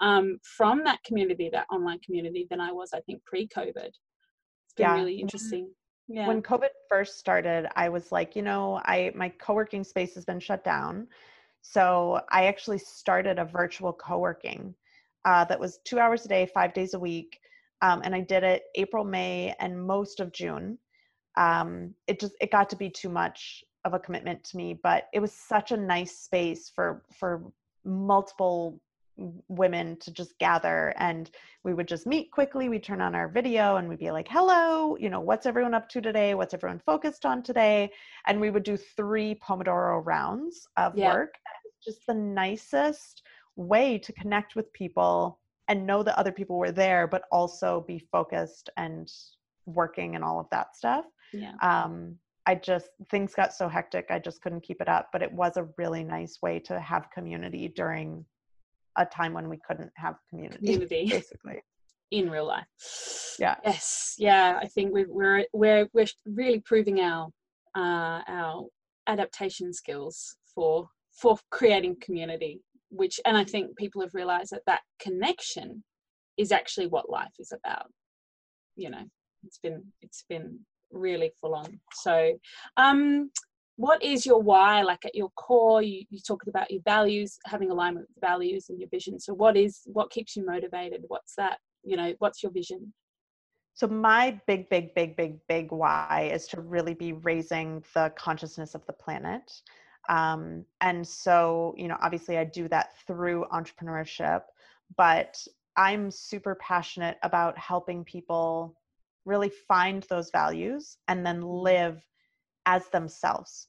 um, 0.01 0.39
from 0.57 0.83
that 0.85 0.99
community, 1.05 1.49
that 1.53 1.67
online 1.73 2.01
community, 2.01 2.47
than 2.51 2.61
I 2.61 2.73
was, 2.73 2.91
I 2.93 3.01
think, 3.01 3.25
pre-COVID. 3.25 3.87
It's 3.87 4.75
been 4.77 4.87
Yeah. 4.87 4.95
really 4.95 5.15
interesting. 5.21 5.71
Yeah. 6.11 6.27
when 6.27 6.41
covid 6.41 6.71
first 6.89 7.19
started 7.19 7.69
i 7.77 7.87
was 7.91 8.11
like 8.11 8.35
you 8.35 8.41
know 8.41 8.81
i 8.87 9.13
my 9.15 9.29
co-working 9.29 9.85
space 9.85 10.15
has 10.15 10.25
been 10.25 10.41
shut 10.41 10.65
down 10.65 11.07
so 11.61 12.21
i 12.31 12.47
actually 12.47 12.79
started 12.79 13.39
a 13.39 13.45
virtual 13.45 13.93
co-working 13.93 14.75
uh, 15.27 15.45
that 15.45 15.61
was 15.61 15.81
two 15.85 15.99
hours 15.99 16.25
a 16.25 16.29
day 16.29 16.47
five 16.47 16.73
days 16.73 16.95
a 16.95 16.99
week 16.99 17.39
um, 17.83 18.01
and 18.05 18.15
i 18.15 18.21
did 18.21 18.43
it 18.43 18.65
april 18.75 19.05
may 19.05 19.55
and 19.61 19.87
most 19.87 20.21
of 20.21 20.33
june. 20.33 20.79
Um, 21.37 21.95
it 22.09 22.19
just 22.19 22.35
it 22.41 22.51
got 22.51 22.69
to 22.71 22.77
be 22.77 22.91
too 22.91 23.09
much 23.09 23.63
of 23.85 23.95
a 23.95 23.99
commitment 23.99 24.43
to 24.45 24.57
me 24.57 24.79
but 24.83 25.09
it 25.13 25.21
was 25.21 25.33
such 25.33 25.71
a 25.73 25.77
nice 25.77 26.19
space 26.19 26.71
for 26.75 27.05
for 27.19 27.53
multiple 27.85 28.81
women 29.49 29.97
to 29.99 30.13
just 30.13 30.39
gather 30.39 30.95
and 30.97 31.31
we 31.65 31.75
would 31.75 31.89
just 31.89 32.07
meet 32.07 32.31
quickly. 32.31 32.69
We'd 32.69 32.85
turn 32.85 33.01
on 33.01 33.15
our 33.15 33.29
video 33.29 33.77
and 33.77 33.89
we'd 33.89 33.99
be 33.99 34.11
like 34.11 34.29
hello 34.29 34.97
you 34.99 35.11
know 35.11 35.21
what's 35.21 35.47
everyone 35.47 35.75
up 35.75 35.89
to 35.91 36.01
today? 36.01 36.35
What's 36.35 36.55
everyone 36.55 36.81
focused 36.85 37.27
on 37.27 37.43
today? 37.43 37.91
And 38.27 38.41
we 38.41 38.51
would 38.51 38.63
do 38.63 38.77
three 38.77 39.35
pomodoro 39.37 40.05
rounds 40.05 40.67
of 40.77 40.97
Yeah. 40.97 41.13
work. 41.13 41.35
Just 41.85 42.07
the 42.07 42.15
nicest 42.15 43.23
way 43.57 43.99
to 43.99 44.13
connect 44.13 44.55
with 44.55 44.73
people 44.73 45.41
and 45.69 45.87
know 45.87 46.03
that 46.03 46.19
other 46.19 46.33
people 46.33 46.59
were 46.59 46.73
there 46.73 47.07
but 47.07 47.23
also 47.31 47.85
be 47.87 47.99
focused 47.99 48.71
and 48.77 49.11
working 49.67 50.15
and 50.15 50.25
all 50.25 50.41
of 50.41 50.47
that 50.51 50.75
stuff 50.75 51.05
yeah. 51.33 51.53
um, 51.63 52.17
I 52.49 52.55
just 52.55 52.89
things 53.11 53.35
got 53.35 53.53
so 53.53 53.69
hectic 53.69 54.07
I 54.09 54.19
just 54.19 54.41
couldn't 54.41 54.63
keep 54.63 54.81
it 54.81 54.89
up. 54.89 55.11
But 55.13 55.23
it 55.23 55.31
was 55.31 55.59
a 55.59 55.69
really 55.77 56.03
nice 56.03 56.39
way 56.41 56.59
to 56.61 56.81
have 56.81 57.11
community 57.11 57.69
during 57.69 58.25
a 58.97 59.05
time 59.05 59.35
when 59.35 59.51
we 59.51 59.59
couldn't 59.69 59.93
have 59.97 60.17
community, 60.31 60.65
Community. 60.65 61.07
basically. 61.11 61.63
in 62.11 62.31
real 62.31 62.47
life. 62.47 62.65
Yeah. 63.39 63.57
Yes. 63.63 64.15
Yeah. 64.17 64.59
I 64.63 64.67
think 64.67 64.95
we're 64.95 65.11
we're 65.11 65.45
we're 65.53 65.89
we're 65.93 66.07
really 66.25 66.61
proving 66.61 67.01
our 67.01 67.29
uh, 67.77 68.23
our 68.27 68.67
adaptation 69.07 69.75
skills 69.75 70.37
for 70.55 70.89
for 71.13 71.39
creating 71.51 71.97
community. 72.01 72.63
Which 72.91 73.21
and 73.25 73.37
I 73.37 73.45
think 73.45 73.77
people 73.77 74.01
have 74.03 74.15
realised 74.15 74.51
that 74.53 74.63
that 74.67 74.81
connection 75.01 75.85
is 76.37 76.53
actually 76.53 76.87
what 76.87 77.11
life 77.11 77.35
is 77.39 77.53
about. 77.53 77.87
You 78.77 78.91
know, 78.91 79.05
it's 79.45 79.59
been 79.59 79.85
it's 80.01 80.25
been 80.29 80.61
really 80.91 81.33
full 81.41 81.55
on. 81.55 81.81
So, 81.95 82.39
um, 82.77 83.31
what 83.77 84.03
is 84.03 84.25
your 84.25 84.41
why? 84.41 84.83
Like 84.83 85.05
at 85.05 85.15
your 85.15 85.31
core, 85.31 85.83
you 85.83 86.05
you 86.11 86.21
talked 86.27 86.49
about 86.49 86.71
your 86.71 86.83
values, 86.83 87.39
having 87.47 87.71
alignment 87.71 88.07
with 88.09 88.21
values 88.21 88.67
and 88.69 88.79
your 88.79 88.89
vision. 88.89 89.21
So, 89.21 89.35
what 89.35 89.57
is 89.57 89.83
what 89.87 90.11
keeps 90.11 90.37
you 90.37 90.47
motivated? 90.47 91.05
What's 91.09 91.35
that? 91.37 91.59
you 91.85 91.97
know 91.97 92.15
what's 92.19 92.43
your 92.43 92.53
vision 92.53 92.93
So 93.75 93.87
my 93.87 94.41
big, 94.47 94.69
big, 94.69 94.95
big, 94.95 95.17
big, 95.17 95.39
big 95.49 95.71
why 95.71 96.31
is 96.33 96.47
to 96.49 96.61
really 96.61 96.95
be 96.95 97.13
raising 97.13 97.83
the 97.95 98.13
consciousness 98.17 98.75
of 98.75 98.85
the 98.87 98.93
planet. 98.93 99.53
Um, 100.09 100.65
and 100.81 101.07
so, 101.07 101.75
you 101.77 101.87
know, 101.89 101.99
obviously 102.01 102.39
I 102.39 102.45
do 102.45 102.67
that 102.69 102.99
through 103.07 103.47
entrepreneurship, 103.53 104.43
but 104.97 105.47
I'm 105.77 106.11
super 106.11 106.55
passionate 106.57 107.19
about 107.23 107.59
helping 107.59 108.05
people 108.05 108.75
really 109.27 109.51
find 109.51 110.05
those 110.05 110.31
values 110.31 110.97
and 111.09 111.25
then 111.25 111.43
live 111.43 112.03
as 112.65 112.89
themselves, 112.89 113.69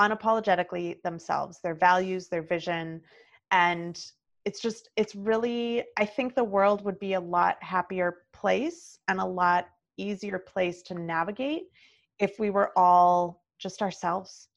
unapologetically 0.00 1.02
themselves, 1.02 1.60
their 1.62 1.74
values, 1.74 2.28
their 2.28 2.42
vision. 2.42 3.02
And 3.50 4.02
it's 4.46 4.60
just, 4.60 4.88
it's 4.96 5.14
really, 5.14 5.84
I 5.98 6.06
think 6.06 6.34
the 6.34 6.44
world 6.44 6.84
would 6.84 6.98
be 6.98 7.14
a 7.14 7.20
lot 7.20 7.62
happier 7.62 8.22
place 8.32 8.98
and 9.08 9.20
a 9.20 9.24
lot 9.24 9.68
easier 9.98 10.38
place 10.38 10.82
to 10.82 10.94
navigate 10.94 11.64
if 12.18 12.38
we 12.38 12.50
were 12.50 12.72
all 12.76 13.42
just 13.58 13.82
ourselves 13.82 14.48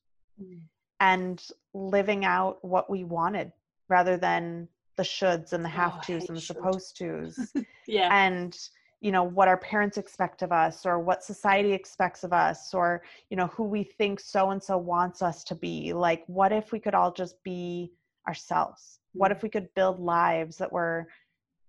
and 0.99 1.47
living 1.73 2.25
out 2.25 2.63
what 2.63 2.89
we 2.89 3.03
wanted 3.03 3.51
rather 3.87 4.17
than 4.17 4.67
the 4.95 5.03
shoulds 5.03 5.53
and 5.53 5.63
the 5.63 5.69
Oh, 5.69 5.71
have 5.71 6.01
tos 6.01 6.21
hate 6.21 6.29
and 6.29 6.37
the 6.37 6.41
should. 6.41 6.55
supposed 6.57 6.97
tos 6.97 7.53
yeah 7.87 8.09
and 8.11 8.57
you 9.01 9.11
know 9.13 9.23
what 9.23 9.47
our 9.47 9.57
parents 9.57 9.97
expect 9.97 10.41
of 10.41 10.51
us 10.51 10.85
or 10.85 10.99
what 10.99 11.23
society 11.23 11.71
expects 11.71 12.23
of 12.25 12.33
us 12.33 12.73
or 12.73 13.01
you 13.29 13.37
know 13.37 13.47
who 13.47 13.63
we 13.63 13.83
think 13.83 14.19
so 14.19 14.49
and 14.51 14.61
so 14.61 14.77
wants 14.77 15.21
us 15.21 15.43
to 15.45 15.55
be 15.55 15.93
like 15.93 16.23
what 16.27 16.51
if 16.51 16.71
we 16.73 16.79
could 16.79 16.93
all 16.93 17.11
just 17.11 17.41
be 17.43 17.91
ourselves 18.27 18.99
what 19.13 19.31
Mm. 19.31 19.35
if 19.35 19.43
we 19.43 19.49
could 19.49 19.73
build 19.73 19.99
lives 19.99 20.57
that 20.57 20.71
were 20.71 21.07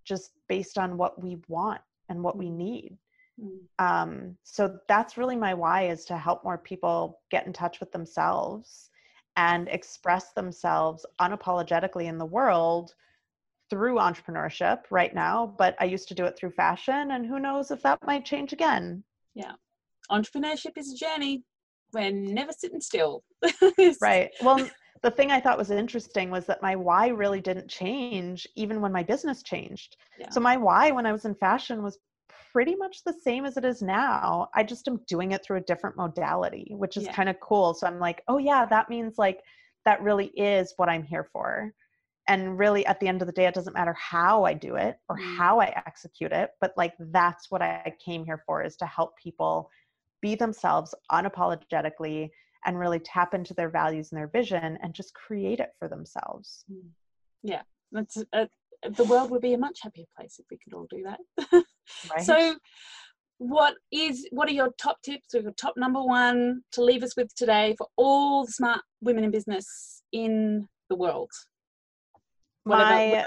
just 0.04 0.32
based 0.48 0.76
on 0.76 0.96
what 0.96 1.22
we 1.22 1.38
want 1.48 1.80
and 2.08 2.22
what 2.22 2.36
we 2.36 2.50
need. 2.50 2.98
Mm. 3.40 3.60
Um, 3.78 4.36
so 4.42 4.78
that's 4.88 5.16
really 5.16 5.36
my 5.36 5.54
why 5.54 5.88
is 5.88 6.04
to 6.06 6.16
help 6.18 6.44
more 6.44 6.58
people 6.58 7.20
get 7.30 7.46
in 7.46 7.52
touch 7.52 7.80
with 7.80 7.92
themselves 7.92 8.90
and 9.36 9.68
express 9.68 10.32
themselves 10.32 11.06
unapologetically 11.20 12.04
in 12.04 12.18
the 12.18 12.24
world 12.24 12.94
through 13.70 13.96
entrepreneurship 13.96 14.80
right 14.90 15.14
now. 15.14 15.54
But 15.58 15.76
I 15.80 15.84
used 15.84 16.08
to 16.08 16.14
do 16.14 16.24
it 16.24 16.36
through 16.36 16.50
fashion, 16.50 17.12
and 17.12 17.24
who 17.24 17.38
knows 17.38 17.70
if 17.70 17.82
that 17.82 18.04
might 18.06 18.24
change 18.24 18.52
again. 18.52 19.04
Yeah. 19.34 19.52
Entrepreneurship 20.10 20.76
is 20.76 20.92
a 20.92 20.96
journey. 20.96 21.44
We're 21.92 22.10
never 22.10 22.52
sitting 22.52 22.80
still. 22.80 23.22
right. 24.02 24.30
Well, 24.42 24.68
the 25.02 25.10
thing 25.10 25.30
I 25.30 25.40
thought 25.40 25.58
was 25.58 25.70
interesting 25.70 26.30
was 26.30 26.46
that 26.46 26.62
my 26.62 26.76
why 26.76 27.08
really 27.08 27.40
didn't 27.40 27.68
change 27.68 28.46
even 28.56 28.80
when 28.80 28.92
my 28.92 29.02
business 29.02 29.42
changed. 29.42 29.96
Yeah. 30.18 30.28
So 30.30 30.40
my 30.40 30.56
why 30.56 30.90
when 30.90 31.06
I 31.06 31.12
was 31.12 31.24
in 31.24 31.34
fashion 31.34 31.82
was 31.82 31.98
pretty 32.53 32.74
much 32.76 33.05
the 33.05 33.12
same 33.12 33.44
as 33.44 33.57
it 33.57 33.64
is 33.64 33.82
now. 33.82 34.48
I 34.55 34.62
just 34.62 34.88
am 34.88 35.01
doing 35.07 35.32
it 35.32 35.44
through 35.44 35.59
a 35.59 35.62
different 35.62 35.96
modality, 35.96 36.72
which 36.76 36.96
is 36.96 37.05
Yeah. 37.05 37.12
kind 37.12 37.28
of 37.28 37.38
cool. 37.40 37.74
So 37.74 37.86
I'm 37.86 37.98
like, 37.98 38.22
oh 38.28 38.38
yeah, 38.38 38.64
that 38.66 38.88
means 38.88 39.18
like 39.18 39.42
that 39.84 40.03
really 40.03 40.26
is 40.28 40.74
what 40.76 40.88
I'm 40.88 41.03
here 41.03 41.24
for. 41.32 41.72
And 42.28 42.59
really 42.59 42.86
at 42.86 43.01
the 43.01 43.09
end 43.09 43.22
of 43.22 43.26
the 43.26 43.32
day, 43.32 43.46
it 43.46 43.55
doesn't 43.55 43.72
matter 43.74 43.94
how 43.94 44.44
I 44.44 44.55
do 44.55 44.76
it 44.76 44.98
or 45.09 45.16
Mm. 45.16 45.36
how 45.36 45.61
I 45.61 45.72
execute 45.86 46.32
it, 46.32 46.51
but 46.61 46.72
like 46.76 46.94
that's 46.98 47.51
what 47.51 47.62
I 47.62 47.94
came 48.05 48.24
here 48.24 48.42
for 48.46 48.62
is 48.62 48.76
to 48.76 48.86
help 48.86 49.16
people 49.16 49.70
be 50.20 50.34
themselves 50.34 50.94
unapologetically 51.11 52.30
and 52.66 52.78
really 52.78 53.01
tap 53.01 53.32
into 53.34 53.55
their 53.55 53.70
values 53.70 54.12
and 54.12 54.18
their 54.18 54.28
vision 54.28 54.78
and 54.82 54.92
just 54.92 55.14
create 55.14 55.61
it 55.61 55.70
for 55.78 55.88
themselves. 55.88 56.64
That's, 57.92 58.22
uh, 58.32 58.46
the 58.96 59.05
world 59.05 59.30
would 59.30 59.42
be 59.42 59.55
a 59.55 59.59
much 59.59 59.80
happier 59.82 60.05
place 60.16 60.38
if 60.38 60.46
we 60.51 60.59
could 60.59 60.74
all 60.74 60.86
do 60.88 61.05
that. 61.05 61.64
Right. 62.11 62.24
So, 62.24 62.57
what 63.38 63.74
is 63.91 64.28
what 64.32 64.49
are 64.49 64.53
your 64.53 64.70
top 64.78 65.01
tips 65.03 65.34
or 65.34 65.41
your 65.41 65.53
top 65.53 65.74
number 65.76 66.03
one 66.03 66.62
to 66.72 66.84
leave 66.84 67.03
us 67.03 67.16
with 67.16 67.34
today 67.34 67.74
for 67.78 67.86
all 67.97 68.45
the 68.45 68.53
smart 68.53 68.80
women 69.01 69.24
in 69.24 69.30
business 69.30 70.03
in 70.12 70.68
the 70.88 70.97
world? 70.97 71.30
Whatever, 72.64 72.91
my 72.91 73.26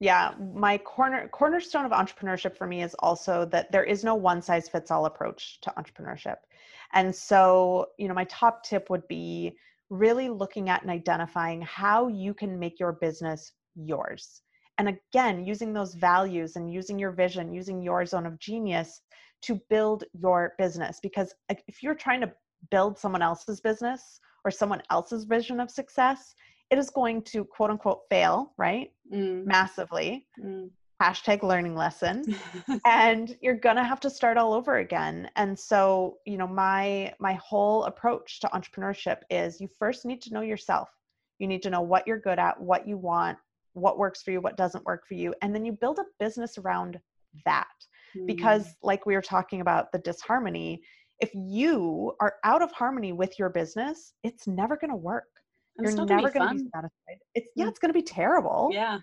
yeah 0.00 0.34
my 0.54 0.76
corner 0.78 1.28
cornerstone 1.28 1.84
of 1.84 1.92
entrepreneurship 1.92 2.56
for 2.56 2.66
me 2.66 2.82
is 2.82 2.94
also 2.98 3.44
that 3.46 3.70
there 3.70 3.84
is 3.84 4.04
no 4.04 4.14
one 4.14 4.42
size 4.42 4.68
fits 4.68 4.90
all 4.90 5.06
approach 5.06 5.60
to 5.60 5.72
entrepreneurship 5.78 6.36
and 6.92 7.14
so 7.14 7.86
you 7.98 8.08
know 8.08 8.14
my 8.14 8.24
top 8.24 8.62
tip 8.64 8.90
would 8.90 9.06
be 9.08 9.56
really 9.90 10.28
looking 10.28 10.68
at 10.68 10.82
and 10.82 10.90
identifying 10.90 11.62
how 11.62 12.08
you 12.08 12.34
can 12.34 12.58
make 12.58 12.80
your 12.80 12.92
business 12.92 13.52
yours 13.76 14.42
and 14.78 14.88
again 14.88 15.44
using 15.44 15.72
those 15.72 15.94
values 15.94 16.56
and 16.56 16.72
using 16.72 16.98
your 16.98 17.12
vision 17.12 17.52
using 17.52 17.82
your 17.82 18.04
zone 18.04 18.26
of 18.26 18.38
genius 18.38 19.02
to 19.42 19.60
build 19.68 20.04
your 20.14 20.54
business. 20.56 21.00
Because 21.02 21.34
if 21.48 21.82
you're 21.82 21.94
trying 21.94 22.22
to 22.22 22.32
build 22.70 22.98
someone 22.98 23.20
else's 23.20 23.60
business 23.60 24.20
or 24.44 24.50
someone 24.50 24.82
else's 24.90 25.24
vision 25.24 25.60
of 25.60 25.70
success 25.70 26.34
it 26.70 26.78
is 26.78 26.88
going 26.88 27.22
to 27.22 27.44
quote 27.44 27.70
unquote 27.70 28.00
fail 28.08 28.52
right? 28.56 28.90
Mm, 29.12 29.44
massively. 29.44 30.26
Mm. 30.42 30.70
hashtag 31.02 31.42
learning 31.42 31.76
lesson 31.76 32.24
and 32.86 33.36
you're 33.42 33.54
gonna 33.54 33.84
have 33.84 34.00
to 34.00 34.10
start 34.10 34.38
all 34.38 34.54
over 34.54 34.78
again. 34.78 35.28
And 35.36 35.58
so 35.58 36.18
you 36.24 36.38
know 36.38 36.46
my 36.46 37.12
my 37.20 37.34
whole 37.34 37.84
approach 37.84 38.40
to 38.40 38.48
entrepreneurship 38.48 39.18
is 39.30 39.60
you 39.60 39.68
first 39.78 40.04
need 40.04 40.22
to 40.22 40.32
know 40.32 40.40
yourself. 40.40 40.88
You 41.38 41.48
need 41.48 41.62
to 41.64 41.70
know 41.70 41.82
what 41.82 42.06
you're 42.06 42.20
good 42.20 42.38
at 42.38 42.58
what 42.60 42.88
you 42.88 42.96
want 42.96 43.36
what 43.74 43.98
works 43.98 44.22
for 44.22 44.30
you 44.30 44.40
what 44.40 44.56
doesn't 44.56 44.84
work 44.84 45.06
for 45.06 45.14
you 45.14 45.34
and 45.42 45.54
then 45.54 45.64
you 45.64 45.72
build 45.72 45.98
a 45.98 46.04
business 46.18 46.58
around 46.58 46.98
that. 47.44 47.66
Mm. 48.16 48.26
because 48.26 48.76
like 48.82 49.06
we 49.06 49.14
were 49.14 49.22
talking 49.22 49.60
about 49.60 49.90
the 49.92 49.98
disharmony 49.98 50.80
if 51.20 51.30
you 51.34 52.12
are 52.20 52.34
out 52.44 52.62
of 52.62 52.70
harmony 52.72 53.12
with 53.12 53.38
your 53.38 53.50
business 53.50 54.14
it's 54.22 54.46
never 54.46 54.76
going 54.76 54.90
to 54.90 54.96
work. 54.96 55.24
And 55.76 55.88
you're 55.88 56.06
never 56.06 56.30
going 56.30 56.48
to 56.48 56.54
be 56.54 56.70
satisfied. 56.72 57.18
It's 57.34 57.50
yeah 57.56 57.64
Mm. 57.64 57.68
it's 57.68 57.80
going 57.80 57.88
to 57.92 57.98
be 57.98 58.02
terrible. 58.02 58.70
Yeah, 58.72 58.98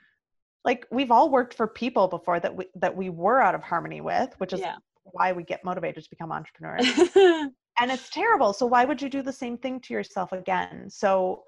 like 0.64 0.88
we've 0.92 1.12
all 1.12 1.30
worked 1.30 1.54
for 1.54 1.68
people 1.68 2.08
before 2.08 2.40
that 2.40 2.56
we 2.56 2.68
that 2.76 2.96
we 2.96 3.10
were 3.10 3.42
out 3.42 3.56
of 3.56 3.62
harmony 3.62 4.00
with 4.00 4.34
which 4.40 4.54
is 4.54 4.62
yeah. 4.62 4.76
why 5.04 5.34
we 5.34 5.44
get 5.44 5.66
motivated 5.66 6.04
to 6.04 6.10
become 6.10 6.32
entrepreneurs. 6.32 6.88
And 7.80 7.90
it's 7.90 8.10
terrible. 8.10 8.54
So 8.54 8.66
why 8.66 8.86
would 8.86 9.02
you 9.02 9.10
do 9.10 9.22
the 9.22 9.34
same 9.34 9.58
thing 9.58 9.80
to 9.82 9.94
yourself 9.94 10.34
again? 10.34 10.90
So 10.90 11.44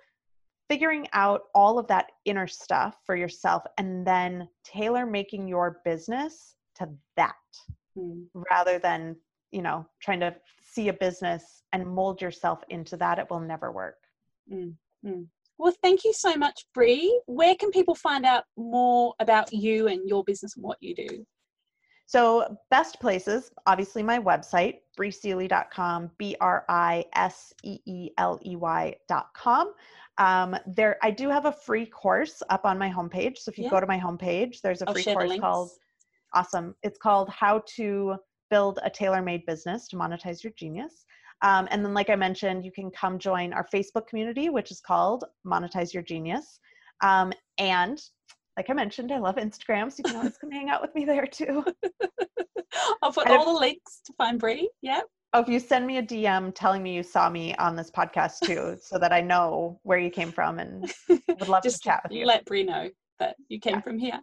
figuring 0.70 1.08
out 1.14 1.42
all 1.54 1.78
of 1.78 1.88
that 1.88 2.08
inner 2.26 2.48
stuff 2.48 2.98
for 3.06 3.16
yourself 3.16 3.64
and 3.78 4.06
then 4.06 4.48
tailor 4.64 5.06
making 5.06 5.48
your 5.48 5.82
business 5.86 6.56
to 6.76 6.90
that 7.18 7.36
Mm. 7.96 8.26
rather 8.50 8.80
than 8.80 9.16
you 9.52 9.62
know 9.62 9.86
trying 10.02 10.20
to 10.20 10.36
see 10.60 10.88
a 10.88 10.94
business 10.94 11.62
and 11.74 11.86
mold 11.86 12.20
yourself 12.20 12.64
into 12.70 12.98
that 12.98 13.20
it 13.20 13.30
will 13.30 13.40
never 13.40 13.72
work 13.72 13.98
Well, 15.58 15.74
thank 15.84 16.04
you 16.04 16.14
so 16.14 16.36
much, 16.36 16.66
Bri. 16.74 17.22
Where 17.28 17.56
can 17.56 17.72
people 17.72 17.96
find 17.96 18.26
out 18.26 18.46
more 18.58 19.14
about 19.20 19.54
you 19.54 19.88
and 19.88 20.08
your 20.10 20.24
business 20.24 20.56
and 20.56 20.64
what 20.64 20.78
you 20.82 20.96
do? 20.96 21.26
So, 22.06 22.58
best 22.70 23.00
places, 23.00 23.52
obviously, 23.66 24.04
my 24.04 24.20
website, 24.20 24.80
briseeley.com, 25.00 26.12
B 26.18 26.36
R 30.18 30.26
I 30.26 30.32
S 30.32 30.40
L 30.44 30.52
Y.com. 30.52 30.56
Um, 30.56 30.74
there, 30.76 30.98
I 31.02 31.12
do 31.12 31.30
have 31.30 31.46
a 31.46 31.52
free 31.52 31.86
course 31.86 32.42
up 32.50 32.66
on 32.66 32.78
my 32.78 32.90
homepage. 32.90 33.38
So, 33.40 33.50
if 33.52 33.58
you 33.58 33.66
Yeah. 33.66 33.70
go 33.72 33.80
to 33.80 33.88
my 33.88 34.00
homepage, 34.00 34.62
there's 34.62 34.82
a 34.82 34.88
I'll 34.88 34.94
free 34.94 35.04
course 35.04 35.40
called 35.40 35.70
Awesome. 36.36 36.76
It's 36.82 36.98
called 36.98 37.30
How 37.30 37.62
to 37.76 38.16
Build 38.50 38.80
a 38.84 38.90
Tailor 38.90 39.22
Made 39.22 39.46
Business 39.46 39.88
to 39.90 39.96
Monetize 39.98 40.44
Your 40.44 40.54
Genius. 40.58 41.06
Um, 41.44 41.68
and 41.72 41.84
then, 41.86 41.94
like 41.94 42.10
I 42.10 42.16
mentioned, 42.16 42.64
you 42.66 42.72
can 42.72 42.90
come 42.92 43.20
join 43.20 43.54
our 43.54 43.68
Facebook 43.74 44.08
community, 44.08 44.50
which 44.50 44.72
is 44.72 44.80
called 44.82 45.26
Monetize 45.46 45.94
Your 45.94 46.02
Genius. 46.04 46.60
Um, 47.02 47.34
and 47.60 48.02
like 48.58 48.70
I 48.70 48.74
mentioned, 48.74 49.12
I 49.12 49.18
love 49.20 49.36
Instagram, 49.36 49.92
so 49.92 49.98
you 50.00 50.04
can 50.06 50.16
always 50.16 50.38
come 50.42 50.52
hang 50.52 50.70
out 50.70 50.82
with 50.82 50.94
me 50.96 51.06
there 51.06 51.26
too. 51.28 51.64
I'll 53.02 53.12
put 53.12 53.26
And 53.26 53.34
if- 53.36 53.40
all 53.40 53.54
the 53.54 53.60
links 53.60 54.02
to 54.06 54.14
find 54.14 54.40
Bri. 54.40 54.70
Yeah. 54.82 55.02
Oh, 55.36 55.42
if 55.42 55.50
you 55.50 55.60
send 55.60 55.88
me 55.88 55.98
a 55.98 56.04
DM 56.04 56.54
telling 56.54 56.84
me 56.84 56.94
you 56.94 57.02
saw 57.02 57.28
me 57.28 57.56
on 57.56 57.76
this 57.76 57.90
podcast 57.90 58.42
too, 58.42 58.78
so 58.82 59.00
that 59.00 59.12
I 59.12 59.22
know 59.22 59.80
where 59.82 59.98
you 59.98 60.12
came 60.12 60.32
from 60.32 60.60
and 60.60 60.92
would 61.10 61.48
love 61.50 61.64
to 61.64 61.80
chat 61.80 62.02
with 62.04 62.12
you. 62.12 62.26
let 62.26 62.46
Bri 62.46 62.64
know 62.64 62.90
that 63.20 63.36
you 63.48 63.60
came 63.60 63.76
Yeah. 63.76 63.82
from 63.82 63.98
here. 63.98 64.20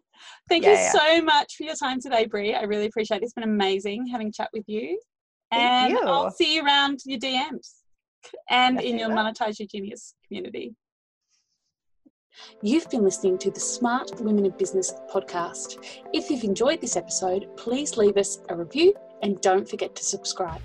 Thank 0.48 0.64
Yeah, 0.64 0.70
you 0.70 0.76
yeah. 0.76 0.92
so 0.92 1.22
much 1.22 1.56
for 1.56 1.64
your 1.64 1.74
time 1.74 2.00
today, 2.00 2.26
Bri. 2.26 2.54
I 2.54 2.62
really 2.62 2.86
appreciate 2.86 3.18
it. 3.22 3.24
It's 3.24 3.32
been 3.32 3.42
amazing 3.44 4.06
having 4.06 4.28
a 4.28 4.32
chat 4.32 4.50
with 4.52 4.64
you. 4.68 5.00
Thank 5.50 5.82
and 5.82 5.98
you. 5.98 6.06
I'll 6.06 6.30
see 6.30 6.54
you 6.54 6.64
around 6.64 7.00
your 7.04 7.18
DMs 7.18 7.72
and 8.48 8.80
in 8.80 8.96
your 8.98 9.08
will. 9.08 9.16
Monetize 9.16 9.58
Your 9.58 9.66
Genius 9.66 10.14
community. 10.28 10.76
You've 12.62 12.88
been 12.88 13.02
listening 13.02 13.36
to 13.38 13.50
the 13.50 13.58
Smart 13.58 14.12
Women 14.20 14.46
in 14.46 14.52
Business 14.52 14.92
podcast. 15.12 15.84
If 16.12 16.30
you've 16.30 16.44
enjoyed 16.44 16.80
this 16.80 16.96
episode, 16.96 17.48
please 17.56 17.96
leave 17.96 18.16
us 18.16 18.38
a 18.48 18.54
review 18.54 18.94
and 19.22 19.40
don't 19.40 19.68
forget 19.68 19.96
to 19.96 20.04
subscribe. 20.04 20.60